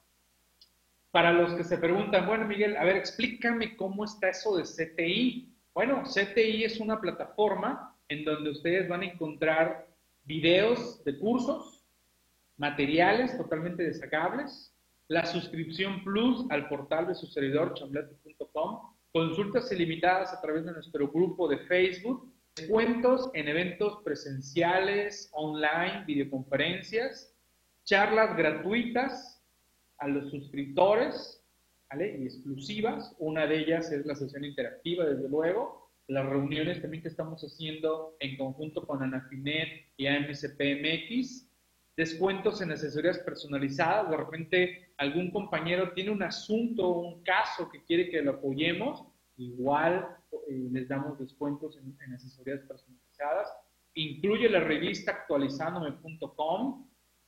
para 1.12 1.34
los 1.34 1.54
que 1.56 1.64
se 1.64 1.78
preguntan, 1.78 2.28
bueno, 2.28 2.46
Miguel, 2.46 2.78
a 2.78 2.84
ver, 2.84 2.96
explícame 2.96 3.76
cómo 3.76 4.06
está 4.06 4.30
eso 4.30 4.58
de 4.58 4.64
CTI. 4.64 5.50
Bueno, 5.74 6.04
CTI 6.04 6.64
es 6.64 6.80
una 6.80 7.00
plataforma 7.00 7.96
en 8.10 8.24
donde 8.24 8.52
ustedes 8.52 8.88
van 8.88 9.02
a 9.02 9.06
encontrar 9.06 9.88
videos 10.26 11.04
de 11.04 11.18
cursos, 11.18 11.86
materiales 12.58 13.38
totalmente 13.38 13.84
destacables, 13.84 14.74
la 15.08 15.26
suscripción 15.26 16.04
plus 16.04 16.46
al 16.50 16.68
portal 16.68 17.08
de 17.08 17.16
su 17.16 17.28
servidor 17.28 17.74
chamblete.com, 17.74 18.87
consultas 19.12 19.72
ilimitadas 19.72 20.34
a 20.34 20.42
través 20.42 20.66
de 20.66 20.72
nuestro 20.72 21.08
grupo 21.10 21.48
de 21.48 21.60
Facebook, 21.60 22.34
descuentos 22.56 23.30
en 23.34 23.48
eventos 23.48 24.02
presenciales, 24.04 25.30
online, 25.34 26.04
videoconferencias, 26.06 27.36
charlas 27.84 28.36
gratuitas 28.36 29.44
a 30.00 30.08
los 30.08 30.30
suscriptores. 30.30 31.44
Y 31.96 32.26
exclusivas. 32.26 33.16
Una 33.18 33.48
de 33.48 33.60
ellas 33.60 33.92
es 33.94 34.06
la 34.06 34.14
sesión 34.14 34.44
interactiva, 34.44 35.06
desde 35.06 35.30
luego. 35.30 35.90
Las 36.08 36.26
reuniones 36.26 36.82
también 36.82 37.02
que 37.02 37.08
estamos 37.08 37.42
haciendo 37.42 38.18
en 38.20 38.38
conjunto 38.38 38.86
con 38.86 39.02
Anafinet 39.02 39.86
y 39.96 40.08
AMCPMX. 40.08 41.47
Descuentos 41.98 42.62
en 42.62 42.72
asesorías 42.72 43.20
personalizadas. 43.20 44.10
De 44.10 44.18
repente 44.18 44.94
algún 44.98 45.32
compañero 45.32 45.92
tiene 45.94 46.12
un 46.12 46.24
asunto, 46.24 46.90
un 46.90 47.24
caso 47.24 47.70
que 47.70 47.84
quiere 47.84 48.10
que 48.10 48.22
lo 48.22 48.32
apoyemos. 48.32 49.04
Igual 49.36 50.08
eh, 50.32 50.70
les 50.72 50.88
damos 50.88 51.20
descuentos 51.20 51.78
en, 51.78 51.98
en 52.06 52.14
asesorías 52.14 52.62
personalizadas. 52.62 53.52
Incluye 53.96 54.48
la 54.48 54.60
revista 54.60 55.12
actualizándome.com 55.12 56.88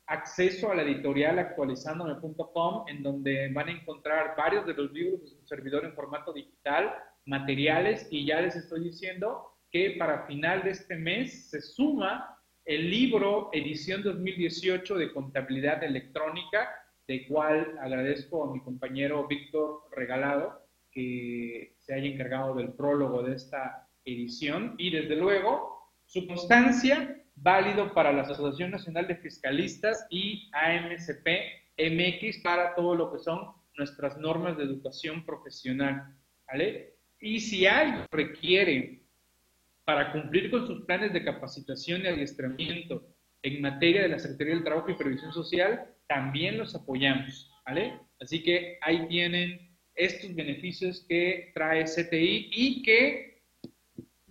acceso 0.10 0.72
a 0.72 0.76
la 0.76 0.82
editorial 0.82 1.38
actualizándome.com, 1.38 2.86
en 2.88 3.04
donde 3.04 3.52
van 3.54 3.70
a 3.70 3.72
encontrar 3.72 4.36
varios 4.36 4.66
de 4.66 4.74
los 4.74 4.92
libros 4.92 5.22
de 5.22 5.28
su 5.28 5.46
servidor 5.46 5.86
en 5.86 5.94
formato 5.94 6.34
digital, 6.34 6.92
materiales, 7.26 8.08
y 8.10 8.26
ya 8.26 8.42
les 8.42 8.56
estoy 8.56 8.86
diciendo 8.86 9.56
que 9.72 9.96
para 10.00 10.26
final 10.26 10.64
de 10.64 10.72
este 10.72 10.96
mes 10.96 11.52
se 11.52 11.62
suma 11.62 12.39
el 12.70 12.88
libro 12.88 13.50
edición 13.52 14.04
2018 14.04 14.96
de 14.96 15.12
contabilidad 15.12 15.84
electrónica, 15.84 16.70
de 17.08 17.26
cual 17.26 17.76
agradezco 17.82 18.44
a 18.44 18.54
mi 18.54 18.62
compañero 18.62 19.26
Víctor 19.28 19.90
Regalado 19.92 20.62
que 20.92 21.74
se 21.80 21.96
haya 21.96 22.08
encargado 22.08 22.54
del 22.54 22.74
prólogo 22.74 23.24
de 23.24 23.38
esta 23.38 23.90
edición 24.06 24.76
y 24.78 24.92
desde 24.92 25.16
luego 25.16 25.80
su 26.06 26.28
constancia 26.28 27.20
válido 27.34 27.92
para 27.92 28.14
la 28.14 28.22
Asociación 28.22 28.70
Nacional 28.70 29.08
de 29.08 29.16
Fiscalistas 29.16 30.06
y 30.12 30.52
AMCP 30.54 31.28
MX 31.76 32.44
para 32.44 32.76
todo 32.76 32.94
lo 32.94 33.12
que 33.12 33.18
son 33.18 33.48
nuestras 33.78 34.16
normas 34.20 34.58
de 34.58 34.66
educación 34.66 35.26
profesional. 35.26 36.16
¿vale? 36.46 36.98
Y 37.20 37.40
si 37.40 37.66
algo 37.66 38.06
requiere 38.12 39.02
para 39.90 40.12
cumplir 40.12 40.52
con 40.52 40.68
sus 40.68 40.86
planes 40.86 41.14
de 41.14 41.24
capacitación 41.24 42.04
y 42.04 42.08
adiestramiento 42.10 43.08
en 43.42 43.60
materia 43.60 44.04
de 44.04 44.10
la 44.10 44.20
Secretaría 44.20 44.54
del 44.54 44.64
Trabajo 44.64 44.92
y 44.92 44.94
Previsión 44.94 45.34
Social, 45.34 45.84
también 46.08 46.60
los 46.60 46.76
apoyamos. 46.76 47.52
¿vale? 47.66 48.00
Así 48.20 48.44
que 48.44 48.78
ahí 48.82 49.08
tienen 49.08 49.76
estos 49.96 50.36
beneficios 50.36 51.04
que 51.10 51.50
trae 51.56 51.86
CTI 51.86 52.52
y 52.54 52.84
que 52.84 53.42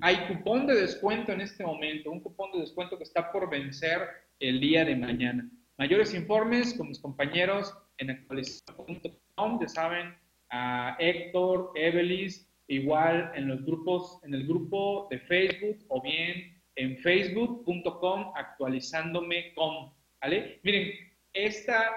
hay 0.00 0.28
cupón 0.28 0.68
de 0.68 0.76
descuento 0.76 1.32
en 1.32 1.40
este 1.40 1.64
momento, 1.64 2.12
un 2.12 2.20
cupón 2.20 2.52
de 2.52 2.60
descuento 2.60 2.96
que 2.96 3.02
está 3.02 3.32
por 3.32 3.50
vencer 3.50 3.98
el 4.38 4.60
día 4.60 4.84
de 4.84 4.94
mañana. 4.94 5.50
Mayores 5.76 6.14
informes 6.14 6.72
con 6.74 6.86
mis 6.86 7.00
compañeros 7.00 7.76
en 7.96 8.10
actualización.com, 8.10 9.60
ya 9.60 9.68
saben, 9.68 10.14
a 10.50 10.96
Héctor, 11.00 11.72
Evelis, 11.74 12.47
igual 12.68 13.32
en 13.34 13.48
los 13.48 13.64
grupos, 13.64 14.20
en 14.22 14.34
el 14.34 14.46
grupo 14.46 15.08
de 15.10 15.18
Facebook 15.20 15.84
o 15.88 16.00
bien 16.02 16.62
en 16.76 16.96
facebook.com 16.98 18.32
actualizándome.com, 18.36 19.92
¿vale? 20.20 20.60
Miren, 20.62 20.92
esta, 21.32 21.90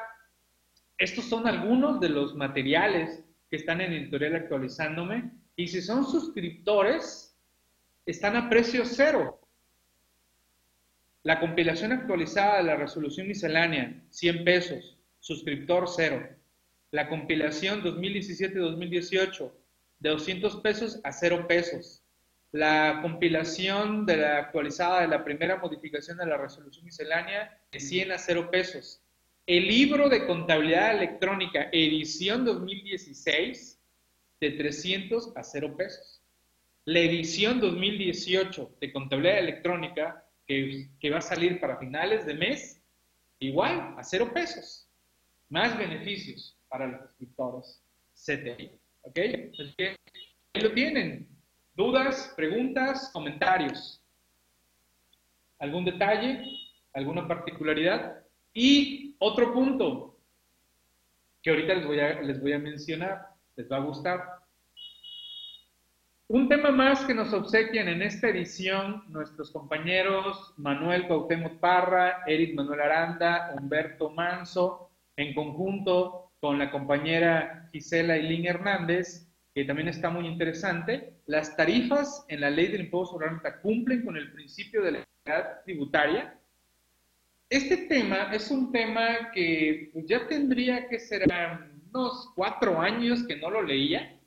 estos 0.98 1.26
son 1.26 1.48
algunos 1.48 2.00
de 2.00 2.10
los 2.10 2.36
materiales 2.36 3.24
que 3.50 3.58
están 3.58 3.82
en 3.82 3.94
editorial 3.94 4.36
actualizándome 4.36 5.32
y 5.56 5.68
si 5.68 5.82
son 5.82 6.06
suscriptores, 6.06 7.38
están 8.06 8.36
a 8.36 8.50
precio 8.50 8.84
cero. 8.86 9.40
La 11.24 11.40
compilación 11.40 11.92
actualizada 11.92 12.58
de 12.58 12.64
la 12.64 12.76
resolución 12.76 13.28
miscelánea, 13.28 14.02
100 14.10 14.44
pesos, 14.44 14.98
suscriptor 15.20 15.88
cero. 15.88 16.28
La 16.90 17.08
compilación 17.08 17.84
2017-2018, 17.84 19.52
de 20.02 20.10
200 20.10 20.58
pesos 20.58 21.00
a 21.04 21.14
0 21.14 21.48
pesos. 21.48 22.04
La 22.52 23.00
compilación 23.02 24.06
de 24.06 24.18
la 24.18 24.40
actualizada 24.40 25.02
de 25.02 25.08
la 25.08 25.24
primera 25.24 25.56
modificación 25.58 26.18
de 26.18 26.26
la 26.26 26.38
resolución 26.38 26.84
miscelánea, 26.84 27.58
de 27.72 27.80
100 27.80 28.12
a 28.12 28.18
0 28.18 28.52
pesos. 28.52 29.02
El 29.48 29.68
libro 29.68 30.10
de 30.10 30.28
contabilidad 30.28 30.92
electrónica, 30.96 31.70
edición 31.72 32.44
2016, 32.44 33.80
de 34.42 34.52
300 34.52 35.38
a 35.38 35.44
0 35.44 35.78
pesos. 35.78 36.22
La 36.86 37.00
edición 37.00 37.62
2018 37.62 38.78
de 38.82 38.92
contabilidad 38.92 39.38
electrónica, 39.38 40.26
que, 40.48 41.10
va 41.12 41.20
a 41.20 41.22
salir 41.22 41.60
para 41.60 41.78
finales 41.78 42.26
de 42.26 42.34
mes, 42.34 42.82
igual, 43.40 43.94
a 43.98 44.04
cero 44.04 44.32
pesos. 44.34 44.88
Más 45.50 45.78
beneficios 45.78 46.58
para 46.68 46.88
los 46.88 47.02
escritores 47.04 47.84
CTI. 48.16 48.81
¿Ok? 49.02 49.20
Así 49.60 49.74
que 49.78 49.96
ahí 50.54 50.62
lo 50.62 50.74
tienen. 50.74 51.28
¿Dudas, 51.74 52.34
preguntas, 52.36 53.10
comentarios? 53.14 54.02
¿Algún 55.60 55.86
detalle? 55.86 56.44
¿Alguna 56.94 57.28
particularidad? 57.28 58.24
Y 58.54 59.16
otro 59.20 59.54
punto 59.54 60.18
que 61.42 61.50
ahorita 61.50 61.76
les 61.76 61.86
voy 61.86 62.00
a, 62.00 62.22
les 62.22 62.42
voy 62.42 62.54
a 62.54 62.60
mencionar, 62.60 63.30
les 63.56 63.72
va 63.72 63.78
a 63.78 63.82
gustar. 63.82 64.42
Un 66.28 66.48
tema 66.48 66.72
más 66.72 67.04
que 67.04 67.14
nos 67.14 67.34
obsequian 67.34 67.90
en 67.90 68.02
esta 68.02 68.30
edición 68.30 69.04
nuestros 69.10 69.52
compañeros 69.52 70.54
Manuel 70.58 71.08
Cuauhtémoc 71.08 71.60
Parra, 71.60 72.24
Eric 72.26 72.56
Manuel 72.56 72.82
Aranda, 72.82 73.54
Humberto 73.54 74.10
Manso, 74.10 74.90
en 75.18 75.34
conjunto 75.34 76.31
con 76.42 76.58
la 76.58 76.72
compañera 76.72 77.70
Gisela 77.72 78.18
Ilín 78.18 78.48
Hernández, 78.48 79.32
que 79.54 79.64
también 79.64 79.88
está 79.88 80.10
muy 80.10 80.26
interesante. 80.26 81.14
Las 81.28 81.56
tarifas 81.56 82.26
en 82.30 82.42
la 82.42 82.50
ley 82.50 82.68
del 82.68 82.82
impuesto 82.82 83.14
sobre 83.14 83.28
la 83.28 83.34
renta 83.34 83.62
cumplen 83.62 84.04
con 84.04 84.18
el 84.18 84.34
principio 84.34 84.82
de 84.82 84.92
la 84.92 85.00
equidad 85.00 85.62
tributaria. 85.64 86.36
este 87.48 87.78
tema 87.78 88.34
es 88.34 88.50
un 88.50 88.72
tema 88.72 89.32
que 89.34 89.92
pues, 89.94 90.08
ya 90.08 90.28
tendría 90.28 90.88
que 90.90 91.00
ser 91.00 91.26
unos 91.94 92.32
cuatro 92.36 92.82
años 92.82 93.24
que 93.28 93.36
no 93.36 93.52
lo 93.52 93.62
leía. 93.62 94.18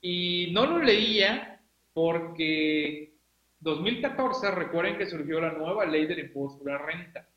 Y 0.00 0.50
no 0.52 0.66
lo 0.66 0.78
leía 0.78 1.60
porque 1.92 3.12
2014, 3.58 4.52
recuerden 4.52 4.98
que 4.98 5.06
surgió 5.06 5.40
la 5.40 5.50
nueva 5.50 5.84
ley 5.84 6.06
del 6.06 6.20
impuesto 6.20 6.62
a 6.64 6.72
la 6.72 6.78
renta. 6.78 7.28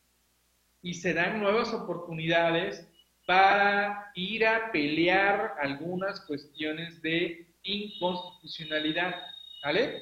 Y 0.84 0.93
se 0.93 1.15
dan 1.15 1.39
nuevas 1.39 1.73
oportunidades 1.73 2.88
para 3.30 4.11
ir 4.15 4.43
a 4.43 4.71
pelear 4.71 5.53
algunas 5.61 6.19
cuestiones 6.21 6.99
de 7.03 7.47
inconstitucionalidad, 7.61 9.21
¿vale? 9.63 10.01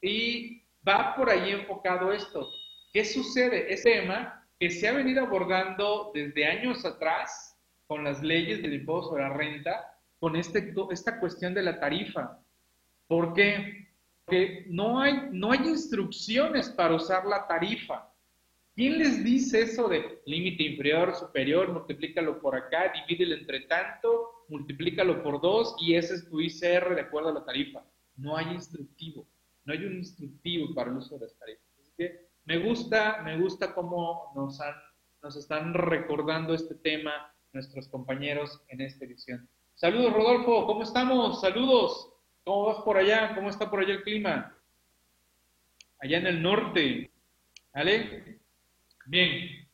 Y 0.00 0.62
va 0.88 1.14
por 1.14 1.28
ahí 1.28 1.50
enfocado 1.50 2.10
esto. 2.14 2.48
¿Qué 2.90 3.04
sucede? 3.04 3.70
Ese 3.70 4.00
tema 4.00 4.48
que 4.58 4.70
se 4.70 4.88
ha 4.88 4.92
venido 4.92 5.22
abordando 5.22 6.12
desde 6.14 6.46
años 6.46 6.82
atrás 6.86 7.60
con 7.86 8.04
las 8.04 8.22
leyes 8.22 8.62
del 8.62 8.72
impuesto 8.72 9.10
sobre 9.10 9.24
la 9.24 9.34
renta, 9.34 9.98
con 10.18 10.34
este, 10.34 10.72
esta 10.90 11.20
cuestión 11.20 11.52
de 11.52 11.64
la 11.64 11.78
tarifa. 11.78 12.38
¿Por 13.06 13.34
qué? 13.34 13.86
Porque 14.24 14.64
no 14.70 14.98
hay, 14.98 15.28
no 15.30 15.52
hay 15.52 15.58
instrucciones 15.58 16.70
para 16.70 16.94
usar 16.94 17.26
la 17.26 17.46
tarifa. 17.46 18.10
¿Quién 18.74 18.98
les 18.98 19.22
dice 19.22 19.62
eso 19.62 19.86
de 19.86 20.22
límite 20.24 20.62
inferior, 20.62 21.14
superior, 21.14 21.70
multiplícalo 21.70 22.40
por 22.40 22.56
acá, 22.56 22.90
divídelo 23.06 23.34
entre 23.34 23.60
tanto, 23.60 24.46
multiplícalo 24.48 25.22
por 25.22 25.42
dos 25.42 25.76
y 25.78 25.94
ese 25.94 26.14
es 26.14 26.28
tu 26.28 26.40
ICR 26.40 26.94
de 26.94 27.02
acuerdo 27.02 27.28
a 27.28 27.34
la 27.34 27.44
tarifa? 27.44 27.84
No 28.16 28.34
hay 28.36 28.46
instructivo, 28.46 29.28
no 29.64 29.74
hay 29.74 29.84
un 29.84 29.98
instructivo 29.98 30.74
para 30.74 30.90
el 30.90 30.96
uso 30.96 31.18
de 31.18 31.26
las 31.26 31.36
tarifas. 31.38 31.66
Así 31.80 31.92
que 31.98 32.28
me 32.46 32.58
gusta, 32.60 33.20
me 33.22 33.38
gusta 33.38 33.74
cómo 33.74 34.32
nos, 34.34 34.58
han, 34.60 34.74
nos 35.22 35.36
están 35.36 35.74
recordando 35.74 36.54
este 36.54 36.74
tema 36.74 37.34
nuestros 37.52 37.88
compañeros 37.88 38.62
en 38.68 38.80
esta 38.80 39.04
edición. 39.04 39.48
Saludos, 39.74 40.14
Rodolfo, 40.14 40.66
¿cómo 40.66 40.82
estamos? 40.82 41.42
Saludos. 41.42 42.08
¿Cómo 42.44 42.66
vas 42.66 42.78
por 42.78 42.96
allá? 42.96 43.34
¿Cómo 43.34 43.50
está 43.50 43.70
por 43.70 43.80
allá 43.80 43.94
el 43.94 44.02
clima? 44.02 44.56
Allá 45.98 46.18
en 46.18 46.26
el 46.26 46.42
norte. 46.42 47.10
¿Vale? 47.74 48.41
Bien, 49.06 49.68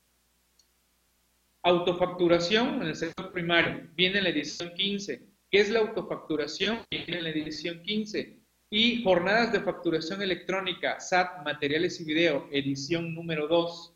Autofacturación 1.62 2.82
en 2.82 2.88
el 2.88 2.96
sector 2.96 3.32
primario, 3.32 3.88
viene 3.94 4.18
en 4.18 4.24
la 4.24 4.30
edición 4.30 4.72
15. 4.74 5.22
¿Qué 5.50 5.60
es 5.60 5.70
la 5.70 5.80
autofacturación? 5.80 6.80
Viene 6.90 7.18
en 7.18 7.24
la 7.24 7.30
edición 7.30 7.82
15. 7.82 8.38
Y 8.70 9.02
jornadas 9.02 9.52
de 9.52 9.60
facturación 9.60 10.22
electrónica, 10.22 11.00
SAT, 11.00 11.42
materiales 11.44 12.00
y 12.00 12.04
video, 12.04 12.48
edición 12.52 13.14
número 13.14 13.48
2. 13.48 13.94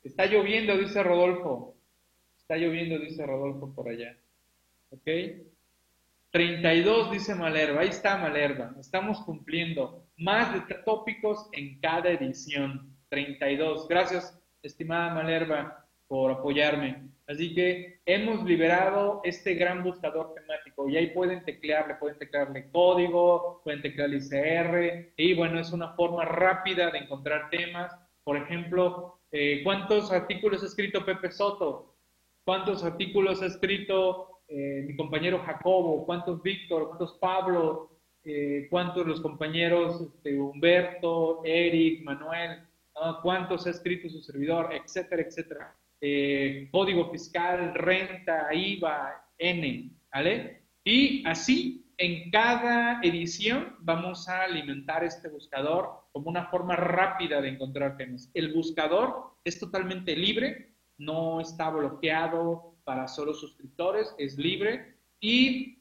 Está 0.04 0.26
lloviendo, 0.26 0.76
dice 0.80 1.04
Rodolfo. 1.04 1.78
Está 2.40 2.58
lloviendo, 2.58 2.98
dice 2.98 3.24
Rodolfo 3.24 3.72
por 3.76 3.90
allá. 3.90 4.18
¿Ok? 4.90 5.08
32, 6.32 7.12
dice 7.12 7.36
Malerva. 7.36 7.82
Ahí 7.82 7.90
está 7.90 8.18
Malerva. 8.18 8.74
Estamos 8.80 9.22
cumpliendo 9.22 10.08
más 10.18 10.56
de 10.56 10.62
tópicos 10.84 11.50
en 11.52 11.80
cada 11.80 12.10
edición. 12.10 12.97
32. 13.10 13.88
Gracias, 13.88 14.40
estimada 14.62 15.14
Malerva, 15.14 15.86
por 16.08 16.32
apoyarme. 16.32 17.08
Así 17.28 17.54
que 17.54 18.00
hemos 18.06 18.46
liberado 18.46 19.20
este 19.26 19.56
gran 19.56 19.84
buscador 19.84 20.34
temático 20.34 20.88
y 20.88 20.96
ahí 20.96 21.08
pueden 21.08 21.44
teclearle, 21.44 21.96
pueden 21.96 22.18
teclearle 22.18 22.70
código, 22.72 23.62
pueden 23.66 23.82
teclearle 23.82 24.18
ICR 24.18 25.14
y 25.18 25.34
bueno, 25.34 25.60
es 25.60 25.74
una 25.74 25.90
forma 25.94 26.24
rápida 26.24 26.90
de 26.90 27.00
encontrar 27.00 27.50
temas. 27.50 27.94
Por 28.24 28.38
ejemplo, 28.38 29.20
eh, 29.32 29.62
¿cuántos 29.64 30.12
artículos 30.12 30.64
ha 30.64 30.68
escrito 30.68 31.04
Pepe 31.04 31.30
Soto? 31.32 31.96
¿Cuántos 32.46 32.86
artículos 32.86 33.42
ha 33.42 33.48
escrito 33.48 34.40
eh, 34.48 34.86
mi 34.88 34.96
compañero 34.96 35.40
Jacobo? 35.40 36.06
¿Cuántos 36.06 36.42
Víctor? 36.42 36.88
¿Cuántos 36.88 37.18
Pablo? 37.18 37.92
Eh, 38.24 38.68
¿Cuántos 38.70 39.06
los 39.06 39.20
compañeros 39.20 40.02
este, 40.02 40.40
Humberto, 40.40 41.42
Eric, 41.44 42.04
Manuel? 42.04 42.62
Cuántos 43.22 43.68
ha 43.68 43.72
escrito 43.72 44.10
su 44.10 44.22
servidor, 44.22 44.74
etcétera, 44.74 45.22
etcétera. 45.22 45.76
Eh, 46.00 46.68
código 46.72 47.10
fiscal, 47.12 47.74
renta, 47.74 48.54
IVA, 48.54 49.32
N, 49.38 49.92
¿vale? 50.14 50.62
Y 50.84 51.26
así, 51.28 51.86
en 51.98 52.30
cada 52.30 53.00
edición 53.02 53.76
vamos 53.80 54.30
a 54.30 54.44
alimentar 54.44 55.04
este 55.04 55.30
buscador 55.30 55.90
como 56.12 56.30
una 56.30 56.46
forma 56.46 56.76
rápida 56.76 57.42
de 57.42 57.50
encontrar 57.50 57.98
temas. 57.98 58.30
El 58.36 58.54
buscador 58.54 59.34
es 59.44 59.60
totalmente 59.60 60.16
libre, 60.16 60.76
no 61.00 61.42
está 61.42 61.70
bloqueado 61.70 62.76
para 62.84 63.08
solo 63.08 63.34
suscriptores, 63.34 64.14
es 64.20 64.38
libre 64.38 64.98
y 65.20 65.80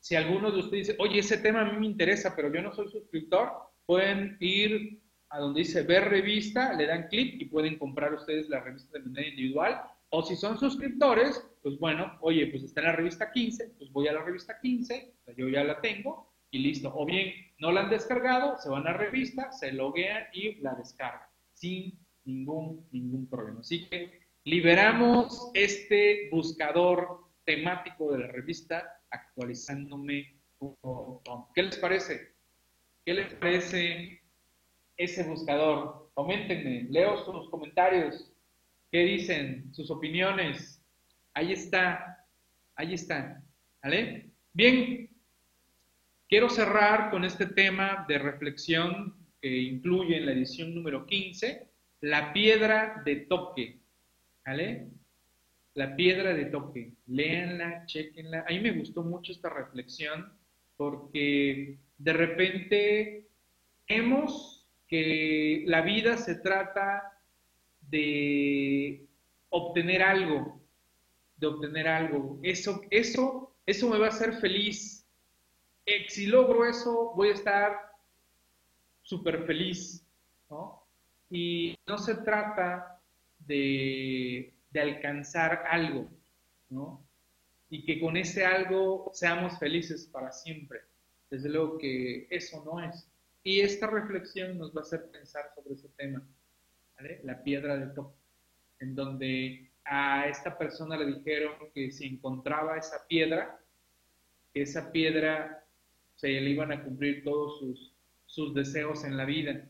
si 0.00 0.16
alguno 0.16 0.50
de 0.50 0.60
ustedes 0.60 0.88
dice, 0.88 0.96
oye, 0.98 1.20
ese 1.20 1.38
tema 1.38 1.60
a 1.60 1.64
mí 1.64 1.78
me 1.78 1.86
interesa, 1.86 2.34
pero 2.34 2.52
yo 2.52 2.62
no 2.62 2.72
soy 2.72 2.88
suscriptor, 2.88 3.52
pueden 3.86 4.36
ir 4.40 5.01
a 5.32 5.40
donde 5.40 5.60
dice 5.60 5.82
ver 5.82 6.10
revista, 6.10 6.74
le 6.74 6.86
dan 6.86 7.08
clic 7.08 7.40
y 7.40 7.46
pueden 7.46 7.78
comprar 7.78 8.12
ustedes 8.12 8.50
la 8.50 8.60
revista 8.60 8.98
de 8.98 9.04
manera 9.04 9.28
individual. 9.28 9.80
O 10.10 10.22
si 10.22 10.36
son 10.36 10.58
suscriptores, 10.58 11.42
pues 11.62 11.78
bueno, 11.78 12.18
oye, 12.20 12.48
pues 12.48 12.64
está 12.64 12.82
en 12.82 12.88
la 12.88 12.92
revista 12.92 13.32
15, 13.32 13.76
pues 13.78 13.90
voy 13.92 14.08
a 14.08 14.12
la 14.12 14.22
revista 14.22 14.60
15, 14.60 15.14
yo 15.34 15.48
ya 15.48 15.64
la 15.64 15.80
tengo 15.80 16.30
y 16.50 16.58
listo. 16.58 16.92
O 16.94 17.06
bien, 17.06 17.32
no 17.58 17.72
la 17.72 17.80
han 17.80 17.88
descargado, 17.88 18.58
se 18.58 18.68
van 18.68 18.86
a 18.86 18.92
la 18.92 18.98
revista, 18.98 19.50
se 19.52 19.72
loguean 19.72 20.24
y 20.34 20.56
la 20.56 20.74
descargan 20.74 21.26
sin 21.54 21.98
ningún, 22.24 22.86
ningún 22.92 23.26
problema. 23.26 23.60
Así 23.60 23.88
que 23.88 24.20
liberamos 24.44 25.50
este 25.54 26.28
buscador 26.30 27.22
temático 27.46 28.12
de 28.12 28.18
la 28.18 28.26
revista 28.26 29.00
actualizándome.com. 29.10 31.46
¿Qué 31.54 31.62
les 31.62 31.78
parece? 31.78 32.34
¿Qué 33.04 33.14
les 33.14 33.34
parece 33.34 34.21
ese 34.96 35.24
buscador? 35.24 36.10
Coméntenme, 36.14 36.86
leo 36.90 37.24
sus 37.24 37.48
comentarios. 37.50 38.32
¿Qué 38.90 39.00
dicen? 39.04 39.72
Sus 39.72 39.90
opiniones. 39.90 40.82
Ahí 41.34 41.52
está, 41.52 42.26
ahí 42.76 42.94
está. 42.94 43.42
¿Vale? 43.82 44.30
Bien, 44.52 45.10
quiero 46.28 46.50
cerrar 46.50 47.10
con 47.10 47.24
este 47.24 47.46
tema 47.46 48.04
de 48.06 48.18
reflexión 48.18 49.16
que 49.40 49.56
incluye 49.56 50.18
en 50.18 50.26
la 50.26 50.32
edición 50.32 50.74
número 50.74 51.06
15, 51.06 51.68
la 52.02 52.32
piedra 52.32 53.02
de 53.04 53.16
toque. 53.16 53.80
¿Vale? 54.44 54.88
La 55.74 55.96
piedra 55.96 56.34
de 56.34 56.46
toque. 56.46 56.92
Léanla, 57.06 57.86
chequenla. 57.86 58.44
A 58.46 58.50
mí 58.50 58.60
me 58.60 58.72
gustó 58.72 59.02
mucho 59.02 59.32
esta 59.32 59.48
reflexión 59.48 60.32
porque 60.76 61.78
de 61.96 62.12
repente 62.12 63.28
vemos 63.88 64.61
que 64.92 65.64
la 65.64 65.80
vida 65.80 66.18
se 66.18 66.34
trata 66.34 67.18
de 67.88 69.06
obtener 69.48 70.02
algo, 70.02 70.60
de 71.38 71.46
obtener 71.46 71.88
algo. 71.88 72.38
Eso, 72.42 72.82
eso, 72.90 73.54
eso 73.64 73.88
me 73.88 73.96
va 73.96 74.08
a 74.08 74.10
hacer 74.10 74.34
feliz. 74.34 75.08
Eh, 75.86 76.04
si 76.10 76.26
logro 76.26 76.66
eso, 76.66 77.14
voy 77.16 77.30
a 77.30 77.32
estar 77.32 77.72
súper 79.02 79.46
feliz, 79.46 80.06
¿no? 80.50 80.84
Y 81.30 81.74
no 81.86 81.96
se 81.96 82.16
trata 82.16 83.00
de, 83.38 84.52
de 84.72 84.80
alcanzar 84.82 85.64
algo, 85.70 86.06
¿no? 86.68 87.02
Y 87.70 87.86
que 87.86 87.98
con 87.98 88.18
ese 88.18 88.44
algo 88.44 89.10
seamos 89.14 89.58
felices 89.58 90.06
para 90.06 90.30
siempre. 90.32 90.80
Desde 91.30 91.48
luego 91.48 91.78
que 91.78 92.26
eso 92.28 92.62
no 92.66 92.78
es. 92.78 93.08
Y 93.44 93.60
esta 93.60 93.88
reflexión 93.88 94.58
nos 94.58 94.74
va 94.74 94.80
a 94.80 94.84
hacer 94.84 95.10
pensar 95.10 95.50
sobre 95.54 95.74
ese 95.74 95.88
tema, 95.96 96.22
¿vale? 96.96 97.20
La 97.24 97.42
piedra 97.42 97.76
de 97.76 97.86
toque, 97.94 98.16
en 98.78 98.94
donde 98.94 99.70
a 99.84 100.28
esta 100.28 100.56
persona 100.56 100.96
le 100.96 101.06
dijeron 101.06 101.54
que 101.74 101.90
si 101.90 102.06
encontraba 102.06 102.78
esa 102.78 103.06
piedra, 103.08 103.58
que 104.54 104.62
esa 104.62 104.92
piedra 104.92 105.64
se 106.14 106.28
le 106.28 106.50
iban 106.50 106.70
a 106.70 106.84
cumplir 106.84 107.24
todos 107.24 107.58
sus, 107.58 107.92
sus 108.26 108.54
deseos 108.54 109.04
en 109.04 109.16
la 109.16 109.24
vida 109.24 109.68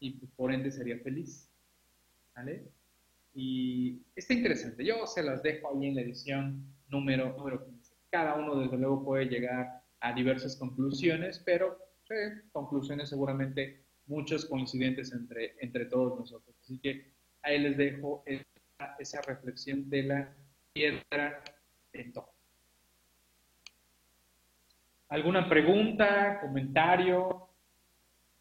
y 0.00 0.12
por 0.36 0.52
ende 0.52 0.70
sería 0.70 0.98
feliz. 0.98 1.50
¿Vale? 2.36 2.64
Y 3.34 4.02
está 4.14 4.34
interesante. 4.34 4.84
Yo 4.84 5.06
se 5.06 5.22
las 5.22 5.42
dejo 5.42 5.70
ahí 5.70 5.86
en 5.86 5.94
la 5.94 6.02
edición 6.02 6.62
número, 6.90 7.34
número 7.36 7.64
15. 7.64 7.94
Cada 8.10 8.34
uno, 8.34 8.60
desde 8.60 8.76
luego, 8.76 9.04
puede 9.04 9.26
llegar 9.26 9.82
a 10.00 10.12
diversas 10.12 10.56
conclusiones, 10.56 11.42
pero 11.44 11.78
conclusiones 12.52 13.08
seguramente 13.08 13.84
muchos 14.06 14.44
coincidentes 14.46 15.12
entre, 15.12 15.56
entre 15.60 15.86
todos 15.86 16.18
nosotros. 16.18 16.56
Así 16.60 16.78
que 16.78 17.10
ahí 17.42 17.58
les 17.58 17.76
dejo 17.76 18.24
esa, 18.98 19.20
reflexión 19.22 19.88
de 19.88 20.02
la 20.02 20.34
piedra 20.72 21.42
de 21.92 22.04
toque. 22.04 22.30
¿Alguna 25.08 25.48
pregunta, 25.48 26.40
comentario? 26.40 27.48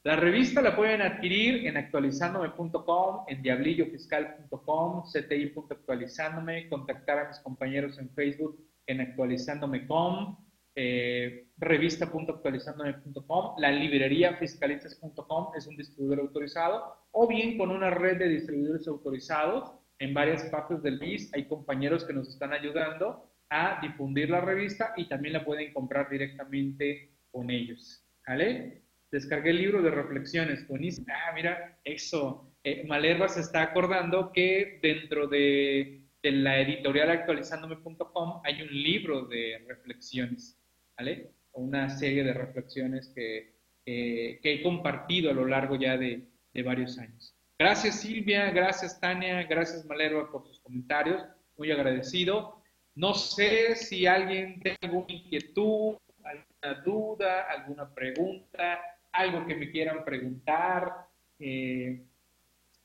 La 0.03 0.15
revista 0.15 0.61
la 0.61 0.75
pueden 0.75 1.01
adquirir 1.01 1.67
en 1.67 1.77
actualizandome.com, 1.77 3.25
en 3.27 3.41
diablillofiscal.com, 3.41 5.03
cti.actualizándome, 5.05 6.67
contactar 6.67 7.19
a 7.19 7.27
mis 7.29 7.39
compañeros 7.39 7.97
en 7.99 8.09
Facebook 8.09 8.59
en 8.87 8.99
actualizándome.com, 8.99 10.42
eh, 10.75 11.47
revista.actualizándome.com, 11.57 13.55
la 13.57 13.71
librería 13.71 14.35
fiscalistas.com 14.37 15.51
es 15.55 15.67
un 15.67 15.77
distribuidor 15.77 16.19
autorizado, 16.21 16.95
o 17.11 17.27
bien 17.27 17.57
con 17.57 17.71
una 17.71 17.89
red 17.89 18.17
de 18.17 18.29
distribuidores 18.29 18.87
autorizados 18.87 19.73
en 19.99 20.13
varias 20.13 20.43
partes 20.45 20.81
del 20.83 20.99
país. 20.99 21.31
Hay 21.33 21.47
compañeros 21.47 22.03
que 22.05 22.13
nos 22.13 22.27
están 22.29 22.53
ayudando 22.53 23.29
a 23.49 23.79
difundir 23.81 24.29
la 24.29 24.41
revista 24.41 24.93
y 24.97 25.07
también 25.07 25.33
la 25.33 25.45
pueden 25.45 25.71
comprar 25.73 26.09
directamente 26.09 27.11
con 27.31 27.49
ellos. 27.49 28.03
¿Vale? 28.27 28.83
Descargué 29.11 29.51
el 29.51 29.57
libro 29.57 29.81
de 29.83 29.91
reflexiones, 29.91 30.67
buenísimo. 30.67 31.05
Ah, 31.09 31.33
mira, 31.35 31.77
eso. 31.83 32.51
Eh, 32.63 32.83
Malerva 32.87 33.27
se 33.27 33.41
está 33.41 33.61
acordando 33.61 34.31
que 34.31 34.79
dentro 34.81 35.27
de, 35.27 36.01
la 36.23 36.59
editorial 36.59 37.11
actualizándome.com 37.11 38.41
hay 38.43 38.61
un 38.61 38.69
libro 38.73 39.25
de 39.25 39.63
reflexiones, 39.67 40.57
¿vale? 40.97 41.31
Una 41.53 41.89
serie 41.89 42.23
de 42.23 42.33
reflexiones 42.33 43.11
que, 43.15 43.53
que 43.85 44.39
he 44.43 44.63
compartido 44.63 45.31
a 45.31 45.33
lo 45.33 45.45
largo 45.45 45.75
ya 45.75 45.97
de, 45.97 46.27
de 46.53 46.63
varios 46.63 46.97
años. 46.97 47.35
Gracias 47.57 48.01
Silvia, 48.01 48.49
gracias 48.51 48.99
Tania, 48.99 49.43
gracias 49.43 49.85
Malerva 49.85 50.31
por 50.31 50.45
sus 50.45 50.59
comentarios, 50.59 51.23
muy 51.57 51.71
agradecido. 51.71 52.61
No 52.95 53.13
sé 53.13 53.75
si 53.75 54.05
alguien 54.05 54.59
tiene 54.59 54.77
alguna 54.81 55.07
inquietud, 55.09 55.95
alguna 56.23 56.81
duda, 56.83 57.41
alguna 57.49 57.93
pregunta 57.93 58.79
algo 59.13 59.45
que 59.45 59.55
me 59.55 59.71
quieran 59.71 60.03
preguntar, 60.03 61.07
eh, 61.39 62.03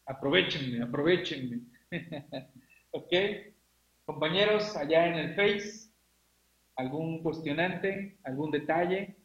aprovechenme, 0.07 0.83
aprovechenme. 0.83 1.61
ok, 2.91 3.13
compañeros, 4.05 4.77
allá 4.77 5.07
en 5.07 5.15
el 5.15 5.35
Face, 5.35 5.88
algún 6.79 7.23
cuestionante, 7.23 8.17
algún 8.25 8.51
detalle. 8.51 9.19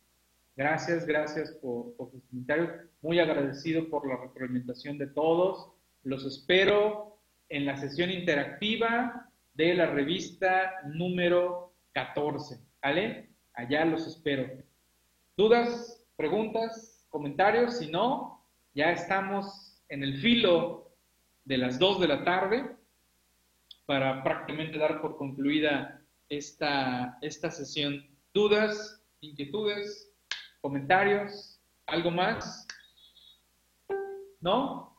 Gracias, 0.58 1.06
gracias 1.06 1.54
por, 1.62 1.95
por 1.95 2.12
sus 2.12 2.22
comentarios. 2.26 2.70
Muy 3.01 3.20
agradecido 3.20 3.89
por 3.89 4.06
la 4.06 4.18
retroalimentación 4.18 4.97
de 4.97 5.08
todos. 5.08 5.72
Los 6.04 6.26
espero 6.26 7.18
en 7.47 7.66
la 7.66 7.78
sesión 7.78 8.12
interactiva 8.12 9.32
de 9.54 9.74
la 9.74 9.86
revista 9.86 10.74
número 10.86 11.74
14. 11.93 12.60
¿Vale? 12.82 13.30
Allá 13.54 13.86
los 13.86 14.06
espero. 14.06 14.49
¿Dudas? 15.38 16.06
¿Preguntas? 16.18 16.93
comentarios, 17.14 17.78
si 17.78 17.91
no, 17.91 18.43
ya 18.74 18.91
estamos 18.91 19.80
en 19.88 20.04
el 20.04 20.18
filo 20.18 20.95
de 21.45 21.60
las 21.60 21.78
2 21.78 22.01
de 22.01 22.08
la 22.08 22.24
tarde 22.24 22.76
para 23.86 24.24
prácticamente 24.24 24.80
dar 24.80 24.99
por 24.99 25.16
concluida 25.16 26.03
esta, 26.38 27.18
esta 27.22 27.50
sesión. 27.52 28.06
¿Dudas, 28.34 29.04
inquietudes, 29.22 30.12
comentarios? 30.62 31.60
¿Algo 31.88 32.12
más? 32.12 32.68
¿No? 34.42 34.98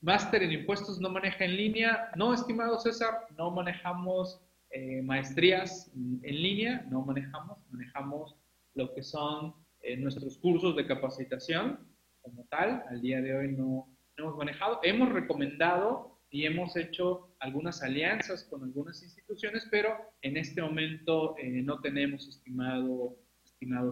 Máster 0.00 0.42
en 0.42 0.52
impuestos 0.52 1.00
no 1.00 1.10
maneja 1.10 1.44
en 1.44 1.56
línea. 1.56 2.10
No, 2.16 2.34
estimado 2.34 2.78
César, 2.78 3.26
no 3.36 3.50
manejamos 3.50 4.40
eh, 4.70 5.02
maestrías 5.02 5.90
en 5.94 6.42
línea, 6.42 6.86
no 6.90 7.02
manejamos, 7.02 7.58
manejamos 7.70 8.36
lo 8.74 8.92
que 8.94 9.02
son 9.02 9.54
nuestros 9.98 10.36
cursos 10.38 10.74
de 10.74 10.86
capacitación 10.86 11.78
como 12.26 12.44
tal, 12.46 12.82
al 12.88 13.00
día 13.00 13.20
de 13.20 13.36
hoy 13.36 13.52
no, 13.52 13.88
hemos 14.16 14.36
manejado. 14.36 14.80
Hemos 14.82 15.12
recomendado 15.12 16.18
y 16.28 16.44
hemos 16.44 16.76
hecho 16.76 17.25
algunas 17.40 17.82
alianzas 17.82 18.44
con 18.44 18.62
algunas 18.62 19.02
instituciones, 19.02 19.66
pero 19.70 19.96
en 20.22 20.36
este 20.36 20.62
momento 20.62 21.36
eh, 21.38 21.62
no 21.62 21.80
tenemos 21.80 22.28
estimado, 22.28 23.16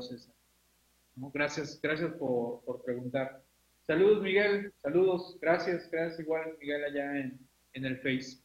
César. 0.01 0.35
Gracias, 1.33 1.81
gracias 1.81 2.13
por, 2.15 2.65
por, 2.65 2.83
preguntar. 2.85 3.43
Saludos, 3.87 4.23
Miguel. 4.23 4.73
Saludos. 4.83 5.39
Gracias, 5.41 5.91
gracias 5.91 6.21
igual, 6.21 6.57
Miguel, 6.61 6.85
allá 6.85 7.21
en, 7.21 7.39
en 7.75 7.85
el 7.85 7.99
Face. 7.99 8.39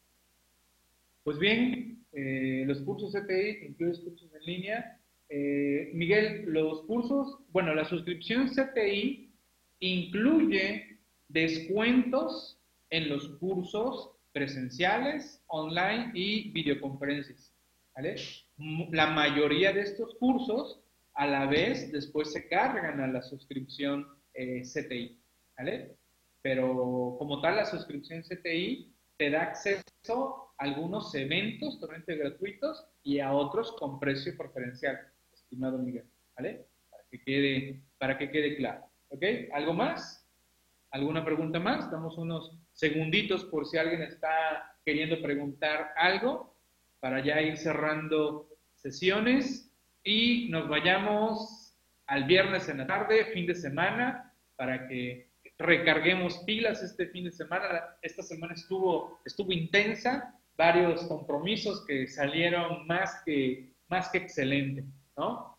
Pues 1.24 1.40
bien, 1.40 2.04
eh, 2.14 2.64
los 2.66 2.82
cursos 2.82 3.12
CTI, 3.14 3.68
incluyen 3.68 4.04
cursos 4.04 4.30
en 4.34 4.46
línea, 4.46 5.00
eh, 5.30 5.92
Miguel, 5.94 6.46
los 6.48 6.82
cursos, 6.84 7.38
bueno, 7.52 7.76
la 7.76 7.86
suscripción 7.86 8.50
CTI 8.50 9.32
incluye 9.80 10.98
descuentos 11.28 12.60
en 12.90 13.10
los 13.10 13.28
cursos 13.38 14.12
presenciales, 14.40 15.44
online 15.48 16.12
y 16.14 16.50
videoconferencias. 16.52 17.54
¿vale? 17.94 18.16
La 18.92 19.08
mayoría 19.08 19.74
de 19.74 19.82
estos 19.82 20.16
cursos 20.16 20.80
a 21.16 21.28
la 21.28 21.46
vez 21.46 21.92
después 21.92 22.32
se 22.32 22.48
cargan 22.48 23.02
a 23.02 23.08
la 23.08 23.22
suscripción 23.22 24.08
eh, 24.34 24.62
CTI. 24.62 25.20
¿vale? 25.58 25.98
Pero 26.42 27.18
como 27.20 27.42
tal, 27.42 27.58
la 27.58 27.66
suscripción 27.66 28.22
CTI 28.22 28.94
te 29.18 29.30
da 29.30 29.42
acceso 29.42 30.54
a 30.58 30.64
algunos 30.64 31.14
eventos 31.16 31.78
totalmente 31.78 32.16
gratuitos 32.16 32.88
y 33.04 33.20
a 33.20 33.34
otros 33.34 33.74
con 33.74 34.00
precio 34.00 34.38
preferencial 34.38 34.98
estimado 35.34 35.80
Miguel, 35.80 36.06
¿vale? 36.38 36.66
Para 36.90 37.04
que 37.12 37.22
quede, 37.24 37.84
para 37.98 38.18
que 38.18 38.32
quede 38.32 38.56
claro. 38.56 38.86
¿Ok? 39.10 39.24
¿Algo 39.52 39.74
más? 39.74 40.26
¿Alguna 40.92 41.26
pregunta 41.26 41.60
más? 41.60 41.92
Damos 41.92 42.18
unos 42.18 42.54
segunditos 42.80 43.44
por 43.44 43.66
si 43.66 43.78
alguien 43.78 44.02
está 44.02 44.74
queriendo 44.86 45.22
preguntar 45.22 45.92
algo 45.98 46.56
para 47.02 47.22
ya 47.22 47.42
ir 47.42 47.58
cerrando 47.58 48.48
sesiones 48.74 49.70
y 50.02 50.48
nos 50.50 50.70
vayamos 50.70 51.76
al 52.08 52.24
viernes 52.24 52.70
en 52.70 52.78
la 52.78 52.88
tarde, 52.88 53.26
fin 53.34 53.46
de 53.46 53.56
semana, 53.56 54.34
para 54.56 54.88
que 54.88 55.30
recarguemos 55.58 56.38
pilas 56.46 56.82
este 56.82 57.08
fin 57.08 57.26
de 57.26 57.32
semana. 57.34 57.98
Esta 58.02 58.24
semana 58.24 58.54
estuvo, 58.54 59.20
estuvo 59.26 59.52
intensa, 59.52 60.34
varios 60.56 61.04
compromisos 61.04 61.86
que 61.86 62.08
salieron 62.08 62.88
más 62.88 63.22
que, 63.26 63.74
más 63.90 64.08
que 64.08 64.20
excelente, 64.20 64.86
¿no? 65.18 65.59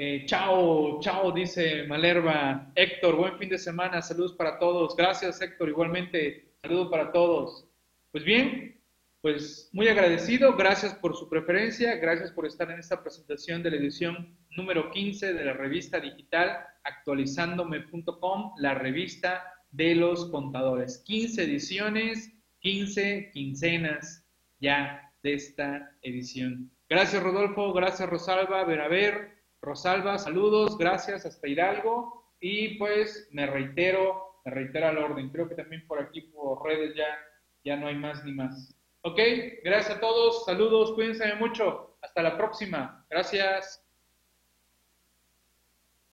Eh, 0.00 0.26
chao, 0.26 1.00
chao, 1.00 1.32
dice 1.32 1.82
Malerva. 1.88 2.70
Héctor, 2.76 3.16
buen 3.16 3.36
fin 3.36 3.48
de 3.48 3.58
semana, 3.58 4.00
saludos 4.00 4.32
para 4.34 4.56
todos. 4.56 4.94
Gracias, 4.94 5.42
Héctor, 5.42 5.70
igualmente, 5.70 6.52
saludos 6.62 6.86
para 6.88 7.10
todos. 7.10 7.66
Pues 8.12 8.22
bien, 8.22 8.80
pues 9.20 9.68
muy 9.72 9.88
agradecido, 9.88 10.54
gracias 10.56 10.94
por 10.94 11.16
su 11.16 11.28
preferencia, 11.28 11.96
gracias 11.96 12.30
por 12.30 12.46
estar 12.46 12.70
en 12.70 12.78
esta 12.78 13.02
presentación 13.02 13.60
de 13.64 13.72
la 13.72 13.78
edición 13.78 14.38
número 14.50 14.88
15 14.92 15.34
de 15.34 15.44
la 15.44 15.54
revista 15.54 15.98
digital 15.98 16.64
actualizándome.com, 16.84 18.52
la 18.58 18.74
revista 18.74 19.52
de 19.72 19.96
los 19.96 20.26
contadores. 20.26 20.98
15 21.06 21.42
ediciones, 21.42 22.32
15 22.60 23.30
quincenas 23.32 24.24
ya 24.60 25.12
de 25.24 25.34
esta 25.34 25.90
edición. 26.02 26.70
Gracias 26.88 27.20
Rodolfo, 27.20 27.72
gracias 27.72 28.08
Rosalba, 28.08 28.62
ver 28.62 29.37
Rosalba, 29.62 30.18
saludos, 30.18 30.78
gracias, 30.78 31.26
hasta 31.26 31.48
Hidalgo. 31.48 32.32
Y 32.40 32.78
pues 32.78 33.28
me 33.32 33.46
reitero, 33.46 34.40
me 34.44 34.52
reitero 34.52 34.88
al 34.88 34.98
orden. 34.98 35.30
Creo 35.30 35.48
que 35.48 35.54
también 35.54 35.86
por 35.86 36.00
aquí, 36.00 36.22
por 36.22 36.64
redes 36.64 36.94
ya, 36.94 37.18
ya 37.64 37.76
no 37.76 37.88
hay 37.88 37.96
más 37.96 38.24
ni 38.24 38.32
más. 38.32 38.74
Ok, 39.02 39.18
gracias 39.64 39.96
a 39.96 40.00
todos, 40.00 40.44
saludos, 40.44 40.92
cuídense 40.92 41.34
mucho. 41.34 41.96
Hasta 42.02 42.22
la 42.22 42.36
próxima. 42.36 43.06
Gracias. 43.10 43.87